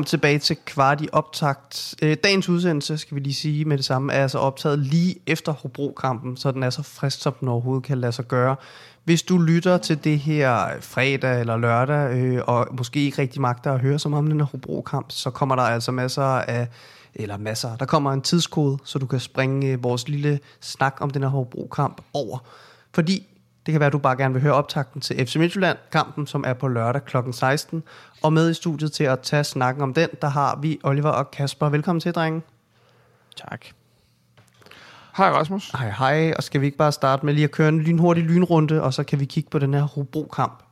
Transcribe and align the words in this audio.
Kom 0.03 0.07
tilbage 0.07 0.39
til 0.39 0.57
kvart 0.67 1.01
i 1.01 1.09
optakt. 1.13 1.95
Øh, 2.03 2.17
dagens 2.25 2.49
udsendelse, 2.49 2.99
skal 2.99 3.15
vi 3.15 3.21
lige 3.21 3.35
sige 3.35 3.65
med 3.65 3.77
det 3.77 3.85
samme, 3.85 4.13
er 4.13 4.23
altså 4.23 4.39
optaget 4.39 4.79
lige 4.79 5.17
efter 5.27 5.53
Hobro-kampen, 5.53 6.37
så 6.37 6.51
den 6.51 6.63
er 6.63 6.71
så 6.71 6.83
frisk, 6.83 7.23
som 7.23 7.33
den 7.41 7.49
overhovedet 7.49 7.85
kan 7.85 7.99
lade 7.99 8.13
sig 8.13 8.29
gøre. 8.29 8.57
Hvis 9.05 9.23
du 9.23 9.39
lytter 9.39 9.79
til 9.79 10.05
det 10.05 10.19
her 10.19 10.69
fredag 10.81 11.41
eller 11.41 11.57
lørdag, 11.57 12.17
øh, 12.17 12.43
og 12.47 12.67
måske 12.79 13.05
ikke 13.05 13.23
rigtig 13.23 13.41
magter 13.41 13.73
at 13.73 13.81
høre 13.81 13.99
så 13.99 14.09
meget 14.09 14.19
om 14.19 14.31
den 14.31 14.41
her 14.41 14.47
Hobro-kamp, 14.47 15.07
så 15.09 15.31
kommer 15.31 15.57
der 15.57 15.63
altså 15.63 15.93
masser 15.93 16.23
af 16.23 16.69
eller 17.15 17.37
masser. 17.37 17.77
Der 17.77 17.87
kommer 17.87 18.13
en 18.13 18.23
tidskode, 18.23 18.79
så 18.85 18.99
du 18.99 19.07
kan 19.07 19.21
springe 19.21 19.67
øh, 19.67 19.85
vores 19.85 20.09
lille 20.09 20.41
snak 20.61 20.97
om 21.01 21.11
den 21.11 21.23
her 21.23 21.31
Hobro-kamp 21.31 22.01
over. 22.13 22.39
Fordi 22.95 23.27
det 23.67 23.73
kan 23.73 23.81
være, 23.81 23.87
at 23.87 23.93
du 23.93 23.99
bare 23.99 24.17
gerne 24.17 24.35
vil 24.35 24.43
høre 24.43 24.53
optakten 24.53 25.01
til 25.01 25.27
FC 25.27 25.37
Midtjylland-kampen, 25.37 26.27
som 26.27 26.45
er 26.47 26.53
på 26.53 26.69
lørdag 26.69 27.05
kl. 27.05 27.17
16. 27.33 27.83
Og 28.23 28.33
med 28.33 28.51
i 28.51 28.55
studiet 28.55 28.93
til 28.93 29.05
at 29.05 29.21
tage 29.21 29.45
snakken 29.45 29.83
om 29.83 29.95
den, 29.95 30.09
der 30.23 30.29
har 30.29 30.57
vi 30.57 30.81
Oliver 30.83 31.11
og 31.11 31.31
Kasper. 31.31 31.69
Velkommen 31.69 32.01
til, 32.01 32.15
drenge. 32.15 32.43
Tak. 33.37 33.67
Hej 35.17 35.31
Rasmus. 35.31 35.71
Hej 35.71 35.91
hej, 35.91 36.33
og 36.37 36.43
skal 36.43 36.61
vi 36.61 36.67
ikke 36.67 36.79
bare 36.79 36.93
starte 36.93 37.27
med 37.27 37.35
lige 37.35 37.45
at 37.45 37.51
køre 37.51 37.69
en 37.69 37.81
lynhurtig 37.81 38.25
lynrunde, 38.25 38.83
og 38.83 38.95
så 38.95 39.05
kan 39.05 39.21
vi 39.21 39.25
kigge 39.25 39.51
på 39.51 39.59
den 39.59 39.75
her 39.75 39.83
Hobro-kamp. 39.83 40.63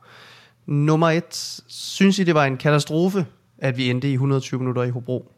Nummer 0.65 1.09
et, 1.09 1.61
synes 1.67 2.19
I 2.19 2.23
det 2.23 2.35
var 2.35 2.45
en 2.45 2.57
katastrofe, 2.57 3.25
at 3.57 3.77
vi 3.77 3.89
endte 3.89 4.09
i 4.09 4.13
120 4.13 4.59
minutter 4.59 4.83
i 4.83 4.89
Hobro? 4.89 5.31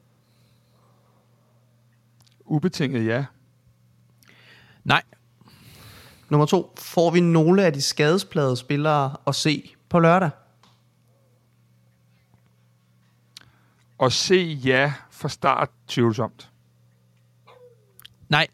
Ubetinget 2.46 3.06
ja. 3.06 3.26
Nej. 4.84 5.02
Nummer 6.34 6.46
to, 6.46 6.74
får 6.78 7.12
vi 7.12 7.20
nogle 7.20 7.66
af 7.66 7.74
de 7.74 7.82
skadesplade 7.82 8.58
spillere 8.58 9.16
at 9.28 9.36
se 9.36 9.76
på 9.90 10.00
lørdag? 10.00 10.30
Og 13.98 14.12
se 14.12 14.60
ja 14.66 14.94
fra 15.12 15.30
start 15.30 15.70
tvivlsomt. 15.88 16.52
Nej. 18.30 18.48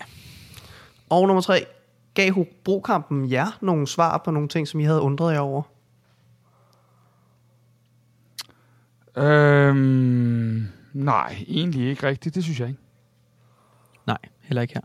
Og 1.09 1.27
nummer 1.27 1.41
tre, 1.41 1.65
gav 2.13 2.31
Hobro-kampen 2.33 3.31
jer 3.31 3.57
nogle 3.61 3.87
svar 3.87 4.17
på 4.25 4.31
nogle 4.31 4.49
ting, 4.49 4.67
som 4.67 4.79
I 4.79 4.83
havde 4.83 5.01
undret 5.01 5.33
jer 5.33 5.39
over? 5.39 5.61
Øhm, 9.15 10.67
nej, 10.93 11.45
egentlig 11.47 11.89
ikke 11.89 12.07
rigtigt. 12.07 12.35
Det 12.35 12.43
synes 12.43 12.59
jeg 12.59 12.67
ikke. 12.67 12.81
Nej, 14.07 14.19
heller 14.41 14.61
ikke 14.61 14.73
her. 14.73 14.81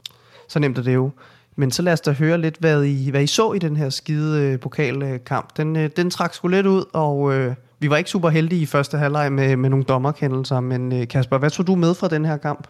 Så 0.48 0.58
nemt 0.58 0.78
er 0.78 0.82
det 0.82 0.94
jo. 0.94 1.10
Men 1.56 1.70
så 1.70 1.82
lad 1.82 1.92
os 1.92 2.00
da 2.00 2.12
høre 2.12 2.38
lidt, 2.38 2.56
hvad 2.60 2.84
I, 2.84 3.10
hvad 3.10 3.22
I 3.22 3.26
så 3.26 3.52
i 3.52 3.58
den 3.58 3.76
her 3.76 3.90
skide 3.90 4.42
øh, 4.42 4.60
pokalkamp. 4.60 5.56
Den, 5.56 5.76
øh, 5.76 5.90
den 5.96 6.10
trak 6.10 6.34
sgu 6.34 6.48
lidt 6.48 6.66
ud, 6.66 6.84
og 6.92 7.34
øh, 7.34 7.54
vi 7.78 7.90
var 7.90 7.96
ikke 7.96 8.10
super 8.10 8.28
heldige 8.28 8.62
i 8.62 8.66
første 8.66 8.98
halvleg 8.98 9.32
med, 9.32 9.56
med 9.56 9.70
nogle 9.70 9.84
dommerkendelser. 9.84 10.60
Men 10.60 10.92
øh, 10.92 11.08
Kasper, 11.08 11.38
hvad 11.38 11.50
tog 11.50 11.66
du 11.66 11.74
med 11.74 11.94
fra 11.94 12.08
den 12.08 12.24
her 12.24 12.36
kamp? 12.36 12.68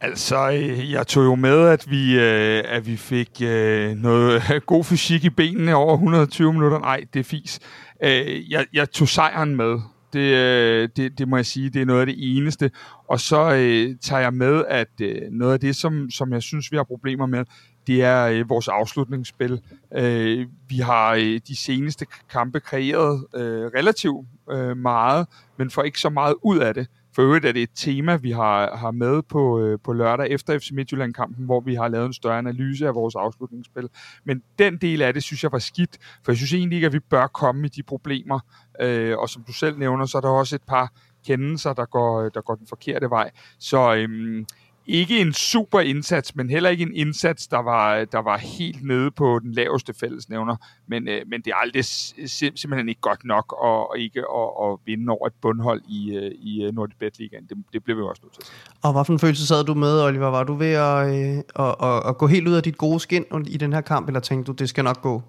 Altså, 0.00 0.50
øh, 0.50 0.92
jeg 0.92 1.06
tog 1.06 1.24
jo 1.24 1.34
med, 1.34 1.68
at 1.68 1.90
vi, 1.90 2.18
øh, 2.18 2.64
at 2.68 2.86
vi 2.86 2.96
fik 2.96 3.30
øh, 3.42 3.96
noget 3.96 4.42
god 4.66 4.84
fysik 4.84 5.24
i 5.24 5.30
benene 5.30 5.74
over 5.74 5.94
120 5.94 6.52
minutter. 6.52 6.78
Nej, 6.78 7.04
det 7.14 7.20
er 7.20 7.24
fis. 7.24 7.60
Øh, 8.02 8.50
jeg, 8.50 8.66
jeg 8.72 8.90
tog 8.90 9.08
sejren 9.08 9.56
med. 9.56 9.78
Det, 10.14 10.34
øh, 10.34 10.88
det, 10.96 11.18
det 11.18 11.28
må 11.28 11.36
jeg 11.36 11.46
sige, 11.46 11.70
det 11.70 11.82
er 11.82 11.86
noget 11.86 12.00
af 12.00 12.06
det 12.06 12.16
eneste. 12.18 12.70
Og 13.08 13.20
så 13.20 13.54
øh, 13.54 13.96
tager 14.00 14.20
jeg 14.20 14.34
med, 14.34 14.64
at 14.68 14.88
øh, 15.00 15.22
noget 15.30 15.52
af 15.52 15.60
det, 15.60 15.76
som, 15.76 16.10
som 16.10 16.32
jeg 16.32 16.42
synes, 16.42 16.72
vi 16.72 16.76
har 16.76 16.84
problemer 16.84 17.26
med, 17.26 17.44
det 17.86 18.02
er 18.02 18.24
øh, 18.26 18.48
vores 18.48 18.68
afslutningsspil. 18.68 19.60
Øh, 19.96 20.46
vi 20.68 20.76
har 20.76 21.14
øh, 21.14 21.40
de 21.48 21.56
seneste 21.56 22.06
kampe 22.30 22.60
kreeret 22.60 23.26
øh, 23.36 23.66
relativt 23.66 24.26
øh, 24.50 24.76
meget, 24.76 25.26
men 25.56 25.70
får 25.70 25.82
ikke 25.82 26.00
så 26.00 26.08
meget 26.10 26.34
ud 26.42 26.58
af 26.58 26.74
det. 26.74 26.86
For 27.14 27.22
øvrigt 27.22 27.44
er 27.44 27.52
det 27.52 27.62
et 27.62 27.70
tema, 27.74 28.16
vi 28.16 28.30
har, 28.30 28.76
har 28.76 28.90
med 28.90 29.22
på, 29.22 29.60
øh, 29.60 29.78
på 29.84 29.92
lørdag 29.92 30.30
efter 30.30 30.58
FC 30.58 30.70
Midtjylland-kampen, 30.72 31.44
hvor 31.44 31.60
vi 31.60 31.74
har 31.74 31.88
lavet 31.88 32.06
en 32.06 32.12
større 32.12 32.38
analyse 32.38 32.86
af 32.86 32.94
vores 32.94 33.14
afslutningsspil. 33.14 33.88
Men 34.24 34.42
den 34.58 34.76
del 34.76 35.02
af 35.02 35.14
det, 35.14 35.22
synes 35.22 35.42
jeg 35.42 35.52
var 35.52 35.58
skidt, 35.58 35.98
for 36.24 36.32
jeg 36.32 36.36
synes 36.36 36.52
egentlig 36.52 36.76
ikke, 36.76 36.86
at 36.86 36.92
vi 36.92 36.98
bør 36.98 37.26
komme 37.26 37.66
i 37.66 37.68
de 37.68 37.82
problemer. 37.82 38.40
Øh, 38.80 39.18
og 39.18 39.28
som 39.28 39.42
du 39.42 39.52
selv 39.52 39.78
nævner, 39.78 40.06
så 40.06 40.18
er 40.18 40.22
der 40.22 40.28
også 40.28 40.56
et 40.56 40.62
par 40.62 40.92
kendelser, 41.26 41.72
der 41.72 41.84
går, 41.84 42.28
der 42.28 42.40
går 42.40 42.54
den 42.54 42.66
forkerte 42.66 43.10
vej. 43.10 43.30
Så 43.58 43.94
øhm, 43.94 44.46
ikke 44.86 45.20
en 45.20 45.32
super 45.32 45.80
indsats, 45.80 46.36
men 46.36 46.50
heller 46.50 46.70
ikke 46.70 46.82
en 46.82 46.94
indsats, 46.94 47.46
der 47.46 47.58
var, 47.58 48.04
der 48.04 48.18
var 48.18 48.38
helt 48.38 48.84
nede 48.84 49.10
på 49.10 49.38
den 49.42 49.52
laveste 49.52 49.94
fællesnævner. 50.00 50.56
Men, 50.86 51.08
øh, 51.08 51.20
men 51.26 51.40
det 51.40 51.50
er 51.50 51.56
aldrig 51.56 51.84
sim- 51.84 52.56
simpelthen 52.56 52.88
ikke 52.88 53.00
godt 53.00 53.24
nok 53.24 53.56
at, 53.64 53.86
at 53.94 54.00
ikke 54.00 54.20
at, 54.20 54.48
at 54.64 54.78
vinde 54.86 55.10
over 55.10 55.26
et 55.26 55.32
bundhold 55.42 55.82
i, 55.88 56.16
øh, 56.16 56.30
i 56.34 56.70
Nordic 56.72 56.96
Bet 56.98 57.18
Ligaen. 57.18 57.46
Det, 57.46 57.56
det 57.72 57.84
bliver 57.84 57.96
vi 57.96 58.02
også 58.02 58.22
nødt 58.24 58.34
til. 58.34 58.44
Og 58.82 58.92
hvad 58.92 59.04
for 59.04 59.12
en 59.12 59.18
følelse 59.18 59.46
sad 59.46 59.64
du 59.64 59.74
med, 59.74 60.02
Oliver? 60.02 60.26
Var 60.26 60.44
du 60.44 60.54
ved 60.54 60.72
at, 60.72 61.08
øh, 61.08 61.42
at, 61.66 61.74
at, 61.82 62.08
at 62.08 62.18
gå 62.18 62.26
helt 62.26 62.48
ud 62.48 62.54
af 62.54 62.62
dit 62.62 62.76
gode 62.76 63.00
skin 63.00 63.24
i 63.46 63.56
den 63.56 63.72
her 63.72 63.80
kamp, 63.80 64.06
eller 64.06 64.20
tænkte 64.20 64.52
du, 64.52 64.56
det 64.56 64.68
skal 64.68 64.84
nok 64.84 65.02
gå? 65.02 65.22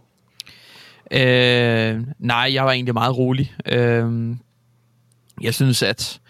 Øh, 1.12 2.02
nej, 2.20 2.52
jeg 2.54 2.66
var 2.66 2.72
egentlig 2.72 2.94
meget 2.94 3.18
rolig. 3.18 3.56
Øh, 3.66 4.36
jeg 5.42 5.54
synes, 5.54 5.84
at 5.84 6.22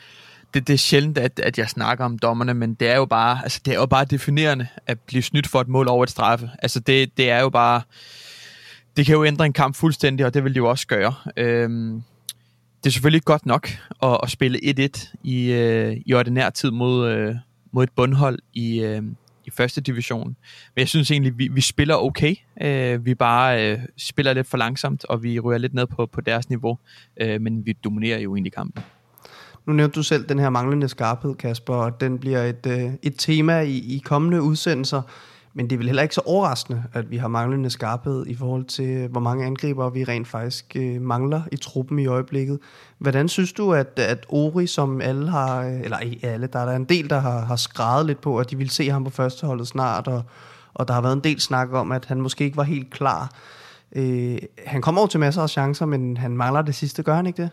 det, 0.55 0.67
det 0.67 0.73
er 0.73 0.77
sjældent, 0.77 1.17
at, 1.17 1.39
at 1.39 1.57
jeg 1.57 1.69
snakker 1.69 2.05
om 2.05 2.19
dommerne, 2.19 2.53
men 2.53 2.73
det 2.73 2.87
er 2.87 2.95
jo 2.95 3.05
bare, 3.05 3.39
altså, 3.43 3.61
det 3.65 3.73
er 3.73 3.79
jo 3.79 3.85
bare 3.85 4.05
definerende 4.05 4.67
at 4.87 4.99
blive 4.99 5.21
snydt 5.21 5.47
for 5.47 5.61
et 5.61 5.67
mål 5.67 5.87
over 5.87 6.03
et 6.03 6.09
straffe. 6.09 6.49
Altså, 6.59 6.79
det, 6.79 7.17
det 7.17 7.29
er 7.29 7.41
jo 7.41 7.49
bare... 7.49 7.81
Det 8.97 9.05
kan 9.05 9.15
jo 9.15 9.25
ændre 9.25 9.45
en 9.45 9.53
kamp 9.53 9.75
fuldstændig, 9.75 10.25
og 10.25 10.33
det 10.33 10.43
vil 10.43 10.53
det 10.53 10.57
jo 10.57 10.69
også 10.69 10.87
gøre. 10.87 11.13
Øhm, 11.37 12.03
det 12.83 12.89
er 12.89 12.93
selvfølgelig 12.93 13.17
ikke 13.17 13.25
godt 13.25 13.45
nok 13.45 13.69
at, 14.03 14.17
at 14.23 14.29
spille 14.29 14.59
1-1 14.95 15.13
i, 15.23 15.51
øh, 15.51 15.97
i 16.05 16.13
ordinær 16.13 16.49
tid 16.49 16.71
mod, 16.71 17.09
øh, 17.09 17.35
mod 17.71 17.83
et 17.83 17.89
bundhold 17.95 18.39
i, 18.53 18.79
øh, 18.79 19.03
i 19.45 19.49
første 19.49 19.81
division. 19.81 20.27
Men 20.75 20.79
jeg 20.79 20.87
synes 20.87 21.11
egentlig, 21.11 21.37
vi, 21.37 21.47
vi 21.47 21.61
spiller 21.61 21.95
okay. 21.95 22.35
Øh, 22.61 23.05
vi 23.05 23.15
bare 23.15 23.71
øh, 23.71 23.79
spiller 23.97 24.33
lidt 24.33 24.47
for 24.47 24.57
langsomt, 24.57 25.05
og 25.05 25.23
vi 25.23 25.39
ryger 25.39 25.57
lidt 25.57 25.73
ned 25.73 25.87
på, 25.87 26.05
på 26.05 26.21
deres 26.21 26.49
niveau. 26.49 26.77
Øh, 27.21 27.41
men 27.41 27.65
vi 27.65 27.73
dominerer 27.73 28.19
jo 28.19 28.35
egentlig 28.35 28.53
kampen. 28.53 28.83
Nu 29.65 29.73
nævnte 29.73 29.95
du 29.95 30.03
selv 30.03 30.29
den 30.29 30.39
her 30.39 30.49
manglende 30.49 30.87
skarphed, 30.87 31.35
Kasper, 31.35 31.73
og 31.73 32.01
den 32.01 32.19
bliver 32.19 32.43
et, 32.43 32.65
øh, 32.67 32.93
et 33.03 33.13
tema 33.17 33.59
i, 33.59 33.77
i 33.77 34.01
kommende 34.05 34.41
udsendelser. 34.41 35.01
Men 35.57 35.69
det 35.69 35.75
er 35.75 35.77
vel 35.77 35.87
heller 35.87 36.03
ikke 36.03 36.15
så 36.15 36.21
overraskende, 36.25 36.83
at 36.93 37.11
vi 37.11 37.17
har 37.17 37.27
manglende 37.27 37.69
skarphed 37.69 38.27
i 38.27 38.35
forhold 38.35 38.65
til, 38.65 38.89
øh, 38.89 39.11
hvor 39.11 39.19
mange 39.19 39.45
angriber 39.45 39.89
vi 39.89 40.03
rent 40.03 40.27
faktisk 40.27 40.75
øh, 40.75 41.01
mangler 41.01 41.41
i 41.51 41.55
truppen 41.57 41.99
i 41.99 42.05
øjeblikket. 42.05 42.59
Hvordan 42.97 43.29
synes 43.29 43.53
du, 43.53 43.73
at, 43.73 43.99
at 43.99 44.25
Ori, 44.29 44.67
som 44.67 45.01
alle 45.01 45.29
har, 45.29 45.63
øh, 45.63 45.81
eller 45.81 45.99
ikke 45.99 46.27
alle, 46.27 46.47
der 46.47 46.59
er 46.59 46.65
der 46.65 46.75
en 46.75 46.85
del, 46.85 47.09
der 47.09 47.19
har, 47.19 47.39
har 47.39 47.55
skrevet 47.55 48.05
lidt 48.05 48.21
på, 48.21 48.37
at 48.37 48.51
de 48.51 48.57
vil 48.57 48.69
se 48.69 48.89
ham 48.89 49.03
på 49.03 49.09
førsteholdet 49.09 49.67
snart, 49.67 50.07
og, 50.07 50.23
og 50.73 50.87
der 50.87 50.93
har 50.93 51.01
været 51.01 51.13
en 51.13 51.23
del 51.23 51.41
snak 51.41 51.73
om, 51.73 51.91
at 51.91 52.05
han 52.05 52.21
måske 52.21 52.43
ikke 52.43 52.57
var 52.57 52.63
helt 52.63 52.89
klar. 52.89 53.31
Øh, 53.95 54.37
han 54.65 54.81
kommer 54.81 55.01
over 55.01 55.07
til 55.07 55.19
masser 55.19 55.41
af 55.41 55.49
chancer, 55.49 55.85
men 55.85 56.17
han 56.17 56.37
mangler 56.37 56.61
det 56.61 56.75
sidste, 56.75 57.03
gør 57.03 57.15
han 57.15 57.25
ikke 57.27 57.41
det? 57.41 57.49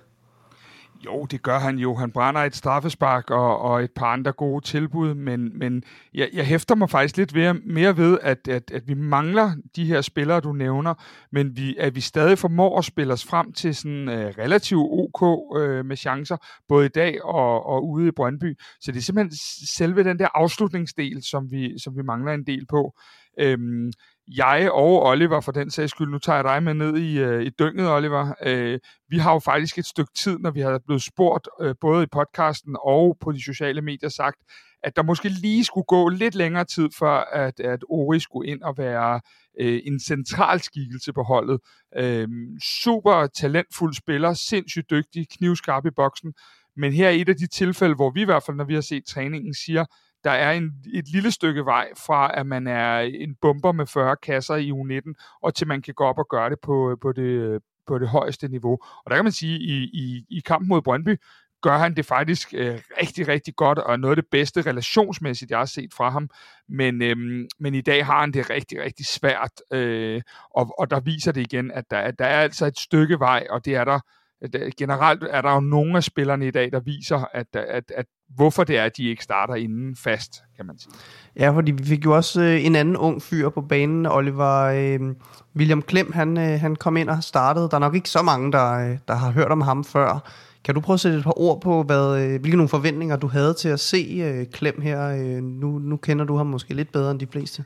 Jo, 1.05 1.25
det 1.25 1.43
gør 1.43 1.59
han 1.59 1.79
jo. 1.79 1.95
Han 1.95 2.11
brænder 2.11 2.41
et 2.41 2.57
straffespark 2.57 3.31
og, 3.31 3.59
og 3.59 3.83
et 3.83 3.91
par 3.91 4.07
andre 4.07 4.33
gode 4.33 4.65
tilbud, 4.65 5.15
men, 5.15 5.59
men 5.59 5.83
jeg, 6.15 6.29
jeg 6.33 6.47
hæfter 6.47 6.75
mig 6.75 6.91
faktisk 6.91 7.17
lidt 7.17 7.35
ved, 7.35 7.55
mere 7.55 7.97
ved, 7.97 8.19
at, 8.23 8.49
at, 8.49 8.71
at 8.71 8.83
vi 8.89 8.95
mangler 8.95 9.53
de 9.77 9.85
her 9.85 10.01
spillere, 10.01 10.41
du 10.41 10.53
nævner, 10.53 10.95
men 11.33 11.57
vi, 11.57 11.77
at 11.77 11.95
vi 11.95 12.01
stadig 12.01 12.39
formår 12.39 12.79
at 12.79 12.85
spille 12.85 13.13
os 13.13 13.25
frem 13.25 13.53
til 13.53 13.75
sådan 13.75 14.09
uh, 14.09 14.15
relativt 14.15 14.89
ok 14.91 15.23
uh, 15.23 15.87
med 15.87 15.97
chancer, 15.97 16.37
både 16.69 16.87
i 16.87 16.89
dag 16.89 17.25
og, 17.25 17.67
og 17.67 17.89
ude 17.89 18.09
i 18.09 18.11
Brøndby. 18.11 18.59
Så 18.81 18.93
det 18.93 18.99
er 18.99 19.03
simpelthen 19.03 19.39
selve 19.77 20.05
den 20.05 20.19
der 20.19 20.29
afslutningsdel, 20.35 21.23
som 21.31 21.51
vi, 21.51 21.79
som 21.79 21.97
vi 21.97 22.03
mangler 22.03 22.33
en 22.33 22.47
del 22.47 22.67
på. 22.67 22.95
Øhm, 23.41 23.93
jeg 24.37 24.71
og 24.73 25.07
Oliver, 25.07 25.41
for 25.41 25.53
den 25.53 25.71
sags 25.71 25.91
skyld, 25.91 26.09
nu 26.09 26.19
tager 26.19 26.37
jeg 26.37 26.45
dig 26.45 26.63
med 26.63 26.75
ned 26.75 26.97
i, 26.97 27.19
øh, 27.19 27.43
i 27.43 27.51
dynget, 27.59 27.91
Oliver. 27.91 28.35
Øh, 28.47 28.79
vi 29.09 29.19
har 29.19 29.33
jo 29.33 29.39
faktisk 29.39 29.79
et 29.79 29.87
stykke 29.87 30.13
tid, 30.17 30.39
når 30.39 30.51
vi 30.51 30.61
har 30.61 30.81
blevet 30.87 31.03
spurgt, 31.03 31.49
øh, 31.61 31.75
både 31.81 32.03
i 32.03 32.07
podcasten 32.07 32.77
og 32.85 33.17
på 33.21 33.33
de 33.33 33.45
sociale 33.45 33.83
medier, 33.83 34.09
sagt, 34.09 34.37
at 34.83 34.97
der 34.97 35.03
måske 35.03 35.29
lige 35.29 35.65
skulle 35.65 35.85
gå 35.85 36.09
lidt 36.09 36.35
længere 36.35 36.65
tid, 36.65 36.89
før 36.99 37.25
at, 37.33 37.61
at 37.61 37.85
Ori 37.89 38.21
skulle 38.21 38.51
ind 38.51 38.63
og 38.63 38.79
være 38.79 39.21
øh, 39.61 39.81
en 39.85 40.01
central 40.01 40.61
skikkelse 40.61 41.13
på 41.13 41.23
holdet. 41.23 41.61
Øh, 41.97 42.29
super 42.83 43.27
talentfuld 43.27 43.95
spiller, 43.95 44.35
sindssygt 44.35 44.91
dygtig, 44.91 45.27
knivskarp 45.29 45.87
i 45.87 45.91
boksen, 45.97 46.33
men 46.77 46.93
her 46.93 47.07
er 47.07 47.13
et 47.13 47.29
af 47.29 47.37
de 47.37 47.47
tilfælde, 47.47 47.95
hvor 47.95 48.11
vi 48.11 48.21
i 48.23 48.25
hvert 48.25 48.43
fald, 48.43 48.57
når 48.57 48.65
vi 48.65 48.75
har 48.75 48.81
set 48.81 49.05
træningen, 49.07 49.55
siger, 49.55 49.85
der 50.25 50.31
er 50.31 50.53
en, 50.53 50.73
et 50.95 51.09
lille 51.09 51.31
stykke 51.31 51.65
vej 51.65 51.89
fra, 52.07 52.39
at 52.41 52.47
man 52.47 52.67
er 52.67 52.99
en 52.99 53.35
bomber 53.41 53.73
med 53.73 53.87
40 53.87 54.17
kasser 54.17 54.55
i 54.55 54.71
U19, 54.71 55.39
og 55.43 55.55
til 55.55 55.69
man 55.69 55.83
kan 55.83 55.95
gå 55.95 56.05
op 56.05 56.19
og 56.19 56.27
gøre 56.31 56.51
det 56.51 56.59
på, 56.63 56.97
på, 57.03 57.13
det, 57.13 57.63
på 57.87 57.99
det 57.99 58.09
højeste 58.09 58.49
niveau. 58.49 58.79
Og 59.05 59.11
der 59.11 59.17
kan 59.17 59.25
man 59.25 59.33
sige, 59.33 59.59
i, 59.59 59.83
i, 59.83 60.25
i 60.31 60.41
kampen 60.41 60.69
mod 60.69 60.83
Brøndby, 60.83 61.17
gør 61.63 61.79
han 61.79 61.95
det 61.97 62.07
faktisk 62.07 62.55
øh, 62.55 62.79
rigtig, 63.01 63.29
rigtig 63.29 63.57
godt, 63.57 63.79
og 63.79 64.01
noget 64.01 64.17
af 64.17 64.23
det 64.23 64.31
bedste 64.31 64.63
relationsmæssigt, 64.63 65.51
jeg 65.51 65.59
har 65.59 65.65
set 65.65 65.95
fra 65.95 66.11
ham. 66.11 66.31
Men, 66.69 67.03
øhm, 67.03 67.49
men 67.61 67.75
i 67.75 67.81
dag 67.81 68.07
har 68.07 68.21
han 68.21 68.33
det 68.33 68.51
rigtig, 68.51 68.83
rigtig 68.83 69.07
svært, 69.07 69.63
øh, 69.73 70.23
og, 70.55 70.75
og 70.79 70.91
der 70.91 71.01
viser 71.01 71.33
det 71.33 71.41
igen, 71.41 71.71
at 71.71 71.85
der, 71.91 72.11
der 72.11 72.25
er 72.25 72.41
altså 72.41 72.67
et 72.67 72.79
stykke 72.79 73.19
vej, 73.19 73.47
og 73.51 73.65
det 73.65 73.75
er 73.75 73.85
der 73.85 74.01
generelt 74.79 75.23
er 75.23 75.43
der 75.43 75.55
jo 75.55 75.61
nogle 75.61 75.97
af 75.97 76.05
spillerne 76.05 76.47
i 76.47 76.51
dag, 76.51 76.73
der 76.73 76.81
viser, 76.81 77.25
at, 77.33 77.57
at, 77.57 77.93
at 77.95 78.07
hvorfor 78.37 78.65
det 78.65 78.79
er, 78.79 78.85
at 78.85 78.97
de 78.97 79.05
ikke 79.09 79.25
starter 79.25 79.55
inden 79.55 79.97
fast, 79.97 80.43
kan 80.57 80.67
man 80.67 80.79
sige. 80.79 80.93
Ja, 81.37 81.51
fordi 81.51 81.73
vi 81.73 81.85
fik 81.85 82.05
jo 82.05 82.17
også 82.17 82.43
øh, 82.43 82.65
en 82.65 82.77
anden 82.77 82.97
ung 82.97 83.23
fyr 83.23 83.49
på 83.49 83.61
banen, 83.61 84.07
Oliver 84.07 84.63
øh, 84.63 85.01
William 85.57 85.83
Klem, 85.83 86.13
han, 86.13 86.39
øh, 86.39 86.61
han 86.61 86.77
kom 86.77 86.97
ind 86.97 87.09
og 87.09 87.25
startede. 87.25 87.69
Der 87.71 87.75
er 87.75 87.81
nok 87.81 87.95
ikke 87.95 88.09
så 88.11 88.23
mange, 88.23 88.53
der, 88.53 88.73
øh, 88.73 88.99
der 89.09 89.15
har 89.15 89.31
hørt 89.31 89.51
om 89.51 89.61
ham 89.61 89.85
før. 89.85 90.31
Kan 90.65 90.75
du 90.75 90.81
prøve 90.81 90.95
at 90.95 91.01
sætte 91.01 91.19
et 91.19 91.25
par 91.25 91.41
ord 91.41 91.61
på, 91.61 91.83
hvad, 91.83 92.23
øh, 92.23 92.41
hvilke 92.41 92.57
nogle 92.57 92.69
forventninger 92.69 93.17
du 93.17 93.27
havde 93.27 93.55
til 93.55 93.69
at 93.69 93.81
se 93.81 94.23
øh, 94.25 94.47
Klem 94.53 94.81
her? 94.81 95.09
Øh, 95.09 95.43
nu, 95.43 95.79
nu 95.79 95.97
kender 95.97 96.25
du 96.25 96.37
ham 96.37 96.47
måske 96.47 96.75
lidt 96.75 96.93
bedre 96.93 97.11
end 97.11 97.21
de 97.21 97.27
fleste. 97.33 97.65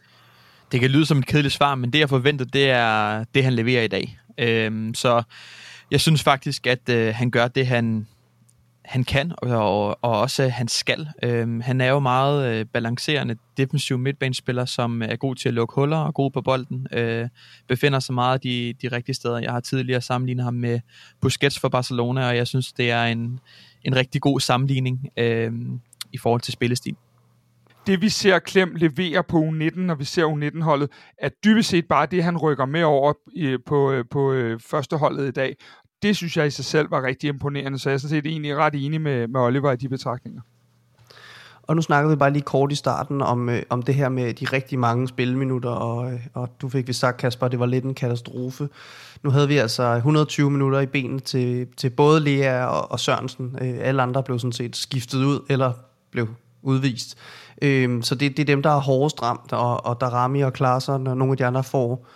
Det 0.72 0.80
kan 0.80 0.90
lyde 0.90 1.06
som 1.06 1.18
et 1.18 1.26
kedeligt 1.26 1.54
svar, 1.54 1.74
men 1.74 1.92
det 1.92 1.98
jeg 1.98 2.08
forventer, 2.08 2.44
det 2.44 2.70
er 2.70 3.24
det, 3.34 3.44
han 3.44 3.52
leverer 3.52 3.82
i 3.82 3.88
dag. 3.88 4.18
Øhm, 4.38 4.94
så 4.94 5.22
jeg 5.90 6.00
synes 6.00 6.22
faktisk, 6.22 6.66
at 6.66 6.88
øh, 6.88 7.14
han 7.14 7.30
gør 7.30 7.48
det, 7.48 7.66
han, 7.66 8.06
han 8.86 9.04
kan, 9.04 9.32
og, 9.38 9.98
og, 10.02 10.20
også 10.20 10.44
øh, 10.44 10.52
han 10.52 10.68
skal. 10.68 11.08
Øhm, 11.22 11.60
han 11.60 11.80
er 11.80 11.90
jo 11.90 11.98
meget 11.98 12.54
øh, 12.54 12.66
balancerende 12.66 13.36
defensiv 13.56 13.98
midtbanespiller, 13.98 14.64
som 14.64 15.02
øh, 15.02 15.08
er 15.08 15.16
god 15.16 15.34
til 15.34 15.48
at 15.48 15.54
lukke 15.54 15.74
huller 15.74 15.96
og 15.96 16.14
god 16.14 16.30
på 16.30 16.42
bolden. 16.42 16.86
Øh, 16.92 17.28
befinder 17.68 18.00
sig 18.00 18.14
meget 18.14 18.42
de, 18.42 18.74
de 18.82 18.88
rigtige 18.88 19.14
steder. 19.14 19.38
Jeg 19.38 19.52
har 19.52 19.60
tidligere 19.60 20.00
sammenlignet 20.00 20.44
ham 20.44 20.54
med 20.54 20.80
Busquets 21.20 21.58
for 21.58 21.68
Barcelona, 21.68 22.28
og 22.28 22.36
jeg 22.36 22.46
synes, 22.46 22.72
det 22.72 22.90
er 22.90 23.04
en, 23.04 23.40
en 23.84 23.96
rigtig 23.96 24.20
god 24.20 24.40
sammenligning 24.40 25.08
øh, 25.16 25.52
i 26.12 26.18
forhold 26.18 26.40
til 26.40 26.52
spillestil 26.52 26.96
det 27.86 28.02
vi 28.02 28.08
ser 28.08 28.38
Klem 28.38 28.74
levere 28.74 29.24
på 29.24 29.38
U19, 29.38 29.80
når 29.80 29.94
vi 29.94 30.04
ser 30.04 30.24
U19-holdet, 30.24 30.90
er 31.18 31.28
dybest 31.44 31.68
set 31.68 31.86
bare 31.88 32.06
det, 32.06 32.24
han 32.24 32.36
rykker 32.36 32.66
med 32.66 32.82
over 32.82 33.12
øh, 33.36 33.58
på, 33.66 34.02
på, 34.02 34.04
på 34.10 34.58
første 34.70 34.96
holdet 34.96 35.28
i 35.28 35.30
dag. 35.30 35.56
Det 36.02 36.16
synes 36.16 36.36
jeg 36.36 36.46
i 36.46 36.50
sig 36.50 36.64
selv 36.64 36.90
var 36.90 37.02
rigtig 37.02 37.28
imponerende, 37.28 37.78
så 37.78 37.88
jeg 37.88 37.94
er 37.94 37.98
sådan 37.98 38.10
set 38.10 38.26
egentlig 38.26 38.56
ret 38.56 38.74
enig 38.74 39.00
med, 39.00 39.28
med 39.28 39.40
Oliver 39.40 39.72
i 39.72 39.76
de 39.76 39.88
betragtninger. 39.88 40.40
Og 41.62 41.76
nu 41.76 41.82
snakkede 41.82 42.10
vi 42.10 42.16
bare 42.16 42.32
lige 42.32 42.42
kort 42.42 42.72
i 42.72 42.74
starten 42.74 43.22
om, 43.22 43.48
øh, 43.48 43.62
om 43.70 43.82
det 43.82 43.94
her 43.94 44.08
med 44.08 44.34
de 44.34 44.44
rigtig 44.44 44.78
mange 44.78 45.08
spilminutter, 45.08 45.70
og, 45.70 46.12
øh, 46.12 46.20
og 46.34 46.48
du 46.60 46.68
fik 46.68 46.88
vi 46.88 46.92
sagt, 46.92 47.16
Kasper, 47.16 47.48
det 47.48 47.60
var 47.60 47.66
lidt 47.66 47.84
en 47.84 47.94
katastrofe. 47.94 48.68
Nu 49.22 49.30
havde 49.30 49.48
vi 49.48 49.56
altså 49.56 49.82
120 49.82 50.50
minutter 50.50 50.80
i 50.80 50.86
benene 50.86 51.20
til, 51.20 51.66
til 51.76 51.90
både 51.90 52.20
Lea 52.20 52.64
og, 52.64 52.92
og 52.92 53.00
Sørensen. 53.00 53.56
Øh, 53.60 53.74
alle 53.80 54.02
andre 54.02 54.22
blev 54.22 54.38
sådan 54.38 54.52
set 54.52 54.76
skiftet 54.76 55.24
ud, 55.24 55.40
eller 55.48 55.72
blev 56.10 56.28
udvist. 56.62 57.16
Øh, 57.62 58.02
så 58.02 58.14
det, 58.14 58.36
det 58.36 58.42
er 58.42 58.46
dem, 58.46 58.62
der 58.62 58.70
er 58.70 58.80
hårdest 58.80 59.22
ramt, 59.22 59.52
og, 59.52 59.86
og 59.86 60.00
der 60.00 60.06
Rami 60.06 60.40
og 60.40 60.52
Klaaser, 60.52 60.98
når 60.98 61.14
nogle 61.14 61.32
af 61.32 61.36
de 61.36 61.46
andre 61.46 61.64
får, 61.64 62.06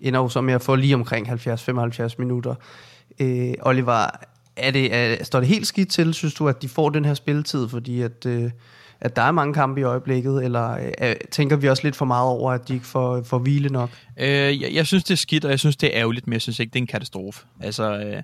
ender 0.00 0.20
jo 0.20 0.28
så 0.28 0.40
med 0.40 0.54
at 0.54 0.62
få 0.62 0.74
lige 0.74 0.94
omkring 0.94 1.28
70-75 1.28 2.14
minutter. 2.18 2.54
Øh, 3.20 3.54
Oliver, 3.62 4.10
er 4.56 4.70
det, 4.70 4.94
er, 4.94 5.24
står 5.24 5.40
det 5.40 5.48
helt 5.48 5.66
skidt 5.66 5.88
til, 5.88 6.14
synes 6.14 6.34
du, 6.34 6.48
at 6.48 6.62
de 6.62 6.68
får 6.68 6.90
den 6.90 7.04
her 7.04 7.14
spilletid, 7.14 7.68
fordi 7.68 8.02
at, 8.02 8.26
øh, 8.26 8.50
at 9.00 9.16
der 9.16 9.22
er 9.22 9.32
mange 9.32 9.54
kampe 9.54 9.80
i 9.80 9.84
øjeblikket, 9.84 10.44
eller 10.44 10.92
øh, 11.02 11.14
tænker 11.30 11.56
vi 11.56 11.68
også 11.68 11.82
lidt 11.82 11.96
for 11.96 12.04
meget 12.04 12.28
over, 12.28 12.52
at 12.52 12.68
de 12.68 12.74
ikke 12.74 12.86
får, 12.86 13.22
får 13.22 13.38
hvile 13.38 13.68
nok? 13.68 13.90
Øh, 14.16 14.62
jeg, 14.62 14.72
jeg 14.72 14.86
synes, 14.86 15.04
det 15.04 15.14
er 15.14 15.16
skidt, 15.16 15.44
og 15.44 15.50
jeg 15.50 15.58
synes, 15.58 15.76
det 15.76 15.86
er 15.96 16.00
ærgerligt, 16.00 16.26
men 16.26 16.32
jeg 16.32 16.42
synes 16.42 16.58
ikke, 16.58 16.70
det 16.70 16.78
er 16.78 16.82
en 16.82 16.86
katastrofe. 16.86 17.46
Altså, 17.60 17.98
øh, 17.98 18.22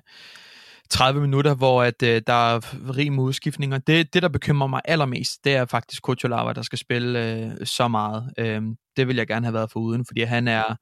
30 0.91 1.21
minutter, 1.21 1.55
hvor 1.55 1.83
at, 1.83 2.03
øh, 2.03 2.21
der 2.27 2.55
er 2.55 2.59
rig 2.97 3.13
med 3.13 3.23
udskiftninger. 3.23 3.77
Det, 3.77 4.13
det, 4.13 4.23
der 4.23 4.29
bekymrer 4.29 4.67
mig 4.67 4.81
allermest, 4.85 5.43
det 5.43 5.55
er 5.55 5.65
faktisk 5.65 6.03
Kutulava, 6.03 6.53
der 6.53 6.61
skal 6.61 6.77
spille 6.77 7.35
øh, 7.35 7.51
så 7.63 7.87
meget. 7.87 8.33
Øh, 8.37 8.61
det 8.97 9.07
vil 9.07 9.15
jeg 9.15 9.27
gerne 9.27 9.45
have 9.45 9.53
været 9.53 9.71
for 9.71 9.79
uden, 9.79 10.05
fordi 10.05 10.21
han 10.21 10.47
er 10.47 10.75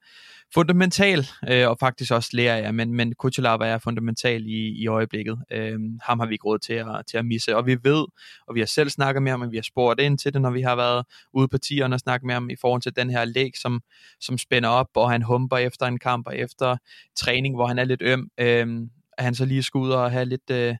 fundamental, 0.54 1.26
øh, 1.48 1.68
og 1.68 1.76
faktisk 1.80 2.12
også 2.12 2.30
lærer 2.32 2.56
jeg, 2.56 2.74
men, 2.74 2.94
men 2.94 3.14
Kutulava 3.14 3.66
er 3.66 3.78
fundamental 3.78 4.46
i, 4.46 4.82
i 4.82 4.86
øjeblikket. 4.86 5.38
Øh, 5.52 5.78
ham 6.02 6.20
har 6.20 6.26
vi 6.26 6.34
ikke 6.34 6.44
råd 6.44 6.58
til 6.58 6.72
at, 6.72 6.86
til 7.10 7.18
at 7.18 7.26
misse, 7.26 7.56
og 7.56 7.66
vi 7.66 7.76
ved, 7.82 8.04
og 8.46 8.54
vi 8.54 8.60
har 8.60 8.66
selv 8.66 8.90
snakket 8.90 9.22
med 9.22 9.30
ham, 9.30 9.40
og 9.40 9.50
vi 9.50 9.56
har 9.56 9.62
spurgt 9.62 10.00
ind 10.00 10.18
til 10.18 10.32
det, 10.32 10.42
når 10.42 10.50
vi 10.50 10.62
har 10.62 10.76
været 10.76 11.04
ude 11.32 11.48
på 11.48 11.58
tierne 11.58 11.96
og 11.96 12.00
snakket 12.00 12.26
med 12.26 12.34
ham 12.34 12.50
i 12.50 12.56
forhold 12.60 12.82
til 12.82 12.96
den 12.96 13.10
her 13.10 13.24
læg, 13.24 13.50
som, 13.62 13.80
som 14.20 14.38
spænder 14.38 14.68
op, 14.68 14.88
og 14.96 15.10
han 15.10 15.22
humper 15.22 15.56
efter 15.56 15.86
en 15.86 15.98
kamp, 15.98 16.26
og 16.26 16.38
efter 16.38 16.76
træning, 17.16 17.54
hvor 17.54 17.66
han 17.66 17.78
er 17.78 17.84
lidt 17.84 18.02
øm. 18.02 18.28
Øh, 18.40 18.66
at 19.20 19.24
han 19.24 19.34
så 19.34 19.44
lige 19.44 19.62
skal 19.62 19.78
ud 19.78 19.90
og 19.90 20.10
have 20.10 20.24
lidt, 20.24 20.50
øh, 20.50 20.74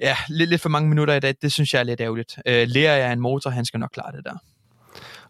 ja, 0.00 0.16
lidt, 0.28 0.50
lidt 0.50 0.60
for 0.60 0.68
mange 0.68 0.88
minutter 0.88 1.14
i 1.14 1.20
dag, 1.20 1.34
det 1.42 1.52
synes 1.52 1.74
jeg 1.74 1.80
er 1.80 1.84
lidt 1.84 2.00
ærgerligt. 2.00 2.38
Øh, 2.46 2.68
Lea 2.68 2.98
er 2.98 3.12
en 3.12 3.20
motor, 3.20 3.50
han 3.50 3.64
skal 3.64 3.80
nok 3.80 3.90
klare 3.92 4.12
det 4.16 4.24
der. 4.24 4.34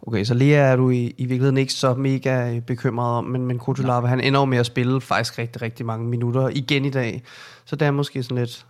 Okay, 0.02 0.24
så 0.24 0.34
Lea 0.34 0.58
er 0.58 0.76
du 0.76 0.90
i, 0.90 1.14
i 1.18 1.24
virkeligheden 1.24 1.56
ikke 1.56 1.72
så 1.72 1.94
mega 1.94 2.54
øh, 2.54 2.62
bekymret 2.62 3.18
om, 3.18 3.24
men, 3.24 3.46
men 3.46 3.58
Kutulava, 3.58 4.06
han 4.06 4.20
ender 4.20 4.40
jo 4.40 4.44
med 4.44 4.58
at 4.58 4.66
spille 4.66 5.00
faktisk 5.00 5.38
rigtig, 5.38 5.62
rigtig 5.62 5.86
mange 5.86 6.08
minutter 6.08 6.48
igen 6.48 6.84
i 6.84 6.90
dag. 6.90 7.22
Så 7.64 7.76
det 7.76 7.86
er 7.86 7.90
måske 7.90 8.22
sådan 8.22 8.38
lidt, 8.38 8.66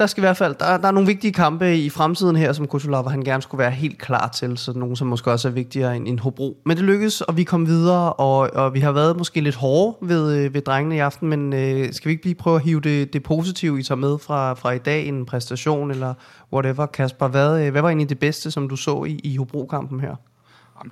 der 0.00 0.06
skal 0.06 0.20
i 0.20 0.24
hvert 0.24 0.36
fald, 0.36 0.54
der, 0.60 0.76
der 0.76 0.88
er 0.88 0.92
nogle 0.92 1.06
vigtige 1.06 1.32
kampe 1.32 1.76
i 1.76 1.90
fremtiden 1.90 2.36
her, 2.36 2.52
som 2.52 2.66
Kutulava 2.66 3.08
han 3.08 3.24
gerne 3.24 3.42
skulle 3.42 3.58
være 3.58 3.70
helt 3.70 3.98
klar 3.98 4.28
til, 4.28 4.58
så 4.58 4.72
nogle 4.72 4.96
som 4.96 5.06
måske 5.06 5.30
også 5.30 5.48
er 5.48 5.52
vigtigere 5.52 5.96
end, 5.96 6.08
end 6.08 6.18
Hobro. 6.18 6.56
Men 6.66 6.76
det 6.76 6.84
lykkedes, 6.84 7.20
og 7.20 7.36
vi 7.36 7.44
kom 7.44 7.66
videre, 7.66 8.12
og, 8.12 8.50
og 8.54 8.74
vi 8.74 8.80
har 8.80 8.92
været 8.92 9.16
måske 9.16 9.40
lidt 9.40 9.54
hårde 9.54 9.96
ved, 10.02 10.36
øh, 10.36 10.54
ved 10.54 10.62
drengene 10.62 10.96
i 10.96 10.98
aften, 10.98 11.28
men 11.28 11.52
øh, 11.52 11.92
skal 11.92 12.08
vi 12.08 12.12
ikke 12.12 12.24
lige 12.24 12.34
prøve 12.34 12.56
at 12.56 12.62
hive 12.62 12.80
det, 12.80 13.12
det 13.12 13.22
positive, 13.22 13.80
I 13.80 13.82
tager 13.82 13.98
med 13.98 14.18
fra, 14.18 14.54
fra 14.54 14.70
i 14.70 14.78
dag, 14.78 15.06
en 15.06 15.26
præstation 15.26 15.90
eller 15.90 16.14
whatever, 16.52 16.86
Kasper? 16.86 17.28
Hvad, 17.28 17.64
øh, 17.64 17.70
hvad 17.70 17.82
var 17.82 17.88
egentlig 17.88 18.08
det 18.08 18.18
bedste, 18.18 18.50
som 18.50 18.68
du 18.68 18.76
så 18.76 19.04
i, 19.04 19.20
i 19.24 19.36
Hobro-kampen 19.36 20.00
her? 20.00 20.16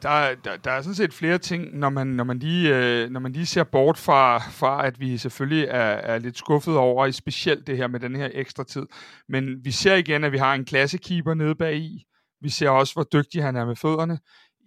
Der, 0.03 0.35
der, 0.45 0.57
der 0.57 0.71
er 0.71 0.83
sådan 0.83 0.95
set 0.95 1.15
flere 1.15 1.39
ting, 1.39 1.79
når 1.79 1.91
man, 1.91 2.07
når 2.07 2.25
man, 2.25 2.39
lige, 2.39 2.77
øh, 2.77 3.11
når 3.11 3.21
man 3.21 3.33
lige 3.33 3.47
ser 3.47 3.65
bort 3.65 3.99
fra, 3.99 4.39
fra, 4.39 4.87
at 4.87 5.01
vi 5.01 5.19
selvfølgelig 5.19 5.65
er, 5.65 5.79
er 5.81 6.19
lidt 6.19 6.39
skuffet 6.39 6.77
over, 6.77 7.07
i 7.07 7.13
specielt 7.13 7.67
det 7.67 7.77
her 7.77 7.87
med 7.87 8.01
den 8.01 8.17
her 8.17 8.29
ekstra 8.33 8.65
tid. 8.65 8.87
Men 9.29 9.65
vi 9.65 9.71
ser 9.71 9.95
igen, 9.95 10.25
at 10.25 10.33
vi 10.33 10.39
har 10.39 10.55
en 10.55 10.65
klassekeeper 10.65 11.35
nede 11.35 11.55
bag 11.55 11.77
i. 11.77 12.05
Vi 12.41 12.49
ser 12.49 12.71
også, 12.71 12.95
hvor 12.95 13.07
dygtig 13.13 13.43
han 13.43 13.57
er 13.57 13.65
med 13.65 13.77
fødderne. 13.77 14.19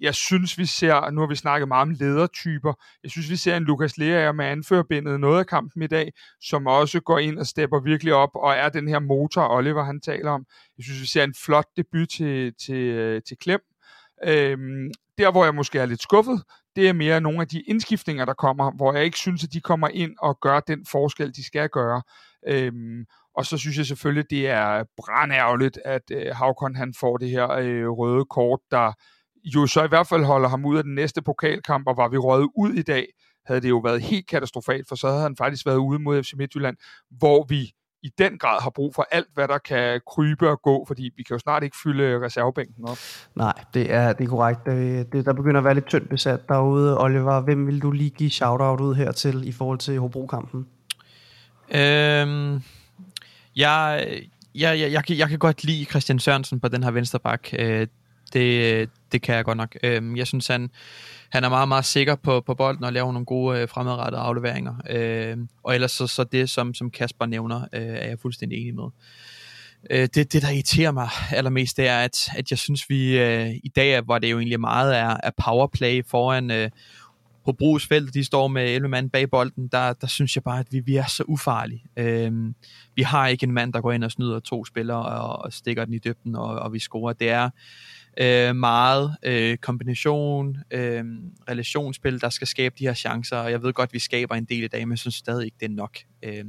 Jeg 0.02 0.16
synes, 0.16 0.58
vi 0.58 0.66
ser, 0.66 1.10
nu 1.10 1.22
har 1.22 1.28
vi 1.28 1.36
snakket 1.36 1.68
meget 1.68 1.82
om 1.82 1.90
ledertyper, 1.90 2.74
jeg 3.04 3.12
synes, 3.12 3.30
vi 3.30 3.36
ser 3.36 3.58
en 3.58 3.64
Lukas 3.64 3.98
Lea 3.98 4.32
med 4.32 4.46
anførbindet 4.46 5.20
noget 5.20 5.40
af 5.40 5.48
kampen 5.48 5.84
i 5.84 5.88
dag, 5.88 6.12
som 6.42 6.68
også 6.68 7.00
går 7.00 7.20
ind 7.20 7.40
og 7.40 7.46
stepper 7.48 7.80
virkelig 7.80 8.14
op, 8.14 8.30
og 8.36 8.54
er 8.54 8.70
den 8.70 8.88
her 8.88 9.00
motor, 9.00 9.48
Oliver 9.50 9.84
han 9.84 10.02
taler 10.02 10.32
om. 10.32 10.46
Jeg 10.78 10.84
synes, 10.84 11.02
vi 11.02 11.06
ser 11.06 11.24
en 11.24 11.34
flot 11.46 11.66
debut 11.78 12.10
til, 12.10 12.54
til, 12.66 12.76
øh, 12.76 13.22
til 13.28 13.38
Klem. 13.38 13.62
Øhm, 14.24 14.92
der, 15.18 15.32
hvor 15.32 15.44
jeg 15.44 15.56
måske 15.56 15.80
er 15.80 15.86
lidt 15.86 16.02
skuffet, 16.02 16.44
det 16.76 16.90
er 16.90 16.94
mere 16.94 17.22
nogle 17.22 17.42
af 17.42 17.48
de 17.48 17.62
indskiftninger, 17.62 18.26
der 18.26 18.34
kommer, 18.34 18.72
hvor 18.72 18.94
jeg 18.94 19.06
ikke 19.06 19.18
synes, 19.18 19.44
at 19.44 19.54
de 19.54 19.62
kommer 19.62 19.88
ind 19.88 20.16
og 20.20 20.38
gør 20.42 20.60
den 20.60 20.86
forskel, 20.92 21.36
de 21.36 21.46
skal 21.46 21.70
gøre. 21.70 22.02
Øhm, 22.48 23.06
og 23.36 23.46
så 23.46 23.58
synes 23.58 23.78
jeg 23.78 23.86
selvfølgelig, 23.86 24.30
det 24.30 24.48
er 24.48 24.84
brandærgerligt, 24.98 25.80
at 25.86 26.02
øh, 26.12 26.36
Havkon 26.36 26.76
han 26.76 26.94
får 27.00 27.18
det 27.18 27.30
her 27.30 27.50
øh, 27.50 27.88
røde 27.88 28.26
kort, 28.26 28.60
der 28.72 28.92
jo 29.46 29.68
så 29.68 29.84
i 29.84 29.88
hvert 29.88 30.08
fald 30.08 30.24
holder 30.24 30.50
ham 30.50 30.66
ud 30.66 30.78
af 30.78 30.84
den 30.84 30.96
næste 30.96 31.22
pokalkamp, 31.22 31.88
og 31.88 31.98
var 31.98 32.08
vi 32.08 32.18
røget 32.18 32.50
ud 32.58 32.74
i 32.74 32.82
dag, 32.82 33.08
havde 33.46 33.62
det 33.62 33.70
jo 33.70 33.78
været 33.78 34.02
helt 34.02 34.28
katastrofalt, 34.28 34.88
for 34.88 34.96
så 34.96 35.08
havde 35.08 35.22
han 35.22 35.36
faktisk 35.36 35.66
været 35.66 35.78
ude 35.78 36.00
mod 36.00 36.24
FC 36.24 36.32
Midtjylland, 36.38 36.78
hvor 37.10 37.46
vi 37.50 37.72
i 38.04 38.10
den 38.18 38.38
grad 38.38 38.62
har 38.62 38.70
brug 38.70 38.96
for 38.96 39.08
alt, 39.12 39.28
hvad 39.34 39.48
der 39.48 39.58
kan 39.58 40.02
krybe 40.08 40.50
og 40.50 40.62
gå, 40.62 40.86
fordi 40.88 41.10
vi 41.18 41.24
kan 41.24 41.34
jo 41.34 41.40
snart 41.40 41.64
ikke 41.64 41.78
fylde 41.84 42.26
reservebænken 42.26 42.86
op. 42.88 42.98
Nej, 43.36 43.54
det 43.74 43.94
er, 43.94 44.14
det 44.14 44.24
er 44.24 44.30
korrekt. 44.30 44.66
Det, 44.66 45.14
det, 45.14 45.26
der 45.26 45.34
begynder 45.34 45.58
at 45.58 45.64
være 45.64 45.74
lidt 45.74 45.88
tyndt 45.88 46.10
besat 46.10 46.50
derude. 46.50 47.02
Oliver, 47.02 47.42
hvem 47.42 47.68
vil 47.68 47.82
du 47.82 47.92
lige 47.92 48.10
give 48.10 48.30
shout-out 48.30 48.82
ud 48.82 48.96
her 48.96 49.12
til 49.12 49.48
i 49.48 49.52
forhold 49.52 49.80
til 49.80 50.00
Hobro-kampen? 50.00 50.68
Øhm, 51.72 52.62
jeg, 53.56 54.08
jeg, 54.56 54.80
jeg, 54.80 54.92
jeg, 54.92 55.06
kan, 55.06 55.18
jeg 55.18 55.30
kan 55.30 55.40
godt 55.40 55.64
lide 55.64 55.86
Christian 55.86 56.20
Sørensen 56.20 56.60
på 56.60 56.68
den 56.68 56.84
her 56.84 56.92
venstre 56.92 57.20
bak. 57.20 57.48
Øh, 57.60 57.88
det, 58.34 58.74
øh, 58.74 58.88
det 59.12 59.22
kan 59.22 59.36
jeg 59.36 59.46
godt 59.46 59.58
nok. 59.58 59.78
Øh, 59.84 60.18
jeg 60.18 60.28
synes, 60.28 60.48
han, 60.48 60.70
han 61.30 61.44
er 61.44 61.50
meget, 61.50 61.68
meget 61.68 61.86
sikker 61.86 62.16
på, 62.16 62.42
på 62.42 62.54
bolden 62.54 62.84
og 62.84 62.94
laver 62.94 63.12
nogle 63.12 63.26
gode 63.26 63.60
øh, 63.60 63.70
fremadrettede 63.70 64.22
afleveringer. 64.22 64.76
Øh, 64.90 65.38
og 65.64 65.76
ellers 65.76 65.92
så, 65.92 66.08
så 66.08 66.24
det, 66.24 66.50
som, 66.50 66.74
som 66.74 66.92
Kasper 66.92 67.26
nævner, 67.26 67.62
øh, 67.74 67.82
er 67.82 68.08
jeg 68.08 68.20
fuldstændig 68.20 68.62
enig 68.62 68.76
med. 68.76 68.88
Øh, 69.90 70.08
det, 70.16 70.34
det, 70.34 70.42
der 70.42 70.50
irriterer 70.50 70.92
mig 70.92 71.10
allermest, 71.32 71.78
det 71.78 71.88
er, 71.88 72.00
at, 72.00 72.18
at 72.38 72.52
jeg 72.52 72.60
synes, 72.60 72.90
vi 72.90 73.20
øh, 73.20 73.50
i 73.50 73.72
dag, 73.76 74.02
hvor 74.02 74.20
det 74.20 74.32
jo 74.32 74.38
egentlig 74.38 74.60
meget 74.60 74.98
er, 74.98 75.18
er 75.24 75.32
powerplay 75.46 76.06
foran 76.08 76.52
øh, 76.52 76.70
Hobros 77.46 77.88
felt, 77.88 78.14
de 78.14 78.24
står 78.24 78.48
med 78.48 78.76
11 78.76 78.90
mand 78.90 79.10
bag 79.10 79.30
bolden, 79.30 79.68
der, 79.68 79.94
der 79.94 80.08
synes 80.08 80.36
jeg 80.36 80.44
bare, 80.44 80.60
at 80.60 80.68
vi, 80.72 80.80
vi 80.80 80.96
er 80.96 81.06
så 81.06 81.24
ufarlige. 81.28 81.84
Øh, 81.98 82.32
vi 82.96 83.02
har 83.02 83.28
ikke 83.28 83.44
en 83.44 83.52
mand, 83.52 83.74
der 83.74 83.82
går 83.82 83.92
ind 83.92 84.04
og 84.04 84.12
snyder 84.12 84.40
to 84.40 84.66
spillere 84.66 85.06
og, 85.06 85.46
og 85.46 85.54
stikker 85.54 85.86
den 85.86 85.94
i 85.94 86.00
dybden, 86.00 86.36
og, 86.36 86.46
og 86.46 86.74
vi 86.74 86.80
scorer. 86.80 87.14
Det 87.14 87.30
er 87.30 87.50
øh, 88.18 88.56
meget 88.56 89.16
øh, 89.24 89.58
kombination, 89.58 90.58
øh, 90.72 91.04
relationsspil, 91.50 92.22
der 92.22 92.30
skal 92.30 92.48
skabe 92.48 92.76
de 92.80 92.84
her 92.84 92.94
chancer, 92.94 93.38
og 93.38 93.52
jeg 93.52 93.64
ved 93.64 93.74
godt, 93.74 93.90
at 93.90 93.94
vi 93.94 94.00
skaber 94.00 94.36
en 94.36 94.46
del 94.46 94.64
i 94.64 94.68
dag, 94.68 94.88
men 94.88 94.92
jeg 94.92 95.00
synes 95.00 95.16
stadig 95.16 95.46
ikke, 95.46 95.58
det 95.60 95.66
er 95.66 95.70
nok. 95.70 95.98
Øh, 96.24 96.46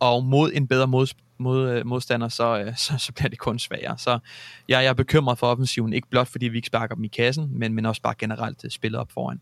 og 0.00 0.24
mod 0.24 0.50
en 0.54 0.68
bedre 0.68 0.86
mod, 0.86 1.06
mod, 1.38 1.84
modstander, 1.84 2.28
så, 2.28 2.58
øh, 2.58 2.76
så, 2.86 2.98
så 2.98 3.12
bliver 3.12 3.28
det 3.28 3.38
kun 3.38 3.58
sværere. 3.58 3.98
Så 3.98 4.10
jeg, 4.68 4.82
jeg 4.82 4.86
er 4.86 4.92
bekymret 4.92 5.38
for 5.38 5.46
offensiven, 5.46 5.92
ikke 5.92 6.08
blot 6.10 6.28
fordi 6.28 6.48
vi 6.48 6.56
ikke 6.56 6.66
sparker 6.66 6.94
dem 6.94 7.04
i 7.04 7.08
kassen, 7.08 7.58
men, 7.58 7.74
men 7.74 7.86
også 7.86 8.02
bare 8.02 8.14
generelt 8.18 8.64
øh, 8.64 8.70
spillet 8.70 9.00
op 9.00 9.12
foran. 9.12 9.40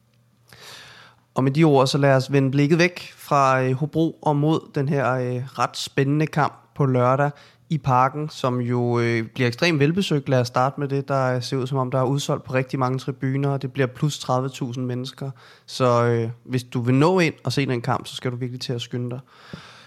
Og 1.35 1.45
med 1.45 1.53
de 1.53 1.65
ord, 1.65 1.87
så 1.87 1.99
lad 1.99 2.17
os 2.17 2.33
vende 2.33 2.51
blikket 2.51 2.79
væk 2.79 3.13
fra 3.17 3.63
øh, 3.63 3.73
Hobro 3.73 4.19
og 4.23 4.37
mod 4.37 4.71
den 4.75 4.89
her 4.89 5.13
øh, 5.13 5.59
ret 5.59 5.77
spændende 5.77 6.27
kamp 6.27 6.55
på 6.75 6.87
lørdag 6.87 7.31
i 7.71 7.79
parken, 7.79 8.29
som 8.29 8.61
jo 8.61 9.01
øh, 9.01 9.27
bliver 9.35 9.49
ekstremt 9.49 9.79
velbesøgt. 9.79 10.29
Lad 10.29 10.41
os 10.41 10.47
starte 10.47 10.81
med 10.81 10.89
det, 10.89 11.09
der 11.09 11.41
ser 11.41 11.57
ud 11.57 11.67
som 11.67 11.79
om, 11.79 11.91
der 11.91 11.99
er 11.99 12.05
udsolgt 12.05 12.45
på 12.45 12.55
rigtig 12.55 12.79
mange 12.79 12.99
tribuner, 12.99 13.49
og 13.49 13.63
det 13.63 13.73
bliver 13.73 13.87
plus 13.87 14.19
30.000 14.19 14.81
mennesker. 14.81 15.31
Så 15.67 16.05
øh, 16.05 16.31
hvis 16.45 16.65
du 16.65 16.81
vil 16.81 16.95
nå 16.95 17.21
ind 17.21 17.35
og 17.45 17.53
se 17.53 17.67
den 17.67 17.81
kamp, 17.81 18.07
så 18.07 18.17
skal 18.17 18.31
du 18.31 18.37
virkelig 18.37 18.61
til 18.61 18.73
at 18.73 18.81
skynde 18.81 19.11
dig. 19.11 19.21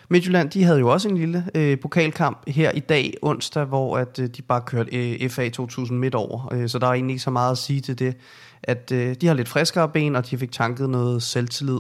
Midtjylland, 0.10 0.50
de 0.50 0.64
havde 0.64 0.80
jo 0.80 0.90
også 0.90 1.10
en 1.10 1.18
lille 1.18 1.50
øh, 1.56 1.80
pokalkamp 1.80 2.44
her 2.48 2.72
i 2.72 2.80
dag, 2.80 3.14
onsdag, 3.22 3.66
hvor 3.66 3.98
at 3.98 4.20
øh, 4.20 4.28
de 4.28 4.42
bare 4.42 4.62
kørte 4.62 5.14
øh, 5.14 5.30
FA 5.30 5.50
2000 5.50 6.00
midt 6.00 6.16
over. 6.16 6.54
Øh, 6.54 6.70
så 6.70 6.80
der 6.80 6.88
er 6.88 6.94
egentlig 6.94 7.14
ikke 7.14 7.24
så 7.24 7.32
meget 7.32 7.52
at 7.52 7.58
sige 7.58 7.82
til 7.82 8.00
det, 8.00 8.16
at 8.64 8.92
øh, 8.92 9.16
de 9.22 9.28
har 9.28 9.34
lidt 9.34 9.50
friskere 9.50 9.90
ben, 9.90 10.16
og 10.16 10.30
de 10.30 10.38
fik 10.38 10.52
tanket 10.52 10.90
noget 10.90 11.24
selvtillid. 11.24 11.80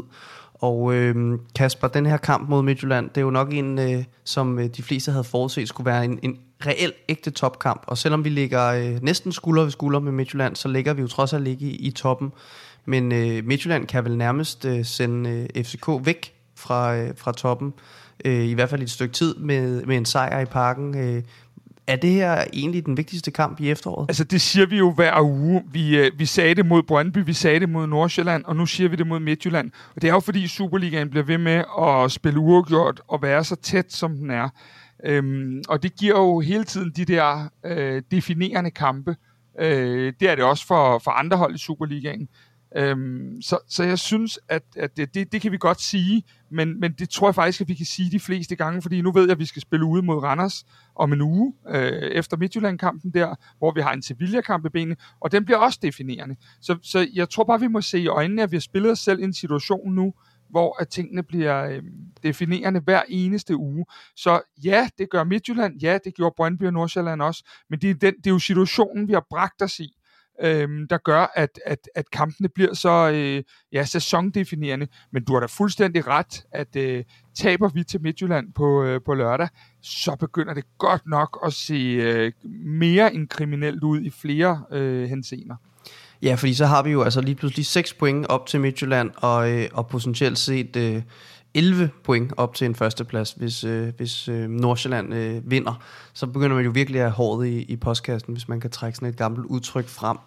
Og 0.63 0.93
øh, 0.93 1.39
Kasper, 1.55 1.87
den 1.87 2.05
her 2.05 2.17
kamp 2.17 2.49
mod 2.49 2.63
Midtjylland, 2.63 3.09
det 3.09 3.17
er 3.17 3.21
jo 3.21 3.29
nok 3.29 3.53
en, 3.53 3.79
øh, 3.79 4.03
som 4.23 4.59
øh, 4.59 4.65
de 4.65 4.83
fleste 4.83 5.11
havde 5.11 5.23
forudset 5.23 5.67
skulle 5.67 5.85
være 5.85 6.05
en, 6.05 6.19
en 6.21 6.39
reel 6.65 6.93
ægte 7.09 7.31
topkamp. 7.31 7.83
Og 7.87 7.97
selvom 7.97 8.23
vi 8.23 8.29
ligger 8.29 8.67
øh, 8.67 9.03
næsten 9.03 9.31
skulder 9.31 9.63
ved 9.63 9.71
skulder 9.71 9.99
med 9.99 10.11
Midtjylland, 10.11 10.55
så 10.55 10.67
ligger 10.67 10.93
vi 10.93 11.01
jo 11.01 11.07
trods 11.07 11.33
alt 11.33 11.47
ikke 11.47 11.65
i, 11.65 11.75
i 11.75 11.91
toppen. 11.91 12.31
Men 12.85 13.11
øh, 13.11 13.45
Midtjylland 13.45 13.87
kan 13.87 14.05
vel 14.05 14.17
nærmest 14.17 14.65
øh, 14.65 14.85
sende 14.85 15.29
øh, 15.55 15.63
FCK 15.63 15.87
væk 16.03 16.33
fra, 16.55 16.95
øh, 16.95 17.13
fra 17.17 17.31
toppen 17.31 17.73
øh, 18.25 18.45
i 18.45 18.53
hvert 18.53 18.69
fald 18.69 18.81
et 18.81 18.91
stykke 18.91 19.13
tid 19.13 19.35
med, 19.35 19.85
med 19.85 19.97
en 19.97 20.05
sejr 20.05 20.39
i 20.39 20.45
parken. 20.45 20.97
Øh, 20.97 21.23
er 21.87 21.95
det 21.95 22.09
her 22.09 22.43
egentlig 22.53 22.85
den 22.85 22.97
vigtigste 22.97 23.31
kamp 23.31 23.59
i 23.59 23.71
efteråret? 23.71 24.09
Altså, 24.09 24.23
det 24.23 24.41
siger 24.41 24.65
vi 24.65 24.77
jo 24.77 24.91
hver 24.91 25.21
uge. 25.21 25.63
Vi, 25.71 25.97
øh, 25.97 26.11
vi 26.17 26.25
sagde 26.25 26.55
det 26.55 26.65
mod 26.65 26.83
Brøndby, 26.83 27.17
vi 27.25 27.33
sagde 27.33 27.59
det 27.59 27.69
mod 27.69 27.87
Nordsjælland, 27.87 28.45
og 28.45 28.55
nu 28.55 28.65
siger 28.65 28.89
vi 28.89 28.95
det 28.95 29.07
mod 29.07 29.19
Midtjylland. 29.19 29.71
Og 29.95 30.01
det 30.01 30.07
er 30.07 30.13
jo 30.13 30.19
fordi 30.19 30.47
Superligaen 30.47 31.09
bliver 31.09 31.23
ved 31.23 31.37
med 31.37 31.63
at 31.81 32.11
spille 32.11 32.39
uafgjort 32.39 33.01
og 33.07 33.21
være 33.21 33.43
så 33.43 33.55
tæt, 33.55 33.93
som 33.93 34.17
den 34.17 34.31
er. 34.31 34.49
Øhm, 35.05 35.63
og 35.67 35.83
det 35.83 35.95
giver 35.95 36.19
jo 36.19 36.39
hele 36.39 36.63
tiden 36.63 36.91
de 36.95 37.05
der 37.05 37.49
øh, 37.65 38.01
definerende 38.11 38.71
kampe. 38.71 39.15
Øh, 39.59 40.13
det 40.19 40.29
er 40.29 40.35
det 40.35 40.43
også 40.43 40.67
for, 40.67 40.99
for 40.99 41.11
andre 41.11 41.37
hold 41.37 41.55
i 41.55 41.57
Superligaen. 41.57 42.27
Øhm, 42.77 43.41
så, 43.41 43.57
så 43.69 43.83
jeg 43.83 43.99
synes, 43.99 44.39
at, 44.49 44.63
at 44.75 44.97
det, 44.97 45.13
det, 45.13 45.31
det 45.31 45.41
kan 45.41 45.51
vi 45.51 45.57
godt 45.57 45.81
sige, 45.81 46.23
men, 46.51 46.79
men 46.79 46.93
det 46.93 47.09
tror 47.09 47.27
jeg 47.27 47.35
faktisk, 47.35 47.61
at 47.61 47.67
vi 47.67 47.73
kan 47.73 47.85
sige 47.85 48.11
de 48.11 48.19
fleste 48.19 48.55
gange, 48.55 48.81
fordi 48.81 49.01
nu 49.01 49.11
ved 49.11 49.23
jeg, 49.23 49.31
at 49.31 49.39
vi 49.39 49.45
skal 49.45 49.61
spille 49.61 49.85
ude 49.85 50.01
mod 50.01 50.23
Randers 50.23 50.65
om 50.95 51.13
en 51.13 51.21
uge 51.21 51.53
øh, 51.69 51.91
efter 51.91 52.37
Midtjylland-kampen 52.37 53.11
der, 53.13 53.35
hvor 53.57 53.71
vi 53.71 53.81
har 53.81 53.93
en 53.93 54.01
Sevilla-kamp 54.01 54.65
i 54.65 54.69
benene, 54.69 54.95
og 55.19 55.31
den 55.31 55.45
bliver 55.45 55.57
også 55.57 55.79
definerende. 55.81 56.35
Så, 56.61 56.77
så 56.81 57.07
jeg 57.13 57.29
tror 57.29 57.43
bare, 57.43 57.59
vi 57.59 57.67
må 57.67 57.81
se 57.81 57.99
i 57.99 58.07
øjnene, 58.07 58.43
at 58.43 58.51
vi 58.51 58.55
har 58.55 58.61
spillet 58.61 58.91
os 58.91 58.99
selv 58.99 59.19
i 59.19 59.23
en 59.23 59.33
situation 59.33 59.93
nu, 59.93 60.13
hvor 60.49 60.81
at 60.81 60.89
tingene 60.89 61.23
bliver 61.23 61.65
øh, 61.65 61.83
definerende 62.23 62.79
hver 62.79 63.01
eneste 63.09 63.55
uge. 63.55 63.85
Så 64.15 64.41
ja, 64.63 64.89
det 64.97 65.09
gør 65.09 65.23
Midtjylland, 65.23 65.81
ja, 65.81 65.97
det 66.03 66.15
gjorde 66.15 66.33
Brøndby 66.37 66.63
og 66.63 66.73
Nordsjælland 66.73 67.21
også, 67.21 67.49
men 67.69 67.81
det 67.81 67.89
er, 67.89 67.93
den, 67.93 68.13
det 68.17 68.27
er 68.27 68.31
jo 68.31 68.39
situationen, 68.39 69.07
vi 69.07 69.13
har 69.13 69.25
bragt 69.29 69.61
os 69.61 69.79
i 69.79 69.97
øh, 70.43 70.69
der 70.89 70.97
gør, 70.97 71.31
at, 71.35 71.59
at, 71.65 71.89
at 71.95 72.11
kampene 72.11 72.49
bliver 72.49 72.73
så 72.73 73.11
øh, 73.13 73.43
ja, 73.73 73.85
sæsondefinerende. 73.85 74.87
Men 75.11 75.23
du 75.23 75.33
har 75.33 75.39
da 75.39 75.45
fuldstændig 75.45 76.07
ret, 76.07 76.43
at 76.51 76.75
øh, 76.75 77.03
taber 77.35 77.69
vi 77.69 77.83
til 77.83 78.01
Midtjylland 78.01 78.53
på, 78.53 78.83
øh, 78.83 79.01
på 79.05 79.13
lørdag, 79.13 79.47
så 79.81 80.15
begynder 80.19 80.53
det 80.53 80.63
godt 80.77 81.01
nok 81.05 81.39
at 81.45 81.53
se 81.53 81.73
øh, 81.73 82.31
mere 82.65 83.13
end 83.13 83.27
kriminelt 83.27 83.83
ud 83.83 84.01
i 84.01 84.09
flere 84.09 84.63
øh, 84.71 85.09
henseender. 85.09 85.55
Ja, 86.21 86.35
fordi 86.35 86.53
så 86.53 86.65
har 86.65 86.83
vi 86.83 86.91
jo 86.91 87.03
altså 87.03 87.21
lige 87.21 87.35
pludselig 87.35 87.65
6 87.65 87.93
point 87.93 88.27
op 88.27 88.47
til 88.47 88.61
Midtjylland, 88.61 89.11
og, 89.15 89.51
øh, 89.51 89.69
og 89.73 89.87
potentielt 89.87 90.37
set 90.37 90.75
øh, 90.75 91.01
11 91.55 91.89
point 92.03 92.33
op 92.37 92.55
til 92.55 92.65
en 92.65 92.75
førsteplads, 92.75 93.31
hvis, 93.31 93.63
øh, 93.63 93.93
hvis 93.97 94.27
øh, 94.27 94.49
Nordsjælland 94.49 95.13
øh, 95.13 95.51
vinder. 95.51 95.83
Så 96.13 96.27
begynder 96.27 96.55
man 96.55 96.65
jo 96.65 96.71
virkelig 96.71 97.01
at 97.01 97.05
have 97.05 97.15
håret 97.15 97.47
i, 97.47 97.61
i 97.61 97.75
postkassen, 97.75 98.33
hvis 98.33 98.47
man 98.47 98.59
kan 98.59 98.69
trække 98.69 98.95
sådan 98.95 99.09
et 99.09 99.17
gammelt 99.17 99.45
udtryk 99.45 99.87
frem. 99.87 100.17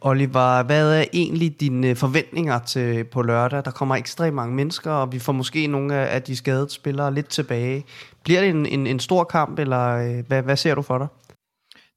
Oliver, 0.00 0.62
hvad 0.62 1.00
er 1.00 1.04
egentlig 1.12 1.60
dine 1.60 1.88
øh, 1.88 1.96
forventninger 1.96 2.58
til 2.58 3.04
på 3.04 3.22
lørdag? 3.22 3.64
Der 3.64 3.70
kommer 3.70 3.96
ekstremt 3.96 4.34
mange 4.34 4.54
mennesker, 4.54 4.90
og 4.90 5.12
vi 5.12 5.18
får 5.18 5.32
måske 5.32 5.66
nogle 5.66 5.94
af 5.94 6.22
de 6.22 6.36
skadede 6.36 6.70
spillere 6.70 7.14
lidt 7.14 7.28
tilbage. 7.28 7.84
Bliver 8.24 8.40
det 8.40 8.50
en, 8.50 8.66
en, 8.66 8.86
en 8.86 9.00
stor 9.00 9.24
kamp, 9.24 9.58
eller 9.58 9.88
øh, 9.88 10.26
hvad, 10.26 10.42
hvad 10.42 10.56
ser 10.56 10.74
du 10.74 10.82
for 10.82 10.98
dig? 10.98 11.06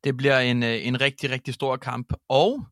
Det 0.03 0.17
bliver 0.17 0.39
en, 0.39 0.63
øh, 0.63 0.87
en 0.87 1.01
rigtig, 1.01 1.31
rigtig 1.31 1.53
stor 1.53 1.75
kamp, 1.75 2.13
og 2.29 2.65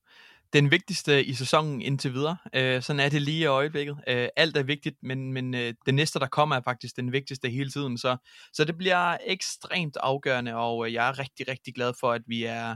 den 0.53 0.71
vigtigste 0.71 1.25
i 1.25 1.33
sæsonen 1.33 1.81
indtil 1.81 2.13
videre. 2.13 2.37
Øh, 2.53 2.81
sådan 2.81 2.99
er 2.99 3.09
det 3.09 3.21
lige 3.21 3.39
i 3.39 3.45
øjeblikket. 3.45 3.97
Øh, 4.07 4.27
alt 4.35 4.57
er 4.57 4.63
vigtigt, 4.63 4.95
men, 5.03 5.33
men 5.33 5.53
øh, 5.53 5.73
det 5.85 5.93
næste, 5.93 6.19
der 6.19 6.27
kommer, 6.27 6.55
er 6.55 6.61
faktisk 6.61 6.95
den 6.95 7.11
vigtigste 7.11 7.49
hele 7.49 7.69
tiden. 7.69 7.97
Så, 7.97 8.17
så 8.53 8.63
det 8.63 8.77
bliver 8.77 9.17
ekstremt 9.25 9.97
afgørende, 9.99 10.55
og 10.55 10.87
øh, 10.87 10.93
jeg 10.93 11.07
er 11.07 11.19
rigtig, 11.19 11.47
rigtig 11.47 11.73
glad 11.73 11.93
for, 11.99 12.11
at 12.11 12.21
vi 12.27 12.43
er, 12.43 12.75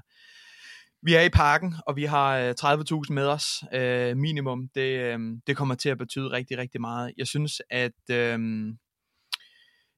vi 1.06 1.14
er 1.14 1.22
i 1.22 1.30
parken, 1.30 1.76
og 1.88 1.96
vi 1.96 2.04
har 2.04 2.38
øh, 2.38 2.54
30.000 2.62 3.14
med 3.14 3.28
os 3.28 3.46
øh, 3.74 4.18
minimum. 4.18 4.70
Det, 4.76 5.00
øh, 5.00 5.20
det 5.48 5.58
kommer 5.58 5.76
til 5.76 5.90
at 5.90 5.98
betyde 5.98 6.32
rigtig, 6.32 6.58
rigtig 6.58 6.82
meget. 6.82 7.14
Jeg 7.18 7.28
synes, 7.28 7.62
at... 7.70 8.10
Øh, 8.12 8.40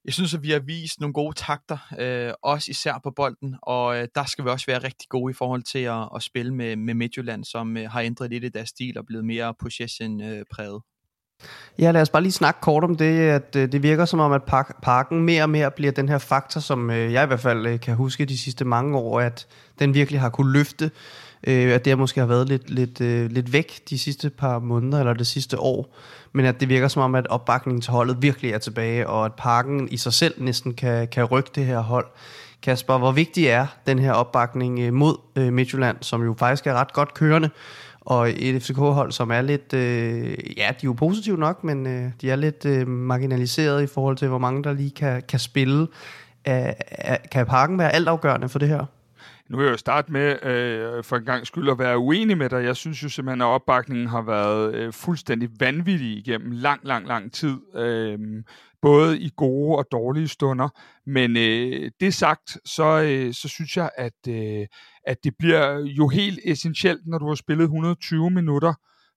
jeg 0.05 0.13
synes, 0.13 0.33
at 0.33 0.43
vi 0.43 0.51
har 0.51 0.59
vist 0.59 0.99
nogle 0.99 1.13
gode 1.13 1.33
takter, 1.35 1.77
øh, 1.99 2.33
også 2.43 2.71
især 2.71 2.99
på 3.03 3.11
bolden, 3.11 3.55
og 3.61 3.97
øh, 3.97 4.07
der 4.15 4.25
skal 4.25 4.45
vi 4.45 4.49
også 4.49 4.65
være 4.65 4.83
rigtig 4.83 5.09
gode 5.09 5.31
i 5.31 5.33
forhold 5.33 5.63
til 5.63 5.79
at, 5.79 6.09
at 6.15 6.23
spille 6.23 6.53
med, 6.53 6.75
med 6.75 6.93
Midtjylland, 6.93 7.43
som 7.43 7.77
øh, 7.77 7.89
har 7.89 8.01
ændret 8.01 8.29
lidt 8.29 8.43
i 8.43 8.49
deres 8.49 8.69
stil 8.69 8.97
og 8.97 9.05
blevet 9.05 9.25
mere 9.25 9.53
possession-præget. 9.59 10.81
Øh, 10.83 11.83
ja, 11.83 11.91
lad 11.91 12.01
os 12.01 12.09
bare 12.09 12.21
lige 12.21 12.31
snakke 12.31 12.61
kort 12.61 12.83
om 12.83 12.95
det, 12.95 13.19
at 13.19 13.55
øh, 13.55 13.71
det 13.71 13.83
virker 13.83 14.05
som 14.05 14.19
om, 14.19 14.31
at 14.31 14.43
park, 14.43 14.81
parken 14.81 15.23
mere 15.23 15.43
og 15.43 15.49
mere 15.49 15.71
bliver 15.71 15.91
den 15.91 16.09
her 16.09 16.17
faktor, 16.17 16.59
som 16.59 16.89
øh, 16.89 17.13
jeg 17.13 17.23
i 17.23 17.27
hvert 17.27 17.39
fald 17.39 17.65
øh, 17.65 17.79
kan 17.79 17.95
huske 17.95 18.25
de 18.25 18.37
sidste 18.37 18.65
mange 18.65 18.97
år, 18.97 19.19
at 19.19 19.47
den 19.79 19.93
virkelig 19.93 20.21
har 20.21 20.29
kunne 20.29 20.53
løfte, 20.53 20.91
øh, 21.47 21.73
at 21.73 21.85
det 21.85 21.97
måske 21.97 22.19
har 22.19 22.27
været 22.27 22.49
lidt, 22.49 22.69
lidt, 22.69 23.01
øh, 23.01 23.31
lidt 23.31 23.53
væk 23.53 23.81
de 23.89 23.99
sidste 23.99 24.29
par 24.29 24.59
måneder 24.59 24.99
eller 24.99 25.13
det 25.13 25.27
sidste 25.27 25.59
år 25.59 25.93
men 26.33 26.45
at 26.45 26.59
det 26.59 26.69
virker 26.69 26.87
som 26.87 27.01
om, 27.01 27.15
at 27.15 27.27
opbakningen 27.27 27.81
til 27.81 27.91
holdet 27.91 28.17
virkelig 28.21 28.51
er 28.51 28.57
tilbage, 28.57 29.07
og 29.07 29.25
at 29.25 29.33
parken 29.33 29.87
i 29.91 29.97
sig 29.97 30.13
selv 30.13 30.33
næsten 30.37 30.73
kan, 30.73 31.07
kan 31.07 31.23
rykke 31.23 31.49
det 31.55 31.65
her 31.65 31.79
hold. 31.79 32.05
Kasper, 32.61 32.97
hvor 32.97 33.11
vigtig 33.11 33.45
er 33.45 33.67
den 33.87 33.99
her 33.99 34.11
opbakning 34.11 34.79
øh, 34.79 34.93
mod 34.93 35.15
øh, 35.35 35.53
Midtjylland, 35.53 35.97
som 36.01 36.23
jo 36.23 36.35
faktisk 36.39 36.67
er 36.67 36.73
ret 36.73 36.93
godt 36.93 37.13
kørende, 37.13 37.49
og 38.01 38.29
et 38.29 38.63
FCK-hold, 38.63 39.11
som 39.11 39.31
er 39.31 39.41
lidt, 39.41 39.73
øh, 39.73 40.57
ja, 40.57 40.67
de 40.67 40.67
er 40.67 40.73
jo 40.83 40.93
positive 40.93 41.37
nok, 41.37 41.63
men 41.63 41.87
øh, 41.87 42.11
de 42.21 42.31
er 42.31 42.35
lidt 42.35 42.65
øh, 42.65 42.87
marginaliseret 42.87 43.83
i 43.83 43.87
forhold 43.87 44.17
til, 44.17 44.27
hvor 44.27 44.37
mange 44.37 44.63
der 44.63 44.73
lige 44.73 44.91
kan, 44.91 45.21
kan 45.29 45.39
spille. 45.39 45.87
Æh, 46.47 46.73
kan 47.31 47.45
parken 47.45 47.77
være 47.77 47.95
altafgørende 47.95 48.49
for 48.49 48.59
det 48.59 48.67
her? 48.67 48.85
Nu 49.53 49.57
vil 49.57 49.65
jeg 49.65 49.71
jo 49.71 49.77
starte 49.77 50.11
med 50.11 50.45
øh, 50.45 51.03
for 51.03 51.15
en 51.15 51.25
gang 51.25 51.47
skyld 51.47 51.69
at 51.69 51.79
være 51.79 51.97
uenig 51.97 52.37
med 52.37 52.49
dig. 52.49 52.63
Jeg 52.63 52.75
synes 52.75 53.03
jo 53.03 53.09
simpelthen, 53.09 53.41
at 53.41 53.45
opbakningen 53.45 54.07
har 54.07 54.21
været 54.21 54.75
øh, 54.75 54.93
fuldstændig 54.93 55.49
vanvittig 55.59 56.17
igennem 56.17 56.51
lang, 56.51 56.79
lang, 56.83 57.07
lang 57.07 57.33
tid. 57.33 57.57
Øh, 57.75 58.19
både 58.81 59.19
i 59.19 59.29
gode 59.37 59.77
og 59.77 59.85
dårlige 59.91 60.27
stunder. 60.27 60.69
Men 61.05 61.37
øh, 61.37 61.91
det 61.99 62.13
sagt, 62.13 62.57
så, 62.65 63.01
øh, 63.01 63.33
så 63.33 63.49
synes 63.49 63.77
jeg, 63.77 63.89
at, 63.97 64.27
øh, 64.27 64.67
at 65.07 65.17
det 65.23 65.33
bliver 65.39 65.79
jo 65.79 66.07
helt 66.07 66.39
essentielt, 66.45 67.01
når 67.07 67.17
du 67.17 67.27
har 67.27 67.35
spillet 67.35 67.63
120 67.63 68.29
minutter 68.29 68.73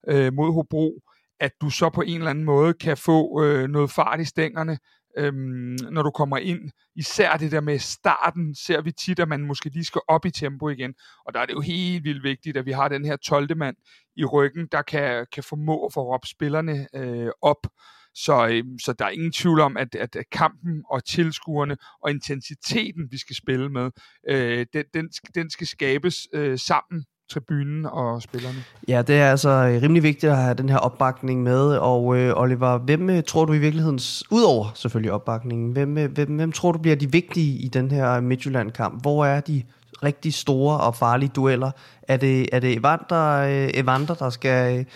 øh, 0.09 0.33
mod 0.33 0.53
Hobro, 0.53 1.01
at 1.41 1.53
du 1.61 1.71
så 1.71 1.91
på 1.91 2.01
en 2.01 2.19
eller 2.19 2.31
anden 2.31 2.45
måde 2.45 2.75
kan 2.75 2.97
få 2.97 3.45
øh, 3.45 3.69
noget 3.69 3.91
fart 3.91 4.21
i 4.21 4.25
stængerne, 4.25 4.79
øhm, 5.17 5.77
når 5.91 6.03
du 6.03 6.11
kommer 6.11 6.37
ind. 6.37 6.71
Især 6.97 7.37
det 7.37 7.53
der 7.53 7.61
med 7.61 7.79
starten, 7.79 8.55
ser 8.55 8.81
vi 8.81 8.93
tit, 8.93 9.19
at 9.19 9.29
man 9.29 9.41
måske 9.41 9.69
lige 9.69 9.85
skal 9.85 10.01
op 10.09 10.25
i 10.25 10.31
tempo 10.31 10.69
igen. 10.69 10.95
Og 11.27 11.35
der 11.35 11.41
er 11.41 11.47
det 11.47 11.55
jo 11.55 11.61
helt 11.61 12.05
vildt 12.05 12.23
vigtigt, 12.23 12.57
at 12.57 12.67
vi 12.67 12.73
har 12.73 12.89
den 12.89 13.05
her 13.05 13.17
12. 13.17 13.57
mand 13.57 13.77
i 14.17 14.25
ryggen, 14.25 14.69
der 14.73 14.83
kan, 14.83 15.27
kan 15.33 15.43
formå 15.43 15.87
at 15.87 15.93
få 15.93 16.15
råbt 16.15 16.29
spillerne 16.29 16.87
øh, 16.95 17.31
op. 17.43 17.67
Så, 18.15 18.49
øh, 18.49 18.65
så 18.85 18.93
der 18.93 19.05
er 19.05 19.11
ingen 19.11 19.33
tvivl 19.33 19.61
om, 19.61 19.77
at, 19.77 19.95
at 19.95 20.17
kampen 20.33 20.83
og 20.91 21.05
tilskuerne 21.05 21.77
og 22.03 22.11
intensiteten, 22.11 23.09
vi 23.11 23.19
skal 23.19 23.37
spille 23.37 23.69
med, 23.69 23.91
øh, 24.29 24.67
den, 24.73 24.85
den, 24.95 25.11
den 25.35 25.51
skal 25.51 25.67
skabes 25.67 26.17
øh, 26.35 26.59
sammen 26.59 27.05
tribunen 27.31 27.87
og 27.87 28.23
spillerne. 28.23 28.65
Ja, 28.89 29.03
det 29.03 29.17
er 29.17 29.31
altså 29.31 29.49
øh, 29.49 29.83
rimelig 29.83 30.03
vigtigt 30.03 30.33
at 30.33 30.39
have 30.39 30.55
den 30.55 30.69
her 30.69 30.79
opbakning 30.79 31.43
med. 31.43 31.77
Og 31.77 32.17
øh, 32.19 32.33
Oliver, 32.37 32.79
hvem 32.79 33.11
øh, 33.11 33.23
tror 33.27 33.45
du 33.45 33.53
i 33.53 33.59
virkeligheden, 33.59 34.01
udover 34.31 34.73
selvfølgelig 34.75 35.13
opbakningen, 35.13 35.73
hvem, 35.73 35.99
øh, 35.99 36.13
hvem, 36.13 36.37
hvem 36.37 36.53
tror 36.53 36.73
du 36.73 36.79
bliver 36.79 36.97
de 36.97 37.13
vigtige 37.13 37.59
i 37.59 37.69
den 37.69 37.91
her 37.91 38.21
Midtjylland-kamp? 38.21 39.03
Hvor 39.03 39.25
er 39.25 39.41
de 39.41 39.63
rigtig 40.03 40.35
store 40.35 40.81
og 40.81 40.97
farlige 40.97 41.31
dueller? 41.37 41.71
Er 42.03 42.17
det, 42.17 42.49
er 42.53 42.61
det 42.61 42.73
Evander, 42.73 43.43
Evander, 43.75 44.15
der 44.15 44.31
skal 44.31 44.87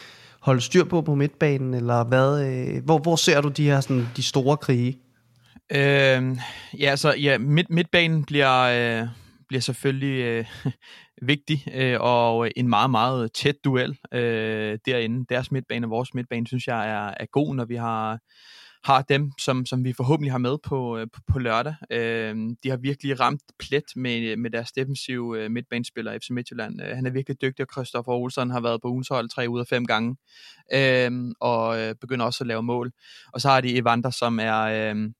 holde 0.41 0.61
styr 0.61 0.85
på 0.85 1.03
på 1.03 1.15
midtbanen, 1.15 1.75
eller 1.75 2.05
hvad? 2.05 2.81
Hvor, 2.81 2.99
hvor 2.99 3.17
ser 3.17 3.41
du 3.41 3.49
de 3.49 3.65
her 3.65 3.81
sådan, 3.81 4.09
de 4.17 4.23
store 4.23 4.57
krige? 4.57 4.99
Øh, 5.73 6.37
ja, 6.79 6.97
så 6.97 7.15
ja, 7.15 7.39
midt, 7.39 7.71
midtbanen 7.71 8.25
bliver, 8.25 8.61
øh, 9.03 9.09
bliver 9.49 9.61
selvfølgelig 9.61 10.25
øh, 10.25 10.45
vigtig, 11.23 11.65
øh, 11.75 11.97
og 12.01 12.51
en 12.57 12.69
meget, 12.69 12.91
meget 12.91 13.33
tæt 13.33 13.65
duel 13.65 13.99
øh, 14.15 14.79
derinde. 14.87 15.27
Deres 15.29 15.53
midtbane 15.53 15.87
og 15.87 15.91
vores 15.91 16.15
midtbane, 16.15 16.47
synes 16.47 16.67
jeg, 16.67 16.91
er, 16.91 17.15
er 17.21 17.27
god, 17.33 17.55
når 17.55 17.65
vi 17.65 17.77
har 17.77 18.19
har 18.85 19.03
dem, 19.03 19.31
som, 19.39 19.67
som 19.67 19.85
vi 19.85 19.93
forhåbentlig 19.93 20.33
har 20.33 20.39
med 20.39 20.57
på, 20.63 20.99
øh, 20.99 21.07
på, 21.13 21.21
på 21.33 21.39
lørdag. 21.39 21.75
Øh, 21.91 22.37
de 22.63 22.71
har 22.71 22.77
virkelig 22.77 23.21
ramt 23.21 23.43
plet 23.59 23.85
med, 23.97 24.37
med 24.37 24.51
deres 24.51 24.73
defensive 24.73 25.39
øh, 25.39 25.51
midtbanespiller 25.51 26.19
FC 26.19 26.31
Midtjylland. 26.31 26.83
Øh, 26.83 26.97
han 26.97 27.07
er 27.07 27.11
virkelig 27.11 27.43
dygtig, 27.43 27.63
og 27.63 27.73
Christoffer 27.73 28.13
Olsen 28.13 28.51
har 28.51 28.61
været 28.61 28.83
på 28.83 28.89
ugens 28.89 29.09
hold 29.09 29.29
tre 29.29 29.49
ud 29.49 29.61
af 29.61 29.67
fem 29.67 29.87
gange, 29.87 30.17
øh, 30.75 31.11
og 31.41 31.81
øh, 31.81 31.95
begynder 32.01 32.27
også 32.27 32.45
at 32.45 32.49
lave 32.49 32.63
mål. 32.63 32.93
Og 33.33 33.41
så 33.41 33.49
har 33.49 33.61
de 33.61 33.77
Evander, 33.77 34.11
som 34.11 34.39
er... 34.41 34.61
Øh, 34.61 35.11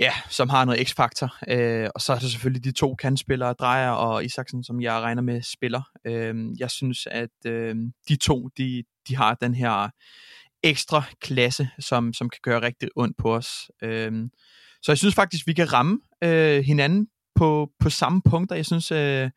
ja, 0.00 0.12
som 0.28 0.48
har 0.48 0.64
noget 0.64 0.88
x-faktor. 0.88 1.36
Øh, 1.48 1.88
og 1.94 2.00
så 2.00 2.12
er 2.12 2.18
der 2.18 2.26
selvfølgelig 2.26 2.64
de 2.64 2.72
to 2.72 2.94
kandspillere, 2.94 3.52
Drejer 3.52 3.90
og 3.90 4.24
Isaksen, 4.24 4.64
som 4.64 4.80
jeg 4.80 5.00
regner 5.00 5.22
med 5.22 5.42
spiller. 5.42 5.82
Øh, 6.06 6.34
jeg 6.58 6.70
synes, 6.70 7.06
at 7.06 7.46
øh, 7.46 7.76
de 8.08 8.16
to, 8.16 8.48
de, 8.58 8.84
de 9.08 9.16
har 9.16 9.34
den 9.34 9.54
her 9.54 9.88
ekstra 10.62 11.02
klasse, 11.20 11.68
som, 11.78 12.12
som 12.12 12.30
kan 12.30 12.40
gøre 12.42 12.62
rigtig 12.62 12.88
ondt 12.96 13.16
på 13.16 13.34
os. 13.34 13.70
Øh, 13.82 14.12
så 14.82 14.92
jeg 14.92 14.98
synes 14.98 15.14
faktisk, 15.14 15.46
vi 15.46 15.52
kan 15.52 15.72
ramme 15.72 16.00
øh, 16.24 16.64
hinanden 16.64 17.06
på, 17.40 17.70
på 17.78 17.90
samme 17.90 18.22
punkter. 18.22 18.56
Jeg 18.56 18.66
synes, 18.66 18.92
øh, 18.92 19.30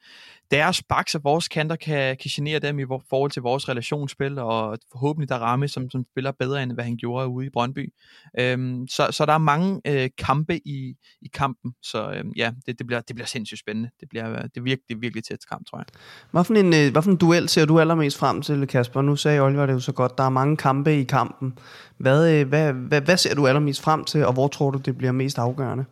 deres 0.51 0.83
baks 0.89 1.15
og 1.15 1.24
vores 1.24 1.48
kanter 1.48 1.75
kan, 1.75 2.17
kan 2.17 2.29
genere 2.29 2.60
dem 2.60 2.79
i 2.79 2.86
forhold 3.10 3.31
til 3.31 3.41
vores 3.41 3.69
relationsspil, 3.69 4.39
og 4.39 4.77
forhåbentlig 4.91 5.29
der 5.29 5.36
ramme, 5.36 5.67
som, 5.67 5.89
som 5.89 6.05
spiller 6.12 6.31
bedre, 6.39 6.63
end 6.63 6.72
hvad 6.72 6.83
han 6.83 6.98
gjorde 6.98 7.27
ude 7.27 7.45
i 7.45 7.50
Brøndby. 7.50 7.93
Øhm, 8.39 8.88
så, 8.88 9.07
så 9.12 9.25
der 9.25 9.33
er 9.33 9.38
mange 9.38 9.81
øh, 9.88 10.10
kampe 10.17 10.67
i, 10.67 10.95
i 11.22 11.29
kampen, 11.33 11.74
så 11.83 12.12
øh, 12.12 12.24
ja, 12.36 12.51
det, 12.65 12.79
det, 12.79 12.88
bliver, 12.88 13.01
det 13.01 13.15
bliver 13.15 13.27
sindssygt 13.27 13.60
spændende. 13.60 13.89
Det 14.00 14.10
bliver 14.10 14.41
det 14.41 14.57
er 14.57 14.62
virkelig, 14.62 15.01
virkelig 15.01 15.24
tæt 15.24 15.39
kamp, 15.50 15.67
tror 15.69 15.77
jeg. 15.77 15.86
Hvad 16.31 16.43
for, 16.43 16.53
en, 16.53 16.74
øh, 16.74 16.91
hvad 16.91 17.01
for 17.01 17.12
en 17.12 17.17
duel 17.17 17.50
ser 17.50 17.65
du 17.65 17.79
allermest 17.79 18.17
frem 18.17 18.41
til, 18.41 18.67
Kasper? 18.67 19.01
Nu 19.01 19.15
sagde 19.15 19.39
Oliver 19.39 19.65
det 19.65 19.74
jo 19.74 19.79
så 19.79 19.91
godt, 19.91 20.17
der 20.17 20.24
er 20.24 20.29
mange 20.29 20.57
kampe 20.57 21.00
i 21.00 21.03
kampen. 21.03 21.57
Hvad, 21.98 22.33
øh, 22.33 22.48
hvad, 22.48 22.74
hvad, 22.74 23.01
hvad 23.01 23.17
ser 23.17 23.36
du 23.36 23.48
allermest 23.48 23.81
frem 23.81 24.03
til, 24.03 24.25
og 24.25 24.33
hvor 24.33 24.48
tror 24.48 24.72
du, 24.72 24.77
det 24.77 24.98
bliver 24.98 25.12
mest 25.12 25.39
afgørende? 25.39 25.86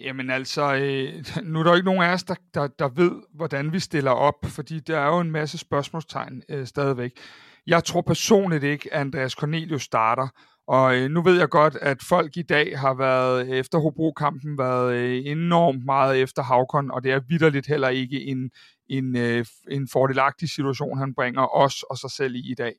Jamen 0.00 0.30
altså, 0.30 0.74
øh, 0.74 1.24
nu 1.52 1.58
er 1.58 1.62
der 1.62 1.70
jo 1.70 1.76
ikke 1.76 1.86
nogen 1.86 2.02
af 2.02 2.12
os, 2.12 2.24
der, 2.24 2.34
der, 2.54 2.66
der 2.66 2.88
ved, 2.88 3.12
hvordan 3.34 3.72
vi 3.72 3.78
stiller 3.78 4.10
op, 4.10 4.44
fordi 4.44 4.80
der 4.80 4.98
er 4.98 5.06
jo 5.06 5.20
en 5.20 5.30
masse 5.30 5.58
spørgsmålstegn 5.58 6.42
øh, 6.48 6.66
stadigvæk. 6.66 7.10
Jeg 7.66 7.84
tror 7.84 8.00
personligt 8.00 8.64
ikke, 8.64 8.94
at 8.94 9.00
Andreas 9.00 9.32
Cornelius 9.32 9.82
starter, 9.82 10.28
og 10.66 10.96
øh, 10.96 11.10
nu 11.10 11.22
ved 11.22 11.38
jeg 11.38 11.48
godt, 11.48 11.76
at 11.80 12.02
folk 12.02 12.36
i 12.36 12.42
dag 12.42 12.78
har 12.78 12.94
været, 12.94 13.58
efter 13.58 13.78
Hobro-kampen, 13.78 14.58
været 14.58 14.94
øh, 14.94 15.22
enormt 15.26 15.84
meget 15.84 16.22
efter 16.22 16.42
Havkon, 16.42 16.90
og 16.90 17.04
det 17.04 17.12
er 17.12 17.20
vidderligt 17.28 17.66
heller 17.66 17.88
ikke 17.88 18.24
en, 18.24 18.50
en, 18.88 19.16
øh, 19.16 19.44
en 19.70 19.88
fordelagtig 19.88 20.48
situation, 20.48 20.98
han 20.98 21.14
bringer 21.14 21.56
os 21.56 21.82
og 21.82 21.98
sig 21.98 22.10
selv 22.10 22.34
i 22.34 22.50
i 22.50 22.54
dag. 22.54 22.74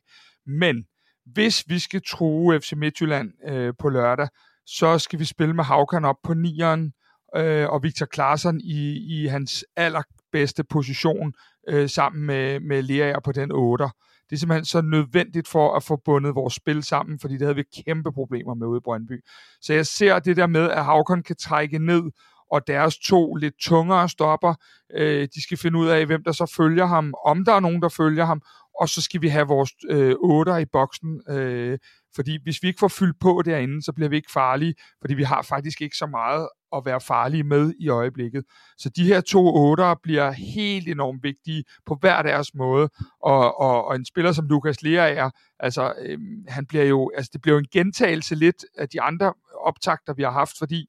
Men 0.46 0.86
hvis 1.26 1.64
vi 1.68 1.80
skal 1.80 2.02
true 2.08 2.60
FC 2.60 2.74
Midtjylland 2.74 3.32
øh, 3.50 3.74
på 3.80 3.90
lørdag, 3.90 4.28
så 4.66 5.00
skal 5.00 5.20
vi 5.20 5.26
spille 5.26 5.54
med 5.54 5.64
Havkon 5.64 6.06
op 6.06 6.18
på 6.24 6.34
nieren, 6.34 6.94
øh, 7.36 7.70
og 7.70 7.84
Victor 7.84 8.06
Klaassen 8.06 8.62
i, 8.62 8.98
i 9.22 9.28
hans 9.28 9.66
allerbedste 9.76 10.64
position 10.64 11.34
øh, 11.70 11.90
sammen 11.90 12.26
med, 12.26 12.60
med 12.60 12.82
Lea 12.82 13.20
på 13.20 13.32
den 13.32 13.52
8. 13.52 13.84
Det 14.30 14.36
er 14.36 14.40
simpelthen 14.40 14.66
så 14.66 14.82
nødvendigt 14.82 15.48
for 15.48 15.76
at 15.76 15.84
få 15.84 16.02
bundet 16.06 16.36
vores 16.36 16.54
spil 16.54 16.84
sammen, 16.84 17.20
fordi 17.20 17.34
det 17.34 17.42
havde 17.42 17.56
vi 17.56 17.64
kæmpe 17.86 18.12
problemer 18.12 18.54
med 18.54 18.68
ude 18.68 18.78
i 18.78 18.82
Brøndby. 18.84 19.24
Så 19.62 19.74
jeg 19.74 19.86
ser 19.86 20.20
det 20.20 20.38
der 20.38 20.48
med, 20.48 20.70
at 20.70 20.86
Havkon 20.86 21.24
kan 21.24 21.36
trække 21.36 21.80
ned, 21.80 22.04
og 22.52 22.68
deres 22.68 22.98
to 22.98 23.36
lidt 23.36 23.54
tungere 23.60 24.10
stopper, 24.10 24.54
øh, 24.94 25.28
de 25.36 25.44
skal 25.44 25.58
finde 25.58 25.80
ud 25.80 25.88
af, 25.88 26.06
hvem 26.06 26.24
der 26.24 26.32
så 26.32 26.54
følger 26.58 26.86
ham, 26.86 27.14
om 27.26 27.46
der 27.46 27.54
er 27.54 27.60
nogen, 27.60 27.82
der 27.82 27.90
følger 27.90 28.26
ham, 28.26 28.42
og 28.82 28.90
så 28.90 29.02
skal 29.02 29.22
vi 29.22 29.28
have 29.28 29.48
vores 29.48 29.72
øh, 29.90 30.62
i 30.62 30.66
boksen, 30.66 31.22
øh, 31.30 31.80
fordi 32.16 32.38
hvis 32.44 32.64
vi 32.64 32.68
ikke 32.68 32.80
får 32.80 32.88
fyldt 32.88 33.20
på 33.20 33.42
derinde, 33.46 33.84
så 33.84 33.94
bliver 33.94 34.10
vi 34.10 34.16
ikke 34.16 34.32
farlige, 34.32 34.76
fordi 35.02 35.14
vi 35.14 35.24
har 35.24 35.42
faktisk 35.42 35.82
ikke 35.82 35.96
så 35.96 36.06
meget 36.06 36.48
at 36.76 36.82
være 36.86 37.02
farlige 37.02 37.44
med 37.44 37.74
i 37.80 37.90
øjeblikket. 37.90 38.44
Så 38.78 38.90
de 38.90 39.04
her 39.04 39.22
to 39.22 39.56
otter 39.56 39.96
bliver 40.04 40.32
helt 40.32 40.88
enormt 40.88 41.24
vigtige 41.24 41.64
på 41.86 41.98
hver 42.02 42.22
deres 42.22 42.54
måde, 42.54 42.90
og, 43.24 43.60
og, 43.60 43.86
og 43.86 43.96
en 43.96 44.06
spiller 44.06 44.32
som 44.32 44.48
Lukas 44.48 44.82
Lea 44.82 45.14
er, 45.14 45.30
altså 45.60 45.94
øh, 46.02 46.20
han 46.48 46.66
bliver 46.66 46.86
jo, 46.86 47.12
altså 47.16 47.30
det 47.34 47.42
bliver 47.42 47.56
jo 47.56 47.60
en 47.60 47.72
gentagelse 47.74 48.36
lidt 48.36 48.66
af 48.78 48.90
de 48.90 49.02
andre 49.02 49.34
optagter, 49.66 50.14
vi 50.14 50.24
har 50.24 50.32
haft, 50.32 50.58
fordi 50.58 50.86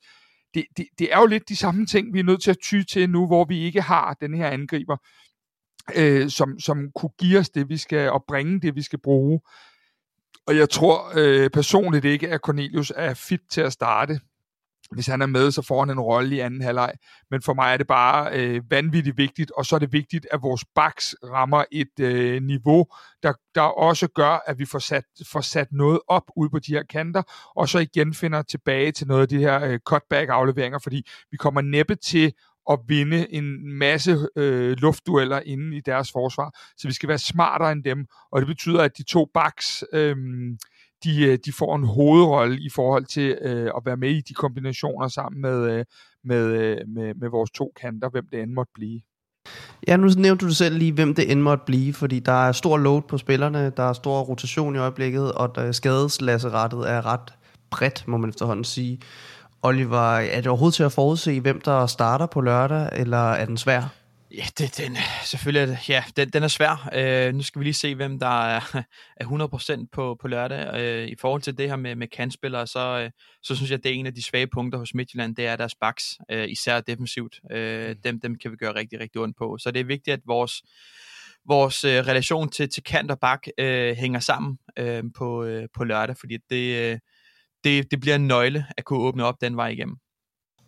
det, 0.54 0.64
det, 0.76 0.86
det 0.98 1.12
er 1.12 1.18
jo 1.18 1.26
lidt 1.26 1.48
de 1.48 1.56
samme 1.56 1.86
ting, 1.86 2.14
vi 2.14 2.18
er 2.18 2.24
nødt 2.24 2.42
til 2.42 2.50
at 2.50 2.58
ty 2.62 2.82
til 2.82 3.10
nu, 3.10 3.26
hvor 3.26 3.44
vi 3.44 3.58
ikke 3.58 3.82
har 3.82 4.16
den 4.20 4.34
her 4.34 4.48
angriber, 4.48 4.96
øh, 5.96 6.30
som, 6.30 6.58
som 6.58 6.90
kunne 6.94 7.10
give 7.18 7.38
os 7.38 7.50
det, 7.50 7.68
vi 7.68 7.76
skal, 7.76 8.10
og 8.10 8.24
bringe 8.28 8.60
det, 8.60 8.74
vi 8.74 8.82
skal 8.82 8.98
bruge. 8.98 9.40
Og 10.46 10.56
jeg 10.56 10.70
tror 10.70 11.12
øh, 11.16 11.50
personligt 11.50 12.04
ikke, 12.04 12.28
at 12.28 12.40
Cornelius 12.40 12.92
er 12.96 13.14
fit 13.14 13.40
til 13.50 13.60
at 13.60 13.72
starte 13.72 14.20
hvis 14.92 15.06
han 15.06 15.22
er 15.22 15.26
med, 15.26 15.50
så 15.50 15.62
får 15.62 15.80
han 15.80 15.90
en 15.90 16.00
rolle 16.00 16.36
i 16.36 16.40
anden 16.40 16.62
halvleg. 16.62 16.92
Men 17.30 17.42
for 17.42 17.54
mig 17.54 17.72
er 17.72 17.76
det 17.76 17.86
bare 17.86 18.32
øh, 18.32 18.62
vanvittigt 18.70 19.16
vigtigt, 19.16 19.50
og 19.50 19.66
så 19.66 19.74
er 19.74 19.78
det 19.78 19.92
vigtigt, 19.92 20.26
at 20.30 20.42
vores 20.42 20.64
backs 20.74 21.14
rammer 21.24 21.64
et 21.72 22.00
øh, 22.00 22.42
niveau, 22.42 22.86
der, 23.22 23.32
der 23.54 23.62
også 23.62 24.08
gør, 24.08 24.42
at 24.46 24.58
vi 24.58 24.64
får 24.64 24.78
sat, 24.78 25.04
får 25.32 25.40
sat 25.40 25.72
noget 25.72 26.00
op 26.08 26.30
ud 26.36 26.48
på 26.48 26.58
de 26.58 26.72
her 26.72 26.82
kanter, 26.82 27.22
og 27.56 27.68
så 27.68 27.78
igen 27.78 28.14
finder 28.14 28.42
tilbage 28.42 28.92
til 28.92 29.06
noget 29.06 29.22
af 29.22 29.28
de 29.28 29.38
her 29.38 29.64
øh, 29.64 29.78
cutback-afleveringer, 29.78 30.78
fordi 30.78 31.06
vi 31.30 31.36
kommer 31.36 31.60
næppe 31.60 31.94
til 31.94 32.32
at 32.70 32.78
vinde 32.88 33.34
en 33.34 33.72
masse 33.78 34.18
øh, 34.36 34.76
luftdueller 34.78 35.40
inde 35.40 35.76
i 35.76 35.80
deres 35.80 36.12
forsvar. 36.12 36.58
Så 36.76 36.88
vi 36.88 36.94
skal 36.94 37.08
være 37.08 37.18
smartere 37.18 37.72
end 37.72 37.84
dem, 37.84 38.06
og 38.32 38.40
det 38.40 38.46
betyder, 38.46 38.82
at 38.82 38.98
de 38.98 39.02
to 39.02 39.30
backs... 39.34 39.84
Øh, 39.92 40.16
de, 41.04 41.24
øh, 41.26 41.38
de 41.44 41.52
får 41.52 41.76
en 41.76 41.84
hovedrolle 41.84 42.60
i 42.60 42.68
forhold 42.74 43.04
til 43.04 43.38
øh, 43.42 43.70
at 43.76 43.82
være 43.84 43.96
med 43.96 44.10
i 44.10 44.20
de 44.20 44.34
kombinationer 44.34 45.08
sammen 45.08 45.42
med, 45.42 45.70
øh, 45.70 45.84
med, 46.24 46.46
øh, 46.46 46.76
med, 46.88 47.14
med 47.14 47.28
vores 47.28 47.50
to 47.50 47.72
kanter, 47.80 48.08
hvem 48.08 48.24
det 48.32 48.42
end 48.42 48.52
måtte 48.52 48.72
blive. 48.74 49.00
Ja, 49.88 49.96
nu 49.96 50.08
nævnte 50.16 50.46
du 50.46 50.54
selv 50.54 50.78
lige, 50.78 50.92
hvem 50.92 51.14
det 51.14 51.32
end 51.32 51.40
måtte 51.40 51.64
blive, 51.66 51.94
fordi 51.94 52.20
der 52.20 52.48
er 52.48 52.52
stor 52.52 52.76
load 52.76 53.02
på 53.02 53.18
spillerne, 53.18 53.72
der 53.76 53.82
er 53.82 53.92
stor 53.92 54.20
rotation 54.20 54.74
i 54.74 54.78
øjeblikket, 54.78 55.32
og 55.32 55.48
øh, 55.48 55.64
der 55.64 55.72
skadeslasserettet 55.72 56.90
er 56.90 57.06
ret 57.06 57.32
bredt, 57.70 58.08
må 58.08 58.16
man 58.16 58.30
efterhånden 58.30 58.64
sige. 58.64 59.00
Oliver, 59.64 60.16
er 60.16 60.36
det 60.36 60.46
overhovedet 60.46 60.74
til 60.74 60.82
at 60.82 60.92
forudse, 60.92 61.40
hvem 61.40 61.60
der 61.60 61.86
starter 61.86 62.26
på 62.26 62.40
lørdag, 62.40 62.88
eller 62.92 63.32
er 63.32 63.44
den 63.44 63.56
svær? 63.56 64.02
Ja, 64.34 64.44
det, 64.58 64.78
den, 64.78 64.96
selvfølgelig 65.24 65.62
er 65.62 65.66
det, 65.66 65.88
ja, 65.88 66.04
den, 66.16 66.28
den 66.28 66.42
er 66.42 66.48
svær. 66.48 66.90
Øh, 66.94 67.34
nu 67.34 67.42
skal 67.42 67.58
vi 67.58 67.64
lige 67.64 67.74
se, 67.74 67.94
hvem 67.94 68.18
der 68.18 68.44
er, 68.44 68.60
er 69.16 69.24
100% 69.84 69.86
på, 69.92 70.16
på 70.20 70.28
lørdag. 70.28 70.80
Øh, 70.80 71.08
I 71.08 71.14
forhold 71.20 71.42
til 71.42 71.58
det 71.58 71.68
her 71.68 71.76
med, 71.76 71.94
med 71.94 72.08
kandspillere, 72.08 72.66
så, 72.66 73.00
øh, 73.04 73.10
så 73.42 73.56
synes 73.56 73.70
jeg, 73.70 73.78
at 73.78 73.84
det 73.84 73.90
er 73.90 73.96
en 73.96 74.06
af 74.06 74.14
de 74.14 74.22
svage 74.22 74.46
punkter 74.46 74.78
hos 74.78 74.94
Midtjylland, 74.94 75.36
det 75.36 75.46
er 75.46 75.56
deres 75.56 75.74
backs, 75.74 76.18
øh, 76.30 76.48
især 76.48 76.80
defensivt. 76.80 77.40
Øh, 77.50 77.88
mm. 77.88 77.96
dem, 78.04 78.20
dem 78.20 78.38
kan 78.38 78.50
vi 78.50 78.56
gøre 78.56 78.74
rigtig, 78.74 79.00
rigtig 79.00 79.20
ondt 79.20 79.36
på. 79.36 79.58
Så 79.60 79.70
det 79.70 79.80
er 79.80 79.84
vigtigt, 79.84 80.14
at 80.14 80.20
vores, 80.26 80.62
vores 81.48 81.84
øh, 81.84 82.06
relation 82.06 82.48
til, 82.48 82.68
til 82.68 82.82
kant 82.82 83.10
og 83.10 83.18
bak 83.20 83.46
øh, 83.58 83.96
hænger 83.96 84.20
sammen 84.20 84.58
øh, 84.78 85.02
på, 85.16 85.44
øh, 85.44 85.68
på 85.74 85.84
lørdag, 85.84 86.16
fordi 86.16 86.38
det, 86.50 86.92
øh, 86.92 86.98
det, 87.64 87.90
det 87.90 88.00
bliver 88.00 88.14
en 88.14 88.26
nøgle 88.26 88.66
at 88.78 88.84
kunne 88.84 88.98
åbne 88.98 89.24
op 89.24 89.34
den 89.40 89.56
vej 89.56 89.68
igennem. 89.68 89.96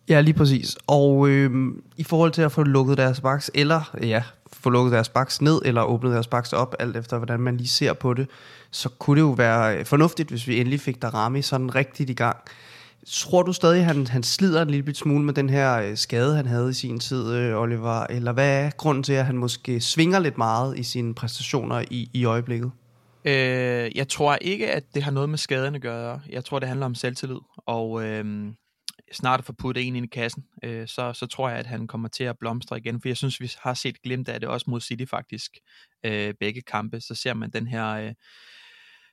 Ja, 0.09 0.21
lige 0.21 0.33
præcis. 0.33 0.77
Og 0.87 1.27
øh, 1.29 1.51
i 1.97 2.03
forhold 2.03 2.31
til 2.31 2.41
at 2.41 2.51
få 2.51 2.63
lukket 2.63 2.97
deres 2.97 3.21
baks, 3.21 3.51
eller 3.53 3.95
ja, 4.01 4.23
få 4.53 4.69
lukket 4.69 4.93
deres 4.93 5.09
baks 5.09 5.41
ned, 5.41 5.61
eller 5.65 5.83
åbnet 5.83 6.13
deres 6.13 6.27
baks 6.27 6.53
op, 6.53 6.75
alt 6.79 6.97
efter 6.97 7.17
hvordan 7.17 7.39
man 7.39 7.57
lige 7.57 7.67
ser 7.67 7.93
på 7.93 8.13
det, 8.13 8.27
så 8.71 8.89
kunne 8.89 9.15
det 9.15 9.27
jo 9.27 9.31
være 9.31 9.77
øh, 9.77 9.85
fornuftigt, 9.85 10.29
hvis 10.29 10.47
vi 10.47 10.59
endelig 10.59 10.79
fik 10.79 11.01
Darami 11.01 11.41
sådan 11.41 11.75
rigtigt 11.75 12.09
i 12.09 12.13
gang. 12.13 12.37
Tror 13.07 13.43
du 13.43 13.53
stadig, 13.53 13.85
han, 13.85 14.07
han 14.07 14.23
slider 14.23 14.61
en 14.61 14.69
lille 14.69 14.95
smule 14.95 15.25
med 15.25 15.33
den 15.33 15.49
her 15.49 15.75
øh, 15.75 15.97
skade, 15.97 16.35
han 16.35 16.45
havde 16.45 16.69
i 16.69 16.73
sin 16.73 16.99
tid, 16.99 17.33
øh, 17.33 17.61
Oliver? 17.61 18.03
Eller 18.09 18.31
hvad 18.31 18.65
er 18.65 18.69
grunden 18.69 19.03
til, 19.03 19.13
at 19.13 19.25
han 19.25 19.37
måske 19.37 19.81
svinger 19.81 20.19
lidt 20.19 20.37
meget 20.37 20.77
i 20.77 20.83
sine 20.83 21.15
præstationer 21.15 21.83
i, 21.91 22.09
i 22.13 22.25
øjeblikket? 22.25 22.71
Øh, 23.27 23.97
jeg 23.97 24.07
tror 24.07 24.35
ikke, 24.35 24.71
at 24.71 24.83
det 24.93 25.03
har 25.03 25.11
noget 25.11 25.29
med 25.29 25.37
skaden 25.37 25.75
at 25.75 25.81
gøre. 25.81 26.21
Jeg 26.29 26.45
tror, 26.45 26.59
det 26.59 26.67
handler 26.67 26.85
om 26.85 26.95
selvtillid. 26.95 27.39
Og 27.57 28.03
øh, 28.03 28.53
snart 29.13 29.39
at 29.39 29.45
få 29.45 29.53
puttet 29.53 29.87
en 29.87 29.95
ind 29.95 30.05
i 30.05 30.09
kassen, 30.09 30.45
øh, 30.63 30.87
så, 30.87 31.13
så 31.13 31.27
tror 31.27 31.49
jeg, 31.49 31.57
at 31.57 31.65
han 31.65 31.87
kommer 31.87 32.07
til 32.07 32.23
at 32.23 32.37
blomstre 32.39 32.77
igen, 32.77 33.01
for 33.01 33.09
jeg 33.09 33.17
synes, 33.17 33.41
vi 33.41 33.51
har 33.57 33.73
set 33.73 34.01
glimt 34.01 34.29
af 34.29 34.39
det 34.39 34.49
også 34.49 34.69
mod 34.69 34.81
City 34.81 35.05
faktisk, 35.09 35.51
øh, 36.03 36.33
begge 36.39 36.61
kampe, 36.61 37.01
så 37.01 37.15
ser 37.15 37.33
man 37.33 37.49
den 37.49 37.67
her, 37.67 37.87
øh, 37.87 38.13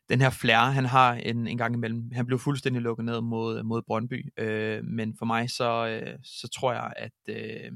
den 0.08 0.20
her 0.20 0.30
flære, 0.30 0.72
han 0.72 0.84
har 0.84 1.14
en, 1.14 1.46
en 1.46 1.58
gang 1.58 1.74
imellem. 1.74 2.10
Han 2.12 2.26
blev 2.26 2.38
fuldstændig 2.38 2.82
lukket 2.82 3.04
ned 3.04 3.20
mod, 3.20 3.62
mod 3.62 3.82
Brøndby, 3.82 4.32
øh, 4.36 4.84
men 4.84 5.14
for 5.18 5.26
mig 5.26 5.50
så, 5.50 5.86
øh, 5.86 6.18
så 6.24 6.48
tror 6.48 6.72
jeg, 6.72 6.92
at 6.96 7.12
øh, 7.28 7.72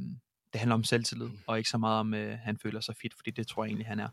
det 0.53 0.61
handler 0.61 0.75
om 0.75 0.85
selvtillid, 0.85 1.29
og 1.47 1.59
ikke 1.59 1.71
så 1.71 1.79
meget 1.79 2.01
om, 2.01 2.15
øh, 2.15 2.39
han 2.39 2.59
føler 2.63 2.81
sig 2.81 2.95
fit, 3.03 3.15
fordi 3.15 3.31
det 3.31 3.47
tror 3.47 3.65
jeg 3.65 3.69
egentlig, 3.69 3.87
han 3.87 4.01
er. 4.01 4.09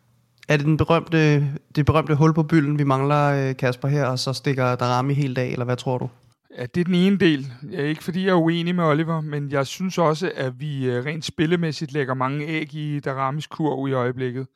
Er 0.49 0.58
det 0.58 0.65
den 0.65 0.77
berømte, 0.77 1.47
det 1.75 1.86
berømte 1.86 2.15
hul 2.15 2.34
på 2.34 2.43
bylden, 2.43 2.79
vi 2.79 2.84
mangler, 2.84 3.49
øh, 3.49 3.58
Kasper, 3.58 3.88
her, 3.88 4.06
og 4.06 4.19
så 4.19 4.34
stikker 4.34 4.75
Darami 4.75 5.13
helt 5.13 5.38
af, 5.38 5.47
eller 5.47 5.65
hvad 5.65 5.77
tror 5.77 5.97
du? 5.97 6.10
Ja, 6.58 6.65
det 6.65 6.82
er 6.82 6.86
den 6.86 6.95
ene 6.95 7.17
del. 7.17 7.51
Ikke 7.71 8.03
fordi 8.03 8.25
jeg 8.25 8.32
er 8.32 8.41
uenig 8.41 8.75
med 8.75 8.84
Oliver, 8.84 9.21
men 9.21 9.51
jeg 9.51 9.67
synes 9.67 9.97
også, 9.97 10.32
at 10.36 10.53
vi 10.60 10.86
øh, 10.86 11.06
rent 11.06 11.25
spillemæssigt 11.25 11.91
lægger 11.91 12.13
mange 12.13 12.45
æg 12.45 12.73
i 12.73 12.99
Daramis 12.99 13.47
kurv 13.47 13.88
i 13.88 13.93
øjeblikket. 13.93 14.47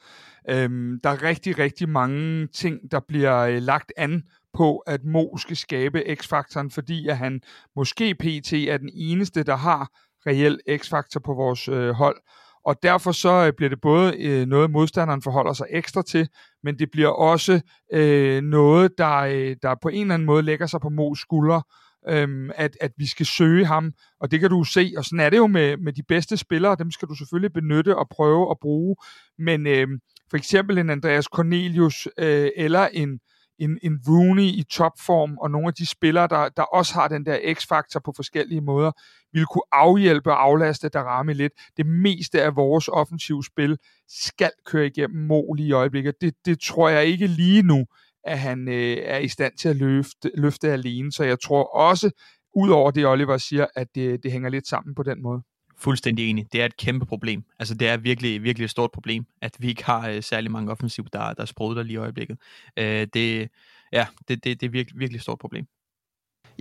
Øhm, 0.50 1.00
der 1.04 1.10
er 1.10 1.24
rigtig, 1.24 1.60
rigtig 1.60 1.90
mange 1.90 2.48
ting, 2.48 2.80
der 2.92 3.00
bliver 3.08 3.40
øh, 3.40 3.62
lagt 3.62 3.94
an 3.98 4.24
på, 4.54 4.78
at 4.78 5.04
Mo 5.04 5.38
skal 5.38 5.58
skabe 5.58 6.04
X-faktoren, 6.16 6.72
fordi 6.72 7.08
at 7.08 7.18
han 7.18 7.42
måske 7.76 8.16
PT 8.16 8.54
er 8.54 8.78
den 8.78 8.90
eneste, 8.94 9.44
der 9.44 9.56
har 9.56 9.90
reel 10.28 10.60
X-faktor 10.78 11.20
på 11.20 11.34
vores 11.34 11.68
øh, 11.68 11.90
hold. 11.90 12.18
Og 12.66 12.76
derfor 12.84 13.12
så 13.12 13.46
øh, 13.46 13.54
bliver 13.58 13.70
det 13.70 13.82
både 13.82 14.24
øh, 14.24 14.48
noget, 14.48 14.72
modstanderen 14.72 15.22
forholder 15.22 15.54
sig 15.54 15.68
ekstra 15.70 16.02
til, 16.02 16.28
men 16.64 16.80
det 16.80 16.92
bliver 16.92 17.10
også 17.10 17.62
øh, 17.94 18.42
noget, 18.42 18.92
der, 18.98 19.18
øh, 19.18 19.56
der 19.62 19.76
på 19.82 19.90
en 19.90 20.02
eller 20.02 20.14
anden 20.14 20.26
måde 20.26 20.44
lægger 20.44 20.68
sig 20.68 20.82
på 20.82 20.88
Mo's 20.88 21.22
skuldre, 21.22 21.64
øhm, 22.10 22.52
at, 22.56 22.78
at 22.82 22.92
vi 22.98 23.06
skal 23.06 23.26
søge 23.26 23.66
ham, 23.66 23.92
og 24.20 24.32
det 24.32 24.40
kan 24.40 24.50
du 24.50 24.64
se, 24.64 24.94
og 24.98 25.06
sådan 25.06 25.20
er 25.20 25.30
det 25.30 25.38
jo 25.38 25.48
med, 25.48 25.78
med 25.78 25.94
de 25.94 26.04
bedste 26.04 26.38
spillere, 26.38 26.76
dem 26.80 26.92
skal 26.92 27.08
du 27.08 27.16
selvfølgelig 27.16 27.54
benytte 27.54 27.96
og 27.96 28.08
prøve 28.10 28.52
at 28.52 28.58
bruge, 28.62 28.96
men 29.38 29.68
øh, 29.68 29.88
for 30.30 30.38
eksempel 30.38 30.78
en 30.78 30.90
Andreas 30.90 31.26
Cornelius, 31.26 32.08
øh, 32.20 32.50
eller 32.56 32.88
en, 32.94 33.20
en, 33.60 33.80
en 33.84 34.00
Rooney 34.08 34.44
i 34.44 34.64
topform, 34.72 35.38
og 35.38 35.52
nogle 35.52 35.68
af 35.68 35.74
de 35.74 35.86
spillere, 35.86 36.28
der, 36.28 36.50
der 36.50 36.64
også 36.64 36.94
har 36.94 37.08
den 37.08 37.26
der 37.26 37.54
x-faktor 37.54 38.00
på 38.00 38.14
forskellige 38.16 38.62
måder, 38.62 38.92
ville 39.34 39.46
kunne 39.46 39.70
afhjælpe 39.72 40.32
og 40.32 40.44
aflaste 40.44 40.90
Darami 40.90 41.34
lidt. 41.34 41.54
Det 41.78 41.86
meste 41.86 42.42
af 42.42 42.56
vores 42.56 42.88
offensive 42.88 43.44
spil 43.44 43.78
skal 44.08 44.52
køre 44.66 44.88
igennem 44.88 45.28
mål 45.28 45.60
i 45.60 45.72
øjeblikket. 45.72 46.14
Det, 46.22 46.34
det 46.46 46.60
tror 46.60 46.90
jeg 46.90 47.06
ikke 47.06 47.28
lige 47.28 47.64
nu, 47.64 47.86
at 48.24 48.40
han 48.40 48.68
øh, 48.68 48.98
er 49.02 49.18
i 49.18 49.28
stand 49.28 49.54
til 49.58 49.70
at 49.70 49.76
løfte, 49.76 50.32
løfte 50.36 50.72
alene. 50.72 51.12
Så 51.12 51.24
jeg 51.24 51.38
tror 51.40 51.64
også, 51.64 52.12
udover 52.56 52.92
det 52.92 53.08
Oliver 53.08 53.38
siger, 53.38 53.66
at 53.76 53.88
det, 53.96 54.24
det 54.24 54.32
hænger 54.32 54.50
lidt 54.50 54.68
sammen 54.68 54.96
på 54.96 55.04
den 55.04 55.22
måde. 55.22 55.42
Fuldstændig 55.80 56.30
enig. 56.30 56.48
Det 56.52 56.62
er 56.62 56.66
et 56.66 56.78
kæmpe 56.78 57.06
problem. 57.06 57.44
Altså, 57.60 57.74
det 57.74 57.88
er 57.88 57.98
virkelig, 57.98 58.44
virkelig 58.44 58.64
et 58.64 58.72
stort 58.72 58.92
problem, 58.92 59.26
at 59.42 59.56
vi 59.60 59.68
ikke 59.68 59.86
har 59.86 60.10
øh, 60.10 60.24
særlig 60.24 60.52
mange 60.52 60.72
offensiv, 60.72 61.06
der, 61.14 61.34
der 61.34 61.46
sprudler 61.46 61.84
lige 61.84 61.94
i 61.94 61.98
øjeblikket. 61.98 62.38
Øh, 62.78 63.08
det, 63.14 63.50
ja, 63.92 64.06
det, 64.28 64.44
det, 64.44 64.62
det 64.62 64.68
er 64.68 64.72
virkelig, 64.72 65.00
virkelig 65.00 65.18
et 65.18 65.22
stort 65.22 65.40
problem. 65.40 65.66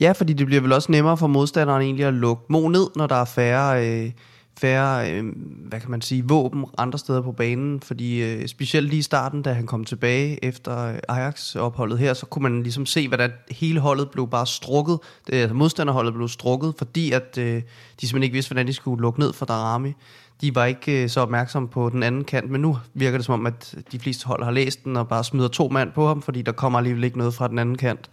Ja, 0.01 0.13
fordi 0.13 0.33
det 0.33 0.47
bliver 0.47 0.63
vel 0.63 0.73
også 0.73 0.93
nemmere 0.93 1.17
for 1.17 1.27
modstanderen 1.27 1.83
egentlig 1.83 2.05
at 2.05 2.15
lukke 2.15 2.45
Mo 2.49 2.69
ned, 2.69 2.87
når 2.97 3.07
der 3.07 3.17
er 3.17 3.25
færre... 3.25 4.05
Øh 4.05 4.13
færre, 4.59 5.13
øh, 5.13 5.25
hvad 5.69 5.81
kan 5.81 5.91
man 5.91 6.01
sige, 6.01 6.25
våben 6.29 6.65
andre 6.79 6.99
steder 6.99 7.21
på 7.21 7.33
banen, 7.33 7.81
fordi 7.81 8.23
øh, 8.23 8.49
specielt 8.49 8.89
lige 8.89 8.99
i 8.99 9.03
starten, 9.03 9.43
da 9.43 9.53
han 9.53 9.67
kom 9.67 9.85
tilbage 9.85 10.45
efter 10.45 10.79
øh, 10.79 10.99
Ajax-opholdet 11.09 11.99
her, 11.99 12.15
så 12.15 12.27
kunne 12.27 12.43
man 12.43 12.63
ligesom 12.63 12.87
se, 12.87 13.09
hvordan 13.09 13.33
hele 13.51 13.81
holdet 13.81 14.11
blev 14.11 14.29
bare 14.29 14.47
strukket, 14.47 14.99
det, 15.27 15.35
altså 15.35 15.55
modstanderholdet 15.55 16.15
blev 16.15 16.29
strukket, 16.29 16.75
fordi 16.79 17.13
at 17.13 17.39
øh, 17.39 17.45
de 17.45 17.63
simpelthen 18.01 18.23
ikke 18.23 18.35
vidste, 18.35 18.49
hvordan 18.49 18.67
de 18.67 18.73
skulle 18.73 19.03
lukke 19.03 19.21
ned 19.21 19.33
for 19.33 19.47
Darami. 19.47 19.93
De 20.41 20.55
var 20.55 20.65
ikke 20.65 21.03
øh, 21.03 21.09
så 21.09 21.21
opmærksomme 21.21 21.69
på 21.69 21.89
den 21.89 22.03
anden 22.03 22.25
kant, 22.25 22.51
men 22.51 22.61
nu 22.61 22.79
virker 22.95 23.19
det 23.19 23.25
som 23.25 23.41
om, 23.41 23.47
at 23.47 23.75
de 23.93 23.99
fleste 23.99 24.27
hold 24.27 24.45
har 24.45 24.51
læst 24.51 24.85
den 24.85 24.97
og 24.97 25.09
bare 25.09 25.25
smider 25.25 25.49
to 25.49 25.69
mand 25.69 25.93
på 25.93 26.07
ham, 26.07 26.23
fordi 26.23 26.43
der 26.43 26.53
kommer 26.53 26.79
alligevel 26.79 27.05
ikke 27.05 27.19
noget 27.19 27.35
fra 27.35 27.49
den 27.49 27.59
anden 27.59 27.79
kant. 27.79 28.11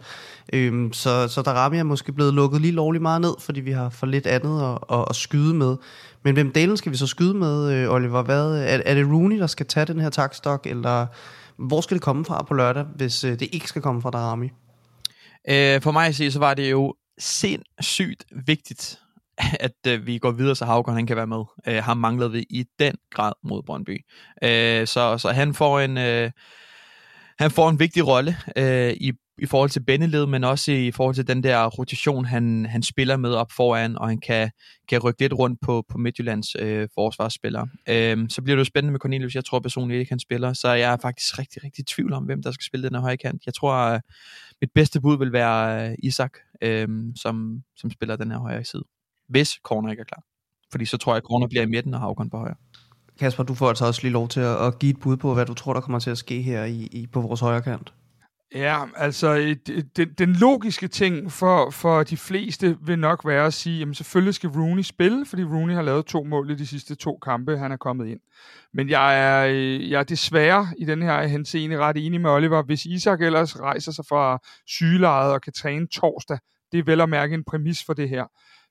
Øhm, 0.52 0.92
så, 0.92 1.28
så 1.28 1.42
Darami 1.42 1.78
er 1.78 1.82
måske 1.82 2.12
blevet 2.12 2.34
lukket 2.34 2.60
lige 2.60 2.72
lovligt 2.72 3.02
meget 3.02 3.20
ned, 3.20 3.34
fordi 3.38 3.60
vi 3.60 3.72
har 3.72 3.88
for 3.88 4.06
lidt 4.06 4.26
andet 4.26 4.62
at, 4.62 4.98
at, 4.98 5.04
at 5.10 5.16
skyde 5.16 5.54
med. 5.54 5.76
Men 6.22 6.34
hvem 6.34 6.52
delen 6.52 6.76
skal 6.76 6.92
vi 6.92 6.96
så 6.96 7.06
skyde 7.06 7.34
med, 7.34 7.72
øh, 7.72 7.90
Oliver? 7.90 8.22
Hvad, 8.22 8.54
er, 8.54 8.80
er 8.84 8.94
det 8.94 9.06
Rooney, 9.06 9.38
der 9.38 9.46
skal 9.46 9.66
tage 9.66 9.86
den 9.86 10.00
her 10.00 10.10
takstok, 10.10 10.66
eller 10.66 11.06
hvor 11.56 11.80
skal 11.80 11.94
det 11.94 12.02
komme 12.02 12.24
fra 12.24 12.42
på 12.42 12.54
lørdag, 12.54 12.84
hvis 12.96 13.24
øh, 13.24 13.40
det 13.40 13.48
ikke 13.52 13.68
skal 13.68 13.82
komme 13.82 14.02
fra 14.02 14.10
Darami? 14.10 14.50
Øh, 15.50 15.82
for 15.82 15.90
mig 15.90 16.06
at 16.06 16.14
se, 16.14 16.32
så 16.32 16.38
var 16.38 16.54
det 16.54 16.70
jo 16.70 16.94
sindssygt 17.18 18.24
vigtigt, 18.46 18.98
at 19.66 19.72
øh, 19.88 20.06
vi 20.06 20.18
går 20.18 20.30
videre, 20.30 20.56
så 20.56 20.64
Havgård 20.64 20.94
han 20.94 21.06
kan 21.06 21.16
være 21.16 21.26
med. 21.26 21.44
Øh, 21.68 21.82
ham 21.82 21.96
manglede 21.96 22.32
vi 22.32 22.46
i 22.50 22.64
den 22.78 22.94
grad 23.10 23.32
mod 23.42 23.62
Brøndby. 23.62 24.04
Øh, 24.42 24.86
så, 24.86 25.18
så 25.18 25.32
han 25.32 25.54
får 25.54 25.80
en... 25.80 25.98
Øh, 25.98 26.30
han 27.38 27.50
får 27.50 27.68
en 27.68 27.80
vigtig 27.80 28.06
rolle 28.06 28.36
øh, 28.56 28.92
i 28.92 29.12
i 29.38 29.46
forhold 29.46 29.70
til 29.70 29.84
Benneled, 29.84 30.26
men 30.26 30.44
også 30.44 30.72
i 30.72 30.90
forhold 30.90 31.14
til 31.14 31.26
den 31.26 31.42
der 31.42 31.66
rotation, 31.66 32.24
han, 32.24 32.66
han 32.66 32.82
spiller 32.82 33.16
med 33.16 33.34
op 33.34 33.52
foran, 33.52 33.98
og 33.98 34.08
han 34.08 34.18
kan, 34.18 34.50
kan 34.88 34.98
rykke 34.98 35.20
lidt 35.20 35.32
rundt 35.32 35.60
på, 35.60 35.84
på 35.88 35.98
Midtjyllands 35.98 36.56
øh, 36.58 36.88
forsvarsspillere. 36.94 37.68
Øhm, 37.88 38.28
så 38.28 38.42
bliver 38.42 38.56
det 38.56 38.60
jo 38.60 38.64
spændende 38.64 38.92
med 38.92 39.00
Cornelius. 39.00 39.34
Jeg 39.34 39.44
tror 39.44 39.60
personligt 39.60 40.00
ikke, 40.00 40.12
han 40.12 40.18
spiller, 40.18 40.52
så 40.52 40.68
jeg 40.68 40.92
er 40.92 40.96
faktisk 41.02 41.38
rigtig, 41.38 41.64
rigtig 41.64 41.82
i 41.82 41.84
tvivl 41.84 42.12
om, 42.12 42.24
hvem 42.24 42.42
der 42.42 42.52
skal 42.52 42.64
spille 42.64 42.86
den 42.86 42.94
her 42.94 43.02
højre 43.02 43.16
kant. 43.16 43.46
Jeg 43.46 43.54
tror, 43.54 43.72
at 43.72 44.02
mit 44.60 44.70
bedste 44.74 45.00
bud 45.00 45.18
vil 45.18 45.32
være 45.32 45.88
øh, 45.90 45.94
Isak, 46.02 46.32
øh, 46.62 46.88
som, 47.16 47.62
som 47.76 47.90
spiller 47.90 48.16
den 48.16 48.30
her 48.30 48.38
højre 48.38 48.64
side. 48.64 48.84
Hvis 49.28 49.50
Corner 49.62 49.90
ikke 49.90 50.00
er 50.00 50.04
klar. 50.04 50.22
Fordi 50.70 50.84
så 50.84 50.96
tror 50.96 51.12
jeg, 51.12 51.16
at 51.16 51.22
Corner 51.22 51.46
bliver 51.46 51.62
i 51.62 51.66
midten 51.66 51.94
og 51.94 52.00
Havkon 52.00 52.30
på 52.30 52.36
højre. 52.36 52.54
Kasper, 53.18 53.42
du 53.42 53.54
får 53.54 53.68
altså 53.68 53.86
også 53.86 54.02
lige 54.02 54.12
lov 54.12 54.28
til 54.28 54.40
at, 54.40 54.66
at 54.66 54.78
give 54.78 54.90
et 54.90 55.00
bud 55.00 55.16
på, 55.16 55.34
hvad 55.34 55.46
du 55.46 55.54
tror, 55.54 55.72
der 55.72 55.80
kommer 55.80 55.98
til 55.98 56.10
at 56.10 56.18
ske 56.18 56.42
her 56.42 56.64
i, 56.64 56.88
i 56.92 57.06
på 57.06 57.20
vores 57.20 57.40
højre 57.40 57.62
kant. 57.62 57.92
Ja, 58.54 58.84
altså 58.96 59.56
den, 59.96 60.08
den 60.18 60.32
logiske 60.32 60.88
ting 60.88 61.32
for, 61.32 61.70
for 61.70 62.02
de 62.02 62.16
fleste 62.16 62.78
vil 62.80 62.98
nok 62.98 63.26
være 63.26 63.46
at 63.46 63.54
sige, 63.54 63.78
jamen 63.78 63.94
selvfølgelig 63.94 64.34
skal 64.34 64.50
Rooney 64.50 64.82
spille, 64.82 65.26
fordi 65.26 65.44
Rooney 65.44 65.74
har 65.74 65.82
lavet 65.82 66.06
to 66.06 66.24
mål 66.24 66.50
i 66.50 66.54
de 66.54 66.66
sidste 66.66 66.94
to 66.94 67.18
kampe, 67.22 67.58
han 67.58 67.72
er 67.72 67.76
kommet 67.76 68.08
ind. 68.08 68.20
Men 68.74 68.88
jeg 68.88 69.20
er, 69.20 69.46
øh, 69.46 69.90
jeg 69.90 70.00
er 70.00 70.04
desværre 70.04 70.68
i 70.78 70.84
den 70.84 71.02
her 71.02 71.26
henseende 71.26 71.78
ret 71.78 72.06
enig 72.06 72.20
med 72.20 72.30
Oliver. 72.30 72.62
Hvis 72.62 72.84
Isak 72.84 73.22
ellers 73.22 73.60
rejser 73.60 73.92
sig 73.92 74.04
fra 74.08 74.38
sygelejet 74.66 75.32
og 75.32 75.42
kan 75.42 75.52
træne 75.52 75.86
torsdag, 75.86 76.38
det 76.72 76.78
er 76.78 76.84
vel 76.84 77.00
at 77.00 77.08
mærke 77.08 77.34
en 77.34 77.44
præmis 77.44 77.84
for 77.86 77.92
det 77.92 78.08
her 78.08 78.24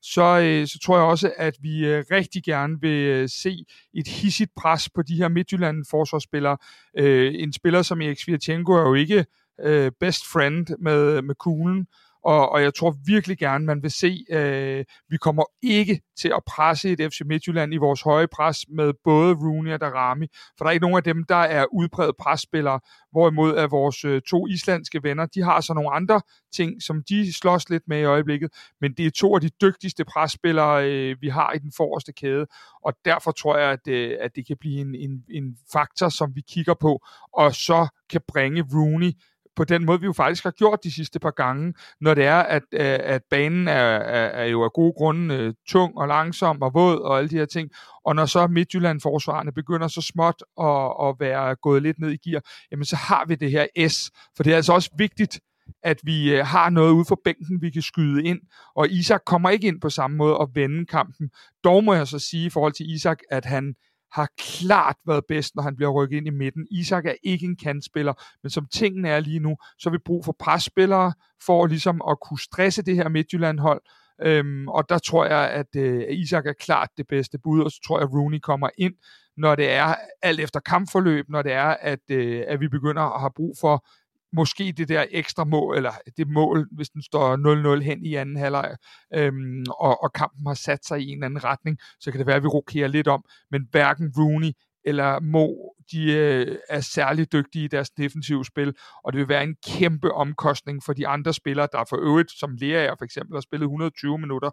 så, 0.03 0.39
øh, 0.43 0.67
så 0.67 0.79
tror 0.79 0.97
jeg 0.97 1.05
også, 1.05 1.33
at 1.37 1.55
vi 1.61 1.85
øh, 1.85 2.03
rigtig 2.11 2.43
gerne 2.43 2.81
vil 2.81 3.07
øh, 3.07 3.29
se 3.29 3.65
et 3.93 4.07
hissigt 4.07 4.51
pres 4.55 4.89
på 4.95 5.01
de 5.01 5.15
her 5.15 5.27
Midtjylland-forsvarsspillere. 5.27 6.57
Øh, 6.97 7.33
en 7.35 7.53
spiller 7.53 7.81
som 7.81 8.01
Erik 8.01 8.19
Svirtjenko 8.19 8.73
er 8.73 8.87
jo 8.87 8.93
ikke 8.93 9.25
øh, 9.61 9.91
best 9.99 10.23
friend 10.33 10.67
med, 10.79 11.21
med 11.21 11.35
kuglen, 11.35 11.87
og, 12.23 12.49
og 12.49 12.61
jeg 12.61 12.73
tror 12.73 12.95
virkelig 13.05 13.37
gerne, 13.37 13.65
man 13.65 13.83
vil 13.83 13.91
se, 13.91 14.25
øh, 14.29 14.85
vi 15.09 15.17
kommer 15.17 15.43
ikke 15.61 16.01
til 16.17 16.27
at 16.27 16.41
presse 16.47 16.91
et 16.91 17.13
FC 17.13 17.21
Midtjylland 17.25 17.73
i 17.73 17.77
vores 17.77 18.01
høje 18.01 18.27
pres 18.27 18.65
med 18.69 18.93
både 19.03 19.33
Rooney 19.33 19.73
og 19.73 19.81
Darami, 19.81 20.27
for 20.57 20.65
der 20.65 20.69
er 20.69 20.71
ikke 20.71 20.83
nogen 20.83 20.97
af 20.97 21.03
dem, 21.03 21.23
der 21.23 21.35
er 21.35 21.65
udpræget 21.73 22.15
presspillere, 22.19 22.79
hvorimod 23.11 23.55
at 23.55 23.71
vores 23.71 24.05
øh, 24.05 24.21
to 24.21 24.47
islandske 24.47 25.03
venner, 25.03 25.25
de 25.25 25.41
har 25.41 25.61
så 25.61 25.73
nogle 25.73 25.93
andre 25.93 26.21
ting, 26.53 26.81
som 26.81 27.03
de 27.09 27.33
slås 27.33 27.69
lidt 27.69 27.83
med 27.87 27.99
i 27.99 28.03
øjeblikket, 28.03 28.49
men 28.81 28.93
det 28.93 29.05
er 29.05 29.11
to 29.11 29.35
af 29.35 29.41
de 29.41 29.49
dygtigste 29.61 30.05
presspillere, 30.05 30.91
øh, 30.91 31.15
vi 31.21 31.29
har 31.29 31.53
i 31.53 31.57
den 31.57 31.71
forreste 31.77 32.13
kæde, 32.13 32.45
og 32.85 32.93
derfor 33.05 33.31
tror 33.31 33.57
jeg, 33.57 33.71
at, 33.71 33.87
øh, 33.87 34.17
at 34.21 34.35
det 34.35 34.47
kan 34.47 34.57
blive 34.59 34.79
en, 34.81 34.95
en, 34.95 35.23
en 35.29 35.57
faktor, 35.71 36.09
som 36.09 36.35
vi 36.35 36.41
kigger 36.49 36.73
på, 36.73 36.99
og 37.33 37.55
så 37.55 37.87
kan 38.09 38.21
bringe 38.27 38.65
Rooney 38.73 39.11
på 39.55 39.63
den 39.63 39.85
måde, 39.85 39.99
vi 39.99 40.05
jo 40.05 40.13
faktisk 40.13 40.43
har 40.43 40.51
gjort 40.51 40.79
de 40.83 40.93
sidste 40.93 41.19
par 41.19 41.31
gange, 41.31 41.73
når 42.01 42.13
det 42.13 42.25
er, 42.25 42.39
at, 42.39 42.63
øh, 42.73 42.99
at 43.03 43.21
banen 43.29 43.67
er, 43.67 43.73
er, 43.73 44.27
er 44.27 44.45
jo 44.45 44.63
af 44.63 44.71
gode 44.73 44.93
grunde 44.97 45.35
øh, 45.35 45.53
tung 45.67 45.97
og 45.97 46.07
langsom 46.07 46.61
og 46.61 46.73
våd 46.73 46.99
og 46.99 47.17
alle 47.17 47.29
de 47.29 47.37
her 47.37 47.45
ting, 47.45 47.69
og 48.05 48.15
når 48.15 48.25
så 48.25 48.47
Midtjylland-forsvarerne 48.47 49.51
begynder 49.51 49.87
så 49.87 50.01
småt 50.01 50.43
at, 50.61 51.07
at 51.07 51.15
være 51.19 51.55
gået 51.55 51.81
lidt 51.81 51.99
ned 51.99 52.11
i 52.11 52.29
gear, 52.29 52.41
jamen 52.71 52.85
så 52.85 52.95
har 52.95 53.25
vi 53.27 53.35
det 53.35 53.51
her 53.51 53.89
S, 53.89 54.11
for 54.35 54.43
det 54.43 54.51
er 54.51 54.55
altså 54.55 54.73
også 54.73 54.89
vigtigt, 54.97 55.39
at 55.83 55.99
vi 56.03 56.35
øh, 56.35 56.45
har 56.45 56.69
noget 56.69 56.91
ude 56.91 57.05
for 57.07 57.21
bænken, 57.23 57.61
vi 57.61 57.69
kan 57.69 57.81
skyde 57.81 58.23
ind. 58.23 58.39
Og 58.75 58.89
Isak 58.89 59.21
kommer 59.25 59.49
ikke 59.49 59.67
ind 59.67 59.81
på 59.81 59.89
samme 59.89 60.17
måde 60.17 60.37
og 60.37 60.49
vende 60.53 60.85
kampen. 60.85 61.29
Dog 61.63 61.83
må 61.83 61.93
jeg 61.93 62.07
så 62.07 62.19
sige 62.19 62.45
i 62.45 62.49
forhold 62.49 62.73
til 62.73 62.93
Isak, 62.95 63.19
at 63.29 63.45
han 63.45 63.75
har 64.13 64.29
klart 64.37 64.95
været 65.07 65.23
bedst, 65.27 65.55
når 65.55 65.63
han 65.63 65.75
bliver 65.75 65.91
rykket 65.91 66.17
ind 66.17 66.27
i 66.27 66.29
midten. 66.29 66.67
Isak 66.71 67.05
er 67.05 67.13
ikke 67.23 67.45
en 67.45 67.57
kantspiller, 67.57 68.13
men 68.43 68.49
som 68.49 68.65
tingene 68.73 69.09
er 69.09 69.19
lige 69.19 69.39
nu, 69.39 69.55
så 69.79 69.89
har 69.89 69.91
vi 69.91 70.01
brug 70.05 70.25
for 70.25 70.35
presspillere 70.39 71.13
for 71.45 71.65
ligesom 71.65 72.01
at 72.09 72.17
kunne 72.21 72.39
stresse 72.39 72.81
det 72.81 72.95
her 72.95 73.09
Midtjylland-hold. 73.09 73.81
Øhm, 74.21 74.67
og 74.67 74.89
der 74.89 74.97
tror 74.97 75.25
jeg, 75.25 75.49
at 75.49 75.75
øh, 75.75 76.03
Isak 76.09 76.45
er 76.45 76.53
klart 76.53 76.89
det 76.97 77.07
bedste 77.07 77.37
bud, 77.43 77.61
og 77.61 77.71
så 77.71 77.79
tror 77.87 77.99
jeg, 77.99 78.07
at 78.07 78.13
Rooney 78.13 78.39
kommer 78.39 78.69
ind, 78.77 78.93
når 79.37 79.55
det 79.55 79.71
er 79.71 79.95
alt 80.21 80.39
efter 80.39 80.59
kampforløb, 80.59 81.25
når 81.29 81.41
det 81.41 81.51
er, 81.51 81.77
at, 81.81 81.99
øh, 82.11 82.43
at 82.47 82.59
vi 82.59 82.67
begynder 82.67 83.01
at 83.01 83.19
have 83.19 83.31
brug 83.35 83.55
for 83.61 83.85
måske 84.33 84.73
det 84.77 84.89
der 84.89 85.05
ekstra 85.11 85.43
mål, 85.43 85.77
eller 85.77 85.91
det 86.17 86.27
mål, 86.27 86.67
hvis 86.71 86.89
den 86.89 87.01
står 87.01 87.77
0-0 87.77 87.83
hen 87.83 88.05
i 88.05 88.15
anden 88.15 88.37
halvleg, 88.37 88.75
øhm, 89.13 89.65
og, 89.69 90.03
og 90.03 90.13
kampen 90.13 90.47
har 90.47 90.53
sat 90.53 90.85
sig 90.85 91.01
i 91.01 91.07
en 91.07 91.13
eller 91.13 91.25
anden 91.25 91.43
retning, 91.43 91.77
så 91.99 92.11
kan 92.11 92.19
det 92.19 92.27
være, 92.27 92.35
at 92.35 92.43
vi 92.43 92.47
rokerer 92.47 92.87
lidt 92.87 93.07
om, 93.07 93.23
men 93.51 93.67
hverken 93.71 94.13
Rooney 94.17 94.51
eller 94.85 95.19
Mo, 95.19 95.47
de 95.91 96.13
øh, 96.13 96.57
er 96.69 96.81
særlig 96.81 97.31
dygtige 97.31 97.65
i 97.65 97.67
deres 97.67 97.89
defensive 97.89 98.45
spil, 98.45 98.75
og 99.03 99.13
det 99.13 99.19
vil 99.19 99.29
være 99.29 99.43
en 99.43 99.55
kæmpe 99.67 100.11
omkostning 100.11 100.83
for 100.83 100.93
de 100.93 101.07
andre 101.07 101.33
spillere, 101.33 101.67
der 101.71 101.83
for 101.89 101.97
øvrigt, 101.97 102.31
som 102.31 102.55
Lea 102.55 102.93
for 102.93 103.05
eksempel, 103.05 103.35
har 103.35 103.41
spillet 103.41 103.65
120 103.65 104.17
minutter, 104.17 104.49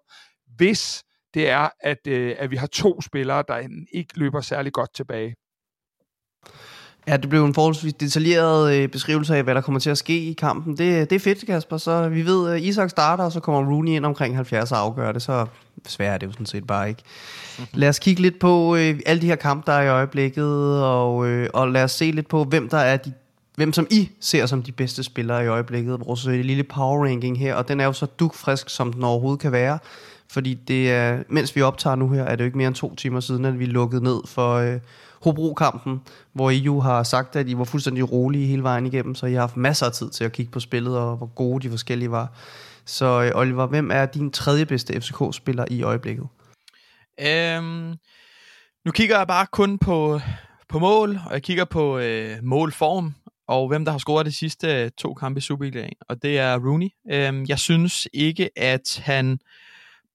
hvis 0.57 1.05
det 1.35 1.49
er, 1.49 1.69
at, 1.81 2.07
øh, 2.09 2.37
at 2.38 2.51
vi 2.51 2.57
har 2.57 2.66
to 2.66 3.01
spillere, 3.01 3.45
der 3.49 3.69
ikke 3.93 4.19
løber 4.19 4.40
særlig 4.40 4.73
godt 4.73 4.95
tilbage. 4.95 5.35
Ja, 7.06 7.16
det 7.16 7.28
blev 7.28 7.44
en 7.44 7.54
forholdsvis 7.54 7.92
detaljeret 7.92 8.74
øh, 8.74 8.88
beskrivelse 8.88 9.36
af, 9.36 9.42
hvad 9.42 9.54
der 9.54 9.60
kommer 9.60 9.80
til 9.80 9.90
at 9.90 9.98
ske 9.98 10.18
i 10.18 10.32
kampen. 10.32 10.76
Det, 10.76 11.10
det 11.10 11.16
er 11.16 11.20
fedt, 11.20 11.46
Kasper. 11.46 11.76
Så 11.76 12.08
vi 12.08 12.26
ved, 12.26 12.50
at 12.50 12.60
Isak 12.60 12.90
starter, 12.90 13.24
og 13.24 13.32
så 13.32 13.40
kommer 13.40 13.72
Rooney 13.72 13.92
ind 13.92 14.06
omkring 14.06 14.36
70 14.36 14.72
og 14.72 14.78
afgør 14.78 15.12
det. 15.12 15.22
Så 15.22 15.46
svært 15.86 16.14
er 16.14 16.18
det 16.18 16.26
jo 16.26 16.32
sådan 16.32 16.46
set 16.46 16.66
bare 16.66 16.88
ikke. 16.88 17.02
Lad 17.72 17.88
os 17.88 17.98
kigge 17.98 18.22
lidt 18.22 18.38
på 18.38 18.76
øh, 18.76 19.00
alle 19.06 19.22
de 19.22 19.26
her 19.26 19.36
kampe, 19.36 19.70
der 19.70 19.76
er 19.78 19.82
i 19.82 19.88
øjeblikket, 19.88 20.82
og, 20.84 21.26
øh, 21.26 21.48
og 21.54 21.68
lad 21.68 21.84
os 21.84 21.92
se 21.92 22.10
lidt 22.10 22.28
på, 22.28 22.44
hvem 22.44 22.68
der 22.68 22.78
er 22.78 22.96
de 22.96 23.12
hvem 23.56 23.72
som 23.72 23.86
I 23.90 24.10
ser 24.20 24.46
som 24.46 24.62
de 24.62 24.72
bedste 24.72 25.02
spillere 25.02 25.44
i 25.44 25.46
øjeblikket. 25.46 26.00
Vores 26.06 26.26
øh, 26.26 26.40
lille 26.40 26.64
power 26.64 27.04
ranking 27.06 27.38
her, 27.38 27.54
og 27.54 27.68
den 27.68 27.80
er 27.80 27.84
jo 27.84 27.92
så 27.92 28.06
dukfrisk, 28.06 28.68
som 28.68 28.92
den 28.92 29.04
overhovedet 29.04 29.40
kan 29.40 29.52
være. 29.52 29.78
Fordi 30.30 30.54
det 30.54 30.92
er, 30.92 31.22
mens 31.28 31.56
vi 31.56 31.62
optager 31.62 31.96
nu 31.96 32.10
her, 32.10 32.24
er 32.24 32.36
det 32.36 32.40
jo 32.40 32.44
ikke 32.44 32.58
mere 32.58 32.68
end 32.68 32.74
to 32.74 32.94
timer 32.94 33.20
siden, 33.20 33.44
at 33.44 33.58
vi 33.58 33.64
lukkede 33.64 34.04
ned 34.04 34.20
for 34.26 34.54
øh, 34.54 34.78
Hobro-kampen, 35.22 36.00
hvor 36.33 36.50
I 36.50 36.56
jo 36.56 36.80
har 36.80 37.02
sagt, 37.02 37.37
at 37.37 37.48
I 37.48 37.59
var 37.59 37.64
fuldstændig 37.64 38.12
rolige 38.12 38.46
hele 38.46 38.62
vejen 38.62 38.87
igennem, 38.87 39.14
så 39.14 39.26
I 39.26 39.33
har 39.33 39.40
haft 39.40 39.56
masser 39.56 39.87
af 39.87 39.92
tid 39.92 40.11
til 40.11 40.24
at 40.24 40.33
kigge 40.33 40.52
på 40.52 40.61
spillet, 40.61 40.98
og 40.98 41.16
hvor 41.16 41.26
gode 41.26 41.62
de 41.62 41.70
forskellige 41.70 42.11
var. 42.11 42.33
Så 42.85 43.22
øh, 43.22 43.33
Oliver, 43.35 43.66
hvem 43.66 43.90
er 43.90 44.06
din 44.06 44.30
tredje 44.30 44.66
bedste 44.66 45.00
FCK-spiller 45.00 45.64
i 45.70 45.83
øjeblikket? 45.83 46.26
Øhm, 47.20 47.94
nu 48.85 48.92
kigger 48.92 49.18
jeg 49.18 49.26
bare 49.26 49.46
kun 49.52 49.78
på, 49.78 50.20
på 50.68 50.78
mål, 50.78 51.20
og 51.26 51.33
jeg 51.33 51.42
kigger 51.42 51.64
på 51.64 51.98
øh, 51.98 52.37
målform, 52.42 53.14
og 53.48 53.68
hvem 53.68 53.85
der 53.85 53.92
har 53.92 53.98
scoret 53.98 54.26
de 54.26 54.33
sidste 54.33 54.83
øh, 54.85 54.90
to 54.98 55.14
kampe 55.14 55.38
i 55.38 55.40
Superligaen, 55.40 55.92
og 56.09 56.22
det 56.22 56.38
er 56.38 56.59
Rooney. 56.59 56.88
Øhm, 57.11 57.44
jeg 57.48 57.59
synes 57.59 58.09
ikke, 58.12 58.50
at 58.56 59.02
han 59.04 59.38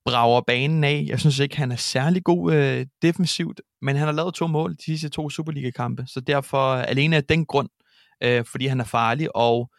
brager 0.05 0.41
banen 0.41 0.83
af. 0.83 1.05
Jeg 1.07 1.19
synes 1.19 1.39
ikke, 1.39 1.57
han 1.57 1.71
er 1.71 1.75
særlig 1.75 2.23
god 2.23 2.53
øh, 2.53 2.85
defensivt, 3.01 3.61
men 3.81 3.95
han 3.95 4.05
har 4.05 4.13
lavet 4.13 4.33
to 4.33 4.47
mål 4.47 4.75
de 4.75 4.83
sidste 4.83 5.09
to 5.09 5.29
Superliga-kampe, 5.29 6.05
så 6.07 6.19
derfor 6.19 6.73
alene 6.73 7.15
af 7.15 7.23
den 7.23 7.45
grund, 7.45 7.69
øh, 8.23 8.45
fordi 8.45 8.67
han 8.67 8.79
er 8.79 8.83
farlig, 8.83 9.35
og 9.35 9.71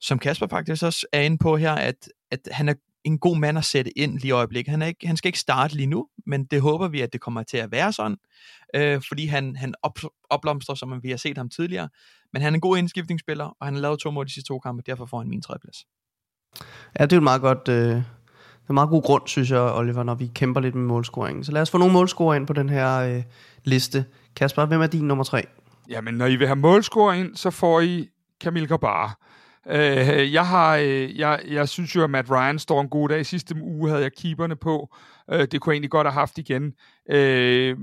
som 0.00 0.18
Kasper 0.18 0.46
faktisk 0.46 0.82
også 0.82 1.06
er 1.12 1.20
inde 1.20 1.38
på 1.38 1.56
her, 1.56 1.72
at, 1.72 2.08
at 2.30 2.48
han 2.50 2.68
er 2.68 2.74
en 3.04 3.18
god 3.18 3.36
mand 3.36 3.58
at 3.58 3.64
sætte 3.64 3.98
ind 3.98 4.18
lige 4.18 4.28
i 4.28 4.30
øjeblikket. 4.30 4.70
Han, 4.70 4.82
er 4.82 4.86
ikke, 4.86 5.06
han 5.06 5.16
skal 5.16 5.28
ikke 5.28 5.38
starte 5.38 5.76
lige 5.76 5.86
nu, 5.86 6.06
men 6.26 6.44
det 6.44 6.60
håber 6.60 6.88
vi, 6.88 7.00
at 7.00 7.12
det 7.12 7.20
kommer 7.20 7.42
til 7.42 7.56
at 7.56 7.72
være 7.72 7.92
sådan, 7.92 8.16
øh, 8.76 9.02
fordi 9.08 9.26
han, 9.26 9.56
han 9.56 9.74
op, 9.82 9.98
opblomstrer, 10.30 10.74
som 10.74 11.02
vi 11.02 11.10
har 11.10 11.16
set 11.16 11.38
ham 11.38 11.48
tidligere. 11.48 11.88
Men 12.32 12.42
han 12.42 12.52
er 12.52 12.54
en 12.54 12.60
god 12.60 12.78
indskiftningsspiller, 12.78 13.44
og 13.44 13.66
han 13.66 13.74
har 13.74 13.80
lavet 13.80 14.00
to 14.00 14.10
mål 14.10 14.26
de 14.26 14.32
sidste 14.32 14.48
to 14.48 14.58
kampe, 14.58 14.82
derfor 14.86 15.06
får 15.06 15.18
han 15.18 15.28
min 15.28 15.42
tredjeplads. 15.42 15.76
Ja, 16.98 17.04
det 17.04 17.12
er 17.12 17.16
jo 17.16 17.22
meget 17.22 17.40
godt... 17.40 17.68
Øh 17.68 18.02
det 18.64 18.70
er 18.70 18.74
meget 18.74 18.90
god 18.90 19.02
grund, 19.02 19.22
synes 19.26 19.50
jeg, 19.50 19.60
Oliver, 19.60 20.02
når 20.02 20.14
vi 20.14 20.30
kæmper 20.34 20.60
lidt 20.60 20.74
med 20.74 20.84
målscoringen. 20.84 21.44
Så 21.44 21.52
lad 21.52 21.62
os 21.62 21.70
få 21.70 21.78
nogle 21.78 21.92
målscorer 21.92 22.34
ind 22.34 22.46
på 22.46 22.52
den 22.52 22.68
her 22.68 22.96
øh, 22.96 23.22
liste. 23.64 24.04
Kasper, 24.36 24.66
hvem 24.66 24.80
er 24.80 24.86
din 24.86 25.04
nummer 25.04 25.24
tre? 25.24 25.42
Jamen, 25.88 26.14
når 26.14 26.26
I 26.26 26.36
vil 26.36 26.46
have 26.46 26.56
målscorer 26.56 27.12
ind, 27.12 27.36
så 27.36 27.50
får 27.50 27.80
I 27.80 28.08
Kamil 28.40 28.68
Gabar. 28.68 29.18
Øh, 29.70 30.32
jeg, 30.32 30.46
har, 30.46 30.76
øh, 30.76 31.18
jeg, 31.18 31.40
jeg 31.48 31.68
synes 31.68 31.96
jo, 31.96 32.04
at 32.04 32.10
Matt 32.10 32.30
Ryan 32.30 32.58
står 32.58 32.80
en 32.80 32.88
god 32.88 33.08
dag. 33.08 33.26
Sidste 33.26 33.54
uge 33.62 33.88
havde 33.88 34.02
jeg 34.02 34.12
keeperne 34.12 34.56
på. 34.56 34.94
Øh, 35.30 35.46
det 35.52 35.60
kunne 35.60 35.70
jeg 35.70 35.74
egentlig 35.74 35.90
godt 35.90 36.06
have 36.06 36.12
haft 36.12 36.38
igen. 36.38 36.72
Øh, 37.10 37.76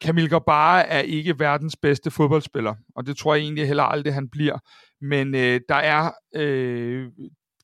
Kamil 0.00 0.28
Gabar 0.28 0.78
er 0.78 1.00
ikke 1.00 1.38
verdens 1.38 1.76
bedste 1.76 2.10
fodboldspiller, 2.10 2.74
og 2.96 3.06
det 3.06 3.16
tror 3.16 3.34
jeg 3.34 3.42
egentlig 3.42 3.66
heller 3.66 3.82
aldrig, 3.82 4.14
han 4.14 4.28
bliver. 4.28 4.58
Men 5.00 5.34
øh, 5.34 5.60
der 5.68 5.74
er 5.74 6.10
øh, 6.34 7.08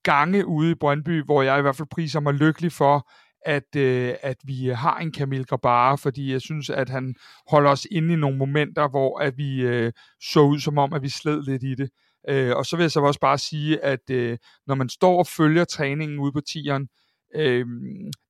gange 0.03 0.47
ude 0.47 0.71
i 0.71 0.75
Brøndby, 0.75 1.25
hvor 1.25 1.43
jeg 1.43 1.59
i 1.59 1.63
hvert 1.63 1.77
fald 1.77 1.89
priser 1.89 2.21
mig 2.21 2.35
lykkelig 2.35 2.73
for, 2.73 3.11
at, 3.47 3.77
øh, 3.77 4.15
at 4.23 4.37
vi 4.45 4.69
har 4.69 4.99
en 4.99 5.13
Kamil 5.13 5.47
Grabara, 5.47 5.95
fordi 5.95 6.33
jeg 6.33 6.41
synes, 6.41 6.71
at 6.71 6.89
han 6.89 7.15
holder 7.51 7.71
os 7.71 7.87
inde 7.91 8.13
i 8.13 8.17
nogle 8.17 8.39
momenter, 8.39 8.89
hvor 8.89 9.19
at 9.19 9.37
vi 9.37 9.61
øh, 9.61 9.93
så 10.33 10.41
ud 10.41 10.61
som 10.61 10.79
om, 10.79 10.93
at 10.93 11.03
vi 11.03 11.09
sled 11.09 11.43
lidt 11.43 11.63
i 11.63 11.75
det. 11.75 11.91
Øh, 12.29 12.57
og 12.57 12.67
så 12.67 12.77
vil 12.77 12.83
jeg 12.85 12.91
så 12.91 13.01
også 13.01 13.21
bare 13.21 13.39
sige, 13.39 13.85
at 13.85 14.11
øh, 14.11 14.39
når 14.67 14.75
man 14.75 14.89
står 14.89 15.19
og 15.19 15.27
følger 15.27 15.65
træningen 15.65 16.19
ude 16.19 16.33
på 16.33 16.41
tieren, 16.41 16.89
øh, 17.35 17.67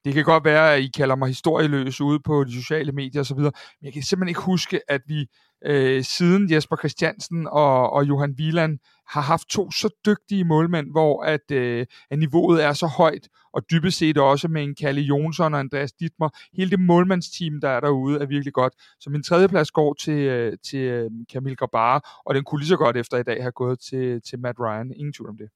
det 0.04 0.14
kan 0.14 0.24
godt 0.24 0.44
være, 0.44 0.74
at 0.74 0.82
I 0.82 0.90
kalder 0.96 1.16
mig 1.16 1.28
historieløs 1.28 2.00
ude 2.00 2.20
på 2.20 2.44
de 2.44 2.52
sociale 2.52 2.92
medier 2.92 3.20
osv., 3.20 3.38
men 3.38 3.52
jeg 3.82 3.92
kan 3.92 4.02
simpelthen 4.02 4.28
ikke 4.28 4.40
huske, 4.40 4.80
at 4.88 5.00
vi 5.06 5.26
øh, 5.66 6.04
siden 6.04 6.52
Jesper 6.52 6.76
Christiansen 6.76 7.46
og, 7.46 7.90
og 7.92 8.04
Johan 8.04 8.35
Wieland 8.38 8.78
har 9.12 9.20
haft 9.20 9.48
to 9.48 9.70
så 9.70 9.88
dygtige 10.07 10.44
målmænd, 10.44 10.90
hvor 10.90 11.22
at, 11.22 11.51
øh, 11.51 11.87
at 12.11 12.18
niveauet 12.18 12.64
er 12.64 12.72
så 12.72 12.87
højt, 12.87 13.29
og 13.53 13.62
dybest 13.70 13.98
set 13.98 14.18
også 14.18 14.48
med 14.48 14.62
en 14.62 14.75
Kalle 14.75 15.01
Jonsson 15.01 15.55
og 15.55 15.61
Andreas 15.61 15.92
Dittmer. 15.92 16.29
Hele 16.57 16.70
det 16.70 16.81
målmandsteam, 16.81 17.61
der 17.61 17.68
er 17.68 17.81
derude, 17.81 18.20
er 18.20 18.27
virkelig 18.27 18.53
godt. 18.53 18.72
Så 19.01 19.11
min 19.11 19.22
tredje 19.22 19.48
plads 19.48 19.70
går 19.70 19.94
til, 19.94 20.18
øh, 20.18 20.57
til 20.64 20.79
øh, 20.79 21.11
Kamil 21.33 21.57
Grabar, 21.57 22.22
og 22.27 22.35
den 22.35 22.44
kunne 22.44 22.61
lige 22.61 22.68
så 22.68 22.77
godt 22.77 22.96
efter 22.96 23.16
i 23.18 23.22
dag 23.22 23.42
have 23.42 23.53
gået 23.53 23.81
til, 23.81 24.22
til 24.22 24.38
Matt 24.38 24.59
Ryan. 24.61 24.92
Ingen 24.96 25.12
tvivl 25.12 25.31
om 25.31 25.37
det. 25.37 25.48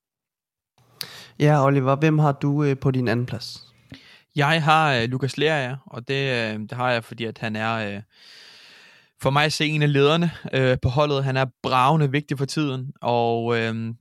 Ja, 1.38 1.66
Oliver, 1.66 1.96
hvem 1.96 2.18
har 2.18 2.32
du 2.32 2.64
øh, 2.64 2.76
på 2.78 2.90
din 2.90 3.08
anden 3.08 3.26
plads? 3.26 3.74
Jeg 4.36 4.62
har 4.64 4.94
øh, 4.94 5.02
Lukas 5.08 5.36
Lerager, 5.38 5.76
og 5.86 6.08
det, 6.08 6.54
øh, 6.54 6.60
det 6.60 6.72
har 6.72 6.90
jeg, 6.90 7.04
fordi 7.04 7.24
at 7.24 7.38
han 7.38 7.56
er... 7.56 7.96
Øh, 7.96 8.02
for 9.22 9.30
mig 9.30 9.44
at 9.44 9.52
se 9.52 9.66
en 9.66 9.82
af 9.82 9.92
lederne 9.92 10.30
øh, 10.52 10.78
på 10.82 10.88
holdet. 10.88 11.24
Han 11.24 11.36
er 11.36 11.46
bravende 11.62 12.10
vigtig 12.10 12.38
for 12.38 12.44
tiden, 12.44 12.92
og 13.02 13.58
øh, 13.58 13.94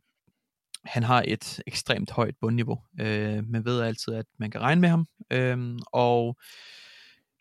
han 0.86 1.04
har 1.04 1.24
et 1.28 1.62
ekstremt 1.68 2.12
højt 2.12 2.36
bundniveau. 2.42 2.80
Øh, 3.00 3.44
man 3.48 3.66
ved 3.66 3.82
altid, 3.82 4.14
at 4.14 4.26
man 4.40 4.52
kan 4.52 4.62
regne 4.62 4.82
med 4.82 4.90
ham, 4.90 5.08
øh, 5.32 5.80
og 5.94 6.38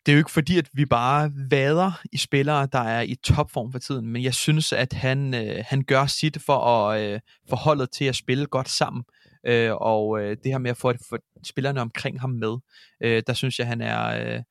det 0.06 0.12
er 0.12 0.16
jo 0.16 0.20
ikke 0.20 0.30
fordi, 0.30 0.58
at 0.58 0.68
vi 0.72 0.84
bare 0.84 1.32
vader 1.50 2.00
i 2.12 2.16
spillere, 2.16 2.68
der 2.72 2.78
er 2.78 3.00
i 3.02 3.14
topform 3.14 3.72
for 3.72 3.78
tiden, 3.78 4.06
men 4.06 4.22
jeg 4.22 4.34
synes, 4.34 4.72
at 4.72 4.92
han, 4.92 5.34
øh, 5.34 5.64
han 5.68 5.82
gør 5.82 6.06
sit 6.06 6.38
for 6.46 6.58
at 6.58 7.02
øh, 7.02 7.20
få 7.50 7.56
holdet 7.56 7.90
til 7.90 8.04
at 8.04 8.16
spille 8.16 8.46
godt 8.46 8.68
sammen. 8.68 9.04
Øh, 9.46 9.72
og 9.74 10.20
øh, 10.20 10.36
det 10.44 10.52
her 10.52 10.58
med 10.58 10.70
at 10.70 10.76
få, 10.76 10.92
få 11.08 11.16
spillerne 11.44 11.80
omkring 11.80 12.20
ham 12.20 12.30
med, 12.30 12.56
øh, 13.00 13.22
der 13.26 13.34
synes 13.34 13.58
jeg, 13.58 13.66
han 13.66 13.80
er... 13.80 14.34
Øh, 14.34 14.42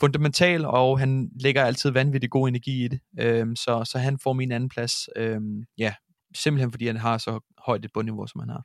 fundamental, 0.00 0.64
og 0.64 0.98
han 0.98 1.28
lægger 1.40 1.64
altid 1.64 1.90
vanvittig 1.90 2.30
god 2.30 2.48
energi 2.48 2.84
i 2.84 2.88
det. 2.88 3.00
Øhm, 3.20 3.56
så, 3.56 3.84
så 3.84 3.98
han 3.98 4.18
får 4.22 4.32
min 4.32 4.52
anden 4.52 4.68
plads. 4.68 4.94
Øhm, 5.16 5.62
ja, 5.78 5.94
simpelthen 6.36 6.72
fordi 6.72 6.86
han 6.86 6.96
har 6.96 7.18
så 7.18 7.40
højt 7.66 7.84
et 7.84 7.90
bundniveau, 7.94 8.26
som 8.26 8.40
han 8.40 8.48
har. 8.48 8.62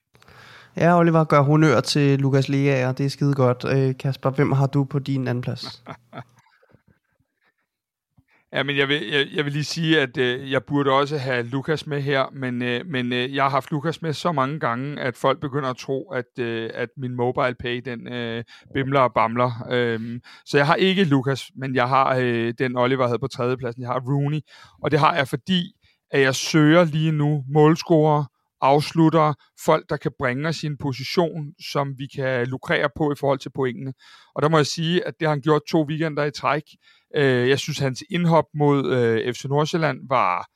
Ja, 0.76 1.00
Oliver 1.00 1.24
gør 1.24 1.41
honør 1.41 1.80
til 1.80 2.19
Lukas 2.19 2.50
Lea, 2.50 2.88
og 2.88 2.98
det 2.98 3.06
er 3.06 3.10
skide 3.10 3.34
godt. 3.34 3.65
Øh, 3.67 3.98
Kasper, 3.98 4.30
hvem 4.30 4.52
har 4.52 4.67
du 4.67 4.84
på 4.84 5.00
din 5.00 5.28
anden 5.28 5.41
plads? 5.41 5.84
Ja, 8.54 8.63
men 8.63 8.78
jeg 8.78 8.88
vil, 8.88 9.08
jeg, 9.08 9.28
jeg 9.34 9.46
vil 9.46 9.54
lige 9.54 9.63
sige, 9.63 10.02
at 10.02 10.18
øh, 10.18 10.52
jeg 10.52 10.63
burde 10.63 10.92
også 10.92 11.18
have 11.18 11.44
Lukas 11.44 11.88
med 11.88 12.02
her, 12.02 12.26
men, 12.34 12.62
øh, 12.62 12.86
men 12.86 13.13
øh, 13.13 13.36
jeg 13.36 13.44
har 13.44 13.50
haft 13.50 13.72
Lukas 13.72 14.02
med 14.02 14.13
så 14.13 14.32
mange 14.32 14.60
gange, 14.60 15.02
at 15.02 15.18
folk 15.18 15.39
begynder 15.39 15.70
at 15.70 15.78
tro, 15.78 16.12
at, 16.12 16.39
øh, 16.39 16.70
at 16.74 16.89
min 16.98 17.16
mobile 17.16 17.56
pay, 17.60 17.82
den 17.86 18.13
øh, 18.13 18.44
bimler 18.74 19.00
og 19.00 19.13
bamler. 19.13 19.68
Øh, 19.72 20.20
så 20.46 20.58
jeg 20.58 20.68
har 20.68 20.76
ikke 20.76 21.04
Lukas, 21.04 21.52
men 21.56 21.76
jeg 21.76 21.89
har 21.89 22.16
øh, 22.16 22.54
den 22.60 22.78
Oliver 22.78 23.06
havde 23.08 23.20
på 23.20 23.28
tredjepladsen. 23.28 23.82
Jeg 23.82 23.89
har 23.89 24.00
Rooney, 24.00 24.39
og 24.84 24.92
det 24.92 25.00
har 25.00 25.16
jeg, 25.16 25.28
fordi 25.28 25.74
at 26.12 26.22
jeg 26.22 26.36
søger 26.36 26.84
lige 26.84 27.12
nu 27.12 27.44
målscorer, 27.54 28.24
afslutter, 28.63 29.34
folk, 29.66 29.89
der 29.89 29.98
kan 29.98 30.12
bringe 30.20 30.50
os 30.50 30.63
i 30.63 30.66
en 30.66 30.78
position, 30.78 31.54
som 31.72 31.94
vi 31.98 32.08
kan 32.16 32.48
lukrere 32.48 32.89
på 32.98 33.12
i 33.12 33.16
forhold 33.20 33.39
til 33.39 33.52
pointene. 33.56 33.94
Og 34.36 34.42
der 34.42 34.50
må 34.50 34.58
jeg 34.58 34.66
sige, 34.66 35.08
at 35.08 35.13
det 35.20 35.28
har 35.28 35.34
han 35.34 35.42
gjort 35.42 35.62
to 35.70 35.86
weekender 35.89 36.24
i 36.24 36.32
træk. 36.32 36.63
Øh, 37.15 37.49
jeg 37.49 37.60
synes, 37.60 37.80
hans 37.80 38.04
indhop 38.10 38.45
mod 38.54 38.91
øh, 38.91 39.34
FC 39.34 39.45
Nordsjælland 39.45 39.99
var 40.10 40.47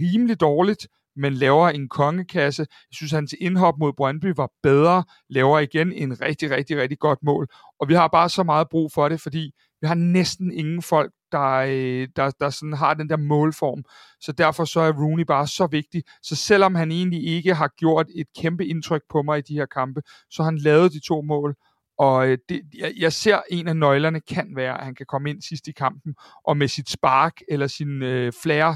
rimelig 0.00 0.40
dårligt, 0.40 0.88
men 1.16 1.34
laver 1.34 1.68
en 1.68 1.88
kongekasse. 1.88 2.62
Jeg 2.62 2.94
synes, 2.94 3.12
hans 3.12 3.34
indhop 3.40 3.74
mod 3.78 3.92
Brøndby 3.92 4.32
var 4.36 4.50
bedre, 4.62 5.04
laver 5.28 5.58
igen 5.58 5.92
en 5.92 6.20
rigtig, 6.20 6.50
rigtig, 6.50 6.76
rigtig 6.76 6.98
godt 6.98 7.18
mål. 7.22 7.48
Og 7.80 7.88
vi 7.88 7.94
har 7.94 8.08
bare 8.08 8.28
så 8.28 8.42
meget 8.42 8.68
brug 8.68 8.92
for 8.92 9.08
det, 9.08 9.20
fordi 9.20 9.50
vi 9.80 9.86
har 9.86 9.94
næsten 9.94 10.52
ingen 10.52 10.82
folk, 10.82 11.12
der, 11.32 11.50
øh, 11.50 12.08
der, 12.16 12.30
der 12.40 12.50
sådan 12.50 12.72
har 12.72 12.94
den 12.94 13.08
der 13.08 13.16
målform. 13.16 13.84
Så 14.20 14.32
derfor 14.32 14.64
så 14.64 14.80
er 14.80 14.92
Rooney 14.92 15.24
bare 15.24 15.46
så 15.46 15.66
vigtig. 15.66 16.02
Så 16.22 16.36
selvom 16.36 16.74
han 16.74 16.92
egentlig 16.92 17.26
ikke 17.26 17.54
har 17.54 17.68
gjort 17.78 18.06
et 18.14 18.26
kæmpe 18.38 18.66
indtryk 18.66 19.02
på 19.10 19.22
mig 19.22 19.38
i 19.38 19.42
de 19.42 19.54
her 19.54 19.66
kampe, 19.66 20.02
så 20.30 20.42
har 20.42 20.50
han 20.50 20.58
lavet 20.58 20.92
de 20.92 21.00
to 21.00 21.22
mål. 21.22 21.54
Og 21.98 22.28
øh, 22.28 22.38
det, 22.48 22.60
jeg, 22.78 22.92
jeg 22.98 23.12
ser, 23.12 23.40
en 23.50 23.68
af 23.68 23.76
nøglerne 23.76 24.20
kan 24.20 24.52
være, 24.56 24.78
at 24.78 24.84
han 24.84 24.94
kan 24.94 25.06
komme 25.06 25.30
ind 25.30 25.42
sidst 25.42 25.68
i 25.68 25.72
kampen, 25.72 26.14
og 26.44 26.56
med 26.56 26.68
sit 26.68 26.90
spark 26.90 27.32
eller 27.48 27.66
sin 27.66 28.02
øh, 28.02 28.32
flair, 28.42 28.74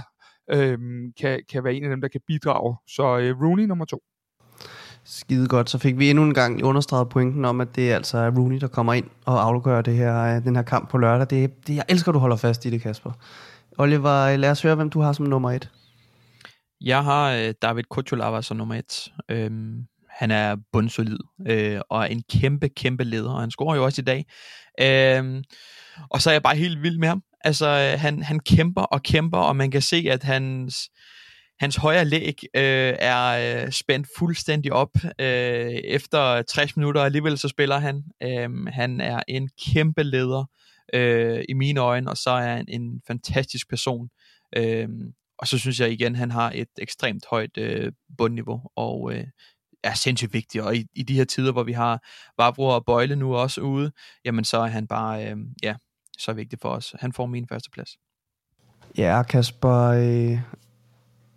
øh, 0.50 0.78
kan, 1.20 1.42
kan 1.50 1.64
være 1.64 1.74
en 1.74 1.84
af 1.84 1.90
dem, 1.90 2.00
der 2.00 2.08
kan 2.08 2.20
bidrage. 2.26 2.76
Så 2.88 3.18
øh, 3.18 3.42
Rooney 3.42 3.64
nummer 3.64 3.84
to. 3.84 4.02
Skide 5.04 5.48
godt. 5.48 5.70
Så 5.70 5.78
fik 5.78 5.98
vi 5.98 6.10
endnu 6.10 6.24
en 6.24 6.34
gang 6.34 6.64
understreget 6.64 7.08
pointen 7.08 7.44
om, 7.44 7.60
at 7.60 7.76
det 7.76 7.92
er 7.92 7.96
altså 7.96 8.28
Rooney, 8.28 8.60
der 8.60 8.68
kommer 8.68 8.92
ind 8.92 9.06
og 9.24 9.44
afgør 9.44 9.80
det 9.80 9.96
her, 9.96 10.36
øh, 10.36 10.44
den 10.44 10.56
her 10.56 10.62
kamp 10.62 10.90
på 10.90 10.98
lørdag. 10.98 11.30
Det, 11.30 11.66
det, 11.66 11.76
jeg 11.76 11.84
elsker, 11.88 12.08
at 12.08 12.14
du 12.14 12.18
holder 12.18 12.36
fast 12.36 12.64
i 12.64 12.70
det, 12.70 12.82
Kasper. 12.82 13.12
Oliver, 13.78 14.36
lad 14.36 14.50
os 14.50 14.62
høre, 14.62 14.74
hvem 14.74 14.90
du 14.90 15.00
har 15.00 15.12
som 15.12 15.26
nummer 15.26 15.50
et. 15.50 15.70
Jeg 16.80 17.04
har 17.04 17.32
øh, 17.32 17.54
David 17.62 17.82
Kutulava 17.90 18.42
som 18.42 18.56
nummer 18.56 18.74
et. 18.74 19.12
Øhm, 19.28 19.86
han 20.18 20.30
er 20.30 20.56
bundsolid 20.72 21.18
øh, 21.48 21.80
og 21.90 22.02
er 22.02 22.06
en 22.06 22.22
kæmpe, 22.30 22.68
kæmpe 22.68 23.04
leder, 23.04 23.32
og 23.32 23.40
han 23.40 23.50
scorer 23.50 23.76
jo 23.76 23.84
også 23.84 24.00
i 24.00 24.04
dag. 24.04 24.26
Øh, 24.80 25.42
og 26.10 26.22
så 26.22 26.30
er 26.30 26.34
jeg 26.34 26.42
bare 26.42 26.56
helt 26.56 26.82
vild 26.82 26.98
med 26.98 27.08
ham. 27.08 27.22
Altså, 27.40 27.66
øh, 27.66 28.00
han, 28.00 28.22
han 28.22 28.40
kæmper 28.40 28.82
og 28.82 29.02
kæmper, 29.02 29.38
og 29.38 29.56
man 29.56 29.70
kan 29.70 29.82
se, 29.82 30.06
at 30.10 30.22
hans, 30.22 30.90
hans 31.60 31.76
højre 31.76 32.04
læg 32.04 32.42
øh, 32.54 32.94
er 32.98 33.64
øh, 33.64 33.72
spændt 33.72 34.08
fuldstændig 34.18 34.72
op 34.72 34.90
øh, 35.20 35.70
efter 35.84 36.42
60 36.42 36.76
minutter, 36.76 37.02
alligevel 37.02 37.38
så 37.38 37.48
spiller 37.48 37.78
han. 37.78 38.02
Øh, 38.22 38.66
han 38.66 39.00
er 39.00 39.22
en 39.28 39.50
kæmpe 39.66 40.02
leder 40.02 40.44
øh, 40.94 41.44
i 41.48 41.52
mine 41.52 41.80
øjne, 41.80 42.10
og 42.10 42.16
så 42.16 42.30
er 42.30 42.56
han 42.56 42.64
en 42.68 43.02
fantastisk 43.06 43.68
person. 43.68 44.08
Øh, 44.56 44.88
og 45.38 45.46
så 45.48 45.58
synes 45.58 45.80
jeg 45.80 45.92
igen, 45.92 46.14
han 46.14 46.30
har 46.30 46.52
et 46.54 46.68
ekstremt 46.78 47.24
højt 47.30 47.58
øh, 47.58 47.92
bundniveau, 48.18 48.60
og 48.76 49.12
øh, 49.12 49.26
er 49.84 49.94
sindssygt 49.94 50.32
vigtig. 50.32 50.62
Og 50.62 50.76
i, 50.76 50.86
i 50.94 51.02
de 51.02 51.14
her 51.14 51.24
tider, 51.24 51.52
hvor 51.52 51.62
vi 51.62 51.72
har 51.72 52.02
Vavro 52.38 52.66
og 52.66 52.84
Bøjle 52.84 53.16
nu 53.16 53.36
også 53.36 53.60
ude, 53.60 53.92
jamen 54.24 54.44
så 54.44 54.58
er 54.58 54.66
han 54.66 54.86
bare, 54.86 55.30
øh, 55.30 55.36
ja, 55.62 55.74
så 56.18 56.32
vigtig 56.32 56.58
for 56.62 56.68
os. 56.68 56.94
Han 57.00 57.12
får 57.12 57.26
min 57.26 57.46
første 57.48 57.70
plads. 57.70 57.90
Ja, 58.98 59.22
Kasper, 59.22 59.84
øh, 59.84 60.38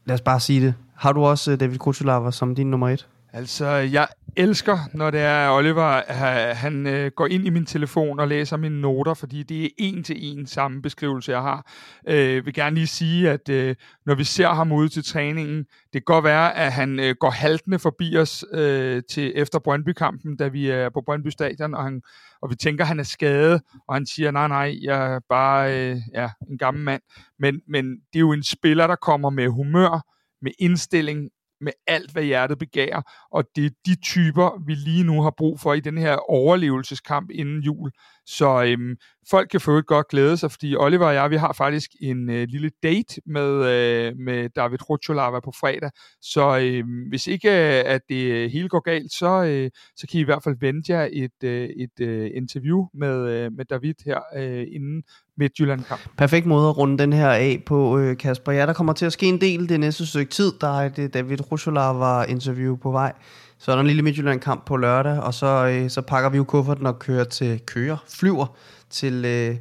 lad 0.05 0.13
os 0.13 0.21
bare 0.21 0.39
sige 0.39 0.65
det. 0.65 0.75
Har 0.95 1.13
du 1.13 1.25
også 1.25 1.51
øh, 1.51 1.59
David 1.59 1.77
Kuchulava 1.77 2.31
som 2.31 2.55
din 2.55 2.71
nummer 2.71 2.89
et? 2.89 3.07
Altså, 3.33 3.67
jeg 3.67 4.07
elsker, 4.35 4.77
når 4.93 5.11
det 5.11 5.19
er 5.19 5.49
Oliver, 5.49 6.13
han 6.53 6.87
øh, 6.87 7.11
går 7.15 7.27
ind 7.27 7.45
i 7.45 7.49
min 7.49 7.65
telefon 7.65 8.19
og 8.19 8.27
læser 8.27 8.57
mine 8.57 8.81
noter, 8.81 9.13
fordi 9.13 9.43
det 9.43 9.65
er 9.65 9.69
en 9.77 10.03
til 10.03 10.15
en 10.19 10.47
samme 10.47 10.81
beskrivelse, 10.81 11.31
jeg 11.31 11.41
har. 11.41 11.71
Øh, 12.07 12.45
vil 12.45 12.53
gerne 12.53 12.75
lige 12.75 12.87
sige, 12.87 13.29
at 13.29 13.49
øh, 13.49 13.75
når 14.05 14.15
vi 14.15 14.23
ser 14.23 14.47
ham 14.47 14.71
ude 14.71 14.89
til 14.89 15.03
træningen, 15.03 15.57
det 15.57 15.91
kan 15.93 16.01
godt 16.05 16.23
være, 16.23 16.57
at 16.57 16.71
han 16.71 16.99
øh, 16.99 17.15
går 17.19 17.29
haltende 17.29 17.79
forbi 17.79 18.17
os 18.17 18.45
øh, 18.53 19.01
til 19.09 19.33
efter 19.35 19.59
Brøndby-kampen, 19.59 20.37
da 20.37 20.47
vi 20.47 20.69
er 20.69 20.89
på 20.89 21.01
Brøndby 21.05 21.27
Stadion, 21.27 21.73
og, 21.73 21.83
han, 21.83 22.01
og 22.41 22.49
vi 22.49 22.55
tænker, 22.55 22.83
at 22.83 22.87
han 22.87 22.99
er 22.99 23.03
skadet, 23.03 23.61
og 23.87 23.95
han 23.95 24.05
siger, 24.05 24.31
nej, 24.31 24.47
nej, 24.47 24.77
jeg 24.81 25.13
er 25.13 25.19
bare 25.29 25.91
øh, 25.91 25.97
ja, 26.13 26.29
en 26.49 26.57
gammel 26.57 26.83
mand. 26.83 27.01
Men, 27.39 27.61
men 27.67 27.85
det 27.85 28.15
er 28.15 28.19
jo 28.19 28.31
en 28.31 28.43
spiller, 28.43 28.87
der 28.87 28.95
kommer 28.95 29.29
med 29.29 29.47
humør, 29.47 30.05
med 30.41 30.51
indstilling, 30.59 31.29
med 31.61 31.71
alt, 31.87 32.11
hvad 32.11 32.23
hjertet 32.23 32.59
begærer, 32.59 33.01
og 33.31 33.43
det 33.55 33.65
er 33.65 33.69
de 33.85 33.95
typer, 33.95 34.63
vi 34.65 34.75
lige 34.75 35.03
nu 35.03 35.21
har 35.21 35.33
brug 35.37 35.59
for 35.59 35.73
i 35.73 35.79
den 35.79 35.97
her 35.97 36.15
overlevelseskamp 36.31 37.29
inden 37.31 37.59
jul. 37.61 37.91
Så 38.25 38.63
øhm, 38.63 38.95
folk 39.29 39.49
kan 39.49 39.61
få 39.61 39.77
et 39.77 39.85
godt 39.85 40.07
glæde 40.07 40.37
sig, 40.37 40.51
fordi 40.51 40.75
Oliver 40.75 41.05
og 41.05 41.13
jeg, 41.13 41.29
vi 41.29 41.35
har 41.35 41.53
faktisk 41.53 41.91
en 42.01 42.29
øh, 42.29 42.47
lille 42.49 42.71
date 42.83 43.21
med, 43.25 43.51
øh, 43.51 44.17
med 44.17 44.49
David 44.55 44.89
Rucholava 44.89 45.39
på 45.39 45.51
fredag, 45.59 45.91
så 46.21 46.59
øh, 46.59 46.83
hvis 47.09 47.27
ikke 47.27 47.49
øh, 47.49 47.83
at 47.85 48.01
det 48.09 48.51
hele 48.51 48.69
går 48.69 48.79
galt, 48.79 49.11
så, 49.11 49.43
øh, 49.43 49.69
så 49.95 50.07
kan 50.07 50.17
I 50.17 50.21
i 50.21 50.25
hvert 50.25 50.43
fald 50.43 50.55
vente 50.59 50.91
jer 50.91 51.07
et, 51.11 51.43
øh, 51.43 51.69
et 51.69 52.07
øh, 52.07 52.29
interview 52.33 52.85
med, 52.93 53.29
øh, 53.29 53.51
med 53.51 53.65
David 53.65 53.93
her 54.05 54.19
øh, 54.35 54.67
inden 54.71 55.03
Midtjylland-kamp. 55.37 56.01
Perfekt 56.17 56.45
måde 56.45 56.69
at 56.69 56.77
runde 56.77 56.97
den 56.97 57.13
her 57.13 57.29
af 57.29 57.63
på, 57.65 57.99
øh, 57.99 58.17
Kasper. 58.17 58.51
Ja, 58.51 58.65
der 58.65 58.73
kommer 58.73 58.93
til 58.93 59.05
at 59.05 59.13
ske 59.13 59.25
en 59.25 59.41
del 59.41 59.69
det 59.69 59.79
næste 59.79 60.05
stykke 60.05 60.31
tid. 60.31 60.51
Der 60.61 60.67
er 60.67 60.85
et 60.85 60.99
øh, 60.99 61.09
David 61.13 61.51
Rucholava-interview 61.51 62.75
på 62.75 62.91
vej. 62.91 63.13
Så 63.61 63.71
er 63.71 63.75
der 63.75 63.81
en 63.81 63.87
lille 63.87 64.01
Midtjylland-kamp 64.01 64.65
på 64.65 64.77
lørdag, 64.77 65.19
og 65.19 65.33
så, 65.33 65.67
øh, 65.67 65.89
så 65.89 66.01
pakker 66.01 66.29
vi 66.29 66.37
jo 66.37 66.43
kufferten 66.43 66.85
og 66.85 66.99
kører 66.99 67.23
til 67.23 67.59
kører, 67.65 67.97
flyver 68.09 68.45
til, 68.89 69.25
øh, 69.25 69.55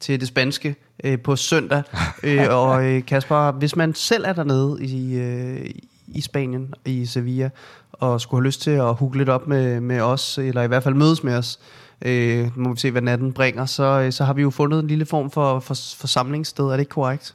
til 0.00 0.20
det 0.20 0.28
spanske 0.28 0.76
øh, 1.04 1.20
på 1.20 1.36
søndag. 1.36 1.82
øh, 2.22 2.46
og 2.50 2.84
øh, 2.84 3.06
Kasper, 3.06 3.52
hvis 3.52 3.76
man 3.76 3.94
selv 3.94 4.24
er 4.26 4.32
dernede 4.32 4.84
i, 4.84 5.14
øh, 5.14 5.70
i 6.06 6.20
Spanien, 6.20 6.74
i 6.84 7.06
Sevilla, 7.06 7.50
og 7.92 8.20
skulle 8.20 8.40
have 8.40 8.46
lyst 8.46 8.62
til 8.62 8.70
at 8.70 8.94
hugge 8.94 9.18
lidt 9.18 9.28
op 9.28 9.46
med, 9.46 9.80
med 9.80 10.00
os, 10.00 10.38
eller 10.38 10.62
i 10.62 10.66
hvert 10.66 10.82
fald 10.82 10.94
mødes 10.94 11.24
med 11.24 11.34
os, 11.36 11.58
øh, 12.02 12.58
må 12.58 12.72
vi 12.72 12.80
se, 12.80 12.90
hvad 12.90 13.02
natten 13.02 13.32
bringer, 13.32 13.66
så, 13.66 14.08
så 14.10 14.24
har 14.24 14.32
vi 14.32 14.42
jo 14.42 14.50
fundet 14.50 14.80
en 14.80 14.86
lille 14.86 15.06
form 15.06 15.30
for, 15.30 15.60
for, 15.60 15.74
for 15.96 16.06
samlingssted. 16.06 16.64
Er 16.64 16.70
det 16.70 16.80
ikke 16.80 16.90
korrekt? 16.90 17.34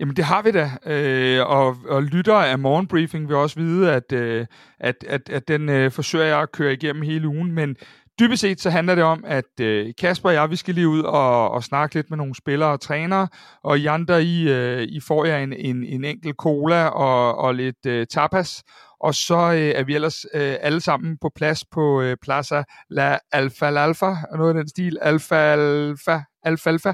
Jamen 0.00 0.16
det 0.16 0.24
har 0.24 0.42
vi 0.42 0.50
da, 0.50 0.70
øh, 0.86 1.46
og, 1.46 1.76
og 1.88 2.02
lytter 2.02 2.34
af 2.34 2.58
morgenbriefing 2.58 3.28
vil 3.28 3.36
også 3.36 3.60
vide, 3.60 3.92
at, 3.92 4.12
øh, 4.12 4.46
at, 4.78 5.04
at, 5.08 5.30
at 5.30 5.48
den 5.48 5.68
øh, 5.68 5.90
forsøger 5.90 6.24
jeg 6.24 6.40
at 6.40 6.52
køre 6.52 6.72
igennem 6.72 7.02
hele 7.02 7.28
ugen, 7.28 7.52
men 7.52 7.76
dybest 8.20 8.40
set 8.40 8.60
så 8.60 8.70
handler 8.70 8.94
det 8.94 9.04
om, 9.04 9.24
at 9.26 9.60
øh, 9.60 9.92
Kasper 9.98 10.28
og 10.28 10.34
jeg, 10.34 10.50
vi 10.50 10.56
skal 10.56 10.74
lige 10.74 10.88
ud 10.88 11.00
og, 11.02 11.50
og 11.50 11.64
snakke 11.64 11.94
lidt 11.94 12.10
med 12.10 12.18
nogle 12.18 12.34
spillere 12.34 12.70
og 12.70 12.80
trænere, 12.80 13.28
og 13.62 13.78
I 13.78 13.86
andre, 13.86 14.24
I, 14.24 14.48
øh, 14.48 14.82
I 14.82 15.00
får 15.00 15.24
jer 15.24 15.38
en, 15.38 15.52
en, 15.52 15.84
en 15.84 16.04
enkelt 16.04 16.36
cola 16.36 16.86
og, 16.86 17.38
og 17.38 17.54
lidt 17.54 17.86
øh, 17.86 18.06
tapas, 18.06 18.62
og 19.00 19.14
så 19.14 19.52
øh, 19.52 19.72
er 19.80 19.84
vi 19.84 19.94
ellers 19.94 20.26
øh, 20.34 20.56
alle 20.60 20.80
sammen 20.80 21.18
på 21.20 21.30
plads 21.36 21.64
på 21.64 22.02
øh, 22.02 22.16
Plaza 22.22 22.62
La 22.90 23.18
Alfa 23.32 23.66
Alfa, 23.66 24.14
noget 24.36 24.48
af 24.48 24.54
den 24.54 24.68
stil, 24.68 24.98
Alfa 25.02 25.36
Alfa, 25.36 26.20
Alfa 26.44 26.70
Alfa, 26.70 26.92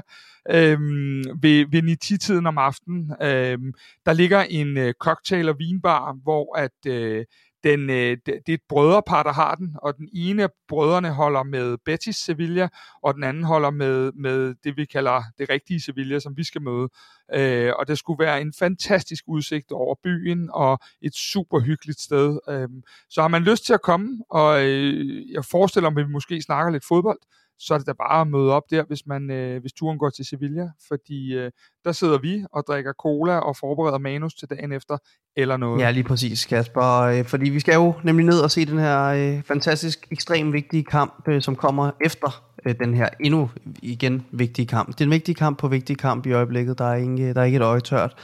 øhm, 0.49 1.23
ved, 1.41 1.65
ved 1.71 1.83
9-tiden 1.83 2.47
om 2.47 2.57
aftenen. 2.57 3.11
Øhm, 3.21 3.73
der 4.05 4.13
ligger 4.13 4.41
en 4.41 4.77
øh, 4.77 4.93
cocktail- 4.99 5.49
og 5.49 5.55
vinbar, 5.59 6.15
hvor 6.23 6.57
at 6.57 6.91
øh, 6.91 7.25
den, 7.63 7.89
øh, 7.89 8.17
det, 8.25 8.25
det 8.25 8.49
er 8.49 8.53
et 8.53 8.67
brødrepar, 8.69 9.23
der 9.23 9.33
har 9.33 9.55
den, 9.55 9.75
og 9.81 9.97
den 9.97 10.09
ene 10.13 10.43
af 10.43 10.49
brødrene 10.67 11.09
holder 11.13 11.43
med 11.43 11.77
Betis 11.85 12.15
Sevilla, 12.15 12.67
og 13.03 13.13
den 13.13 13.23
anden 13.23 13.43
holder 13.43 13.69
med, 13.69 14.11
med 14.11 14.55
det, 14.63 14.77
vi 14.77 14.85
kalder 14.85 15.23
det 15.37 15.49
rigtige 15.49 15.81
Sevilla, 15.81 16.19
som 16.19 16.37
vi 16.37 16.43
skal 16.43 16.61
møde. 16.61 16.89
Øh, 17.33 17.73
og 17.79 17.87
det 17.87 17.97
skulle 17.97 18.25
være 18.25 18.41
en 18.41 18.53
fantastisk 18.59 19.23
udsigt 19.27 19.71
over 19.71 19.95
byen, 20.03 20.49
og 20.53 20.79
et 21.01 21.15
super 21.15 21.59
hyggeligt 21.59 21.99
sted. 21.99 22.39
Øh, 22.49 22.67
så 23.09 23.21
har 23.21 23.27
man 23.27 23.43
lyst 23.43 23.65
til 23.65 23.73
at 23.73 23.81
komme, 23.81 24.23
og 24.29 24.65
øh, 24.65 25.31
jeg 25.31 25.45
forestiller 25.45 25.89
mig, 25.89 26.01
at 26.01 26.07
vi 26.07 26.11
måske 26.11 26.41
snakker 26.41 26.71
lidt 26.71 26.87
fodbold, 26.87 27.19
så 27.59 27.73
er 27.73 27.77
det 27.77 27.87
da 27.87 27.93
bare 27.93 28.21
at 28.21 28.27
møde 28.27 28.51
op 28.51 28.63
der, 28.71 28.83
hvis, 28.87 29.05
man, 29.05 29.31
øh, 29.31 29.61
hvis 29.61 29.73
turen 29.73 29.97
går 29.97 30.09
til 30.09 30.25
Sevilla, 30.25 30.69
fordi 30.87 31.33
øh, 31.33 31.51
der 31.85 31.91
sidder 31.91 32.17
vi 32.17 32.45
og 32.51 32.63
drikker 32.67 32.93
cola 32.93 33.37
og 33.37 33.55
forbereder 33.57 33.97
manus 33.97 34.33
til 34.33 34.49
dagen 34.49 34.71
efter, 34.71 34.97
eller 35.37 35.57
noget. 35.57 35.81
Ja, 35.81 35.91
lige 35.91 36.03
præcis, 36.03 36.45
Kasper. 36.45 37.01
Øh, 37.01 37.25
fordi 37.25 37.49
vi 37.49 37.59
skal 37.59 37.73
jo 37.73 37.93
nemlig 38.03 38.25
ned 38.25 38.39
og 38.39 38.51
se 38.51 38.65
den 38.65 38.79
her 38.79 39.03
øh, 39.03 39.43
fantastisk, 39.43 40.07
ekstremt 40.11 40.53
vigtige 40.53 40.83
kamp, 40.83 41.23
øh, 41.27 41.41
som 41.41 41.55
kommer 41.55 41.91
efter 42.01 42.43
øh, 42.65 42.75
den 42.79 42.93
her 42.93 43.09
endnu 43.19 43.49
igen 43.81 44.25
vigtige 44.31 44.65
kamp. 44.65 44.87
Det 44.87 45.01
er 45.01 45.05
en 45.05 45.11
vigtig 45.11 45.35
kamp 45.35 45.59
på 45.59 45.67
vigtig 45.67 45.97
kamp 45.97 46.25
i 46.25 46.31
øjeblikket. 46.31 46.77
Der 46.77 46.85
er, 46.85 46.95
ikke, 46.95 47.23
øh, 47.23 47.35
der 47.35 47.41
er 47.41 47.45
ikke 47.45 47.55
et 47.55 47.63
øje 47.63 47.79
tørt. 47.79 48.15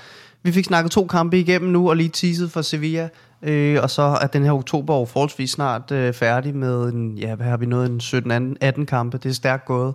Vi 0.44 0.52
fik 0.52 0.66
snakket 0.66 0.92
to 0.92 1.08
kampe 1.08 1.40
igennem 1.40 1.72
nu, 1.72 1.90
og 1.90 1.98
lige 1.98 2.10
teaset 2.10 2.52
for 2.52 2.62
Sevilla. 2.62 3.10
Øh, 3.44 3.80
og 3.84 3.90
så 3.90 4.02
er 4.02 4.28
den 4.28 4.44
her 4.44 4.52
oktober 4.52 5.00
jo 5.00 5.06
forholdsvis 5.06 5.52
snart 5.52 5.92
øh, 5.92 6.14
færdig 6.14 6.56
med, 6.56 6.94
en, 6.94 7.18
ja, 7.18 7.36
hvad 7.36 7.46
har 7.46 7.58
vi 7.58 7.66
nået, 7.66 7.90
en 7.90 8.56
17-18 8.64 8.86
kampe. 8.86 9.18
Det 9.18 9.30
er 9.30 9.34
stærkt 9.34 9.66
gået. 9.66 9.94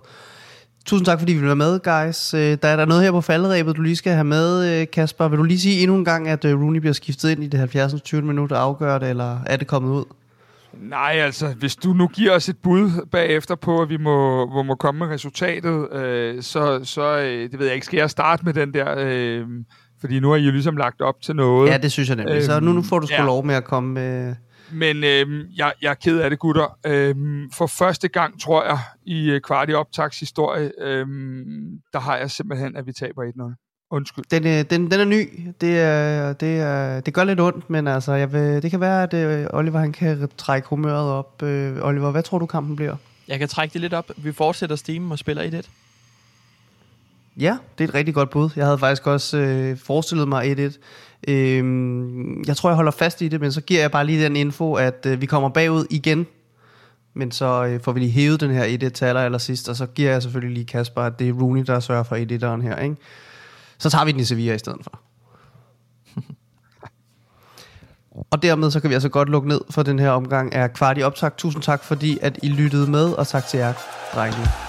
Tusind 0.85 1.05
tak, 1.05 1.19
fordi 1.19 1.33
vi 1.33 1.39
vil 1.39 1.47
være 1.47 1.55
med, 1.55 1.79
guys. 1.79 2.33
Øh, 2.33 2.57
der 2.61 2.67
er 2.67 2.75
der 2.75 2.85
noget 2.85 3.03
her 3.03 3.11
på 3.11 3.21
falderæbet, 3.21 3.75
du 3.75 3.81
lige 3.81 3.95
skal 3.95 4.13
have 4.13 4.23
med, 4.23 4.81
øh, 4.81 4.87
Kasper. 4.93 5.27
Vil 5.27 5.37
du 5.39 5.43
lige 5.43 5.59
sige 5.59 5.81
endnu 5.81 5.97
en 5.97 6.05
gang, 6.05 6.27
at 6.27 6.45
øh, 6.45 6.61
Rooney 6.61 6.79
bliver 6.79 6.93
skiftet 6.93 7.29
ind 7.29 7.43
i 7.43 7.47
det 7.47 7.59
70. 7.59 8.01
20 8.01 8.21
minutter 8.21 8.55
afgør 8.55 8.97
det, 8.97 9.09
eller 9.09 9.39
er 9.45 9.55
det 9.55 9.67
kommet 9.67 9.91
ud? 9.91 10.05
Nej, 10.73 11.11
altså, 11.15 11.47
hvis 11.47 11.75
du 11.75 11.93
nu 11.93 12.07
giver 12.07 12.35
os 12.35 12.49
et 12.49 12.57
bud 12.57 13.05
bagefter 13.11 13.55
på, 13.55 13.81
at 13.81 13.89
vi 13.89 13.97
må, 13.97 14.45
må, 14.45 14.63
må 14.63 14.75
komme 14.75 14.99
med 14.99 15.07
resultatet, 15.07 15.93
øh, 15.93 16.43
så, 16.43 16.79
så 16.83 17.17
øh, 17.17 17.51
det 17.51 17.59
ved 17.59 17.65
jeg 17.65 17.75
ikke, 17.75 17.85
skal 17.85 17.97
jeg 17.97 18.09
starte 18.09 18.45
med 18.45 18.53
den 18.53 18.73
der... 18.73 18.95
Øh, 18.97 19.47
fordi 20.01 20.19
nu 20.19 20.29
har 20.29 20.35
I 20.35 20.41
jo 20.41 20.51
ligesom 20.51 20.77
lagt 20.77 21.01
op 21.01 21.21
til 21.21 21.35
noget. 21.35 21.69
Ja, 21.71 21.77
det 21.77 21.91
synes 21.91 22.09
jeg 22.09 22.17
nemlig. 22.17 22.35
Øhm, 22.35 22.45
så 22.45 22.59
nu, 22.59 22.73
nu 22.73 22.81
får 22.81 22.99
du 22.99 23.07
sgu 23.07 23.15
ja. 23.15 23.25
lov 23.25 23.45
med 23.45 23.55
at 23.55 23.63
komme 23.63 23.93
med... 23.93 24.35
Men 24.71 25.03
øhm, 25.03 25.41
jeg, 25.55 25.73
jeg 25.81 25.89
er 25.89 25.93
ked 25.93 26.19
af 26.19 26.29
det, 26.29 26.39
gutter. 26.39 26.77
Øhm, 26.85 27.51
for 27.51 27.67
første 27.67 28.07
gang, 28.07 28.41
tror 28.41 28.63
jeg, 28.63 28.79
i 29.05 29.29
øh, 29.29 29.41
kvart 29.41 29.69
i 29.69 29.73
optags 29.73 30.19
historie, 30.19 30.71
øhm, 30.81 31.79
der 31.93 31.99
har 31.99 32.17
jeg 32.17 32.31
simpelthen, 32.31 32.75
at 32.75 32.85
vi 32.85 32.93
taber 32.93 33.23
1-0. 33.23 33.85
Undskyld. 33.91 34.25
Den, 34.31 34.47
øh, 34.47 34.65
den, 34.69 34.91
den 34.91 34.99
er 34.99 35.05
ny. 35.05 35.29
Det, 35.61 35.79
er, 35.79 36.33
det, 36.33 36.59
er, 36.59 36.99
det 36.99 37.13
gør 37.13 37.23
lidt 37.23 37.39
ondt, 37.39 37.69
men 37.69 37.87
altså, 37.87 38.13
jeg 38.13 38.33
vil, 38.33 38.61
det 38.63 38.71
kan 38.71 38.79
være, 38.79 39.03
at 39.03 39.13
øh, 39.13 39.47
Oliver 39.53 39.79
han 39.79 39.91
kan 39.91 40.29
trække 40.37 40.67
humøret 40.67 41.11
op. 41.11 41.43
Øh, 41.43 41.77
Oliver, 41.81 42.11
hvad 42.11 42.23
tror 42.23 42.39
du, 42.39 42.45
kampen 42.45 42.75
bliver? 42.75 42.95
Jeg 43.27 43.39
kan 43.39 43.47
trække 43.47 43.73
det 43.73 43.81
lidt 43.81 43.93
op. 43.93 44.11
Vi 44.17 44.31
fortsætter 44.31 44.75
steamen 44.75 45.11
og 45.11 45.19
spiller 45.19 45.61
1-1. 45.61 45.69
Ja, 47.39 47.57
det 47.77 47.83
er 47.83 47.87
et 47.87 47.93
rigtig 47.93 48.13
godt 48.13 48.29
bud. 48.29 48.49
Jeg 48.55 48.65
havde 48.65 48.77
faktisk 48.77 49.07
også 49.07 49.37
øh, 49.37 49.77
forestillet 49.77 50.27
mig 50.27 50.59
1-1. 50.59 50.79
Øhm, 51.27 52.43
jeg 52.43 52.57
tror, 52.57 52.69
jeg 52.69 52.75
holder 52.75 52.91
fast 52.91 53.21
i 53.21 53.27
det, 53.27 53.41
men 53.41 53.51
så 53.51 53.61
giver 53.61 53.81
jeg 53.81 53.91
bare 53.91 54.05
lige 54.05 54.23
den 54.23 54.35
info, 54.35 54.73
at 54.73 55.05
øh, 55.05 55.21
vi 55.21 55.25
kommer 55.25 55.49
bagud 55.49 55.85
igen. 55.89 56.27
Men 57.13 57.31
så 57.31 57.65
øh, 57.65 57.81
får 57.81 57.91
vi 57.91 57.99
lige 57.99 58.11
hævet 58.11 58.41
den 58.41 58.51
her 58.51 58.89
1-1 58.89 58.89
til 58.89 59.05
aller, 59.05 59.21
aller 59.21 59.37
sidst, 59.37 59.69
og 59.69 59.75
så 59.75 59.85
giver 59.85 60.11
jeg 60.11 60.23
selvfølgelig 60.23 60.53
lige 60.53 60.65
Kasper, 60.65 61.01
at 61.01 61.19
det 61.19 61.29
er 61.29 61.33
Rooney, 61.33 61.61
der 61.61 61.79
sørger 61.79 62.03
for 62.03 62.15
1-1'eren 62.15 62.61
her. 62.61 62.75
Ikke? 62.75 62.95
Så 63.77 63.89
tager 63.89 64.05
vi 64.05 64.11
den 64.11 64.19
i 64.19 64.23
Sevilla 64.23 64.53
i 64.53 64.57
stedet 64.57 64.79
for. 64.83 64.99
og 68.31 68.43
dermed 68.43 68.71
så 68.71 68.79
kan 68.79 68.89
vi 68.89 68.93
altså 68.93 69.09
godt 69.09 69.29
lukke 69.29 69.47
ned 69.47 69.61
for 69.69 69.83
den 69.83 69.99
her 69.99 70.09
omgang 70.09 70.55
af 70.55 70.73
kvart 70.73 70.97
i 70.97 71.03
optag. 71.03 71.37
Tusind 71.37 71.63
tak, 71.63 71.83
fordi 71.83 72.17
at 72.21 72.39
I 72.43 72.49
lyttede 72.49 72.91
med, 72.91 73.11
og 73.11 73.27
tak 73.27 73.47
til 73.47 73.57
jer, 73.57 73.73
drenge. 74.15 74.68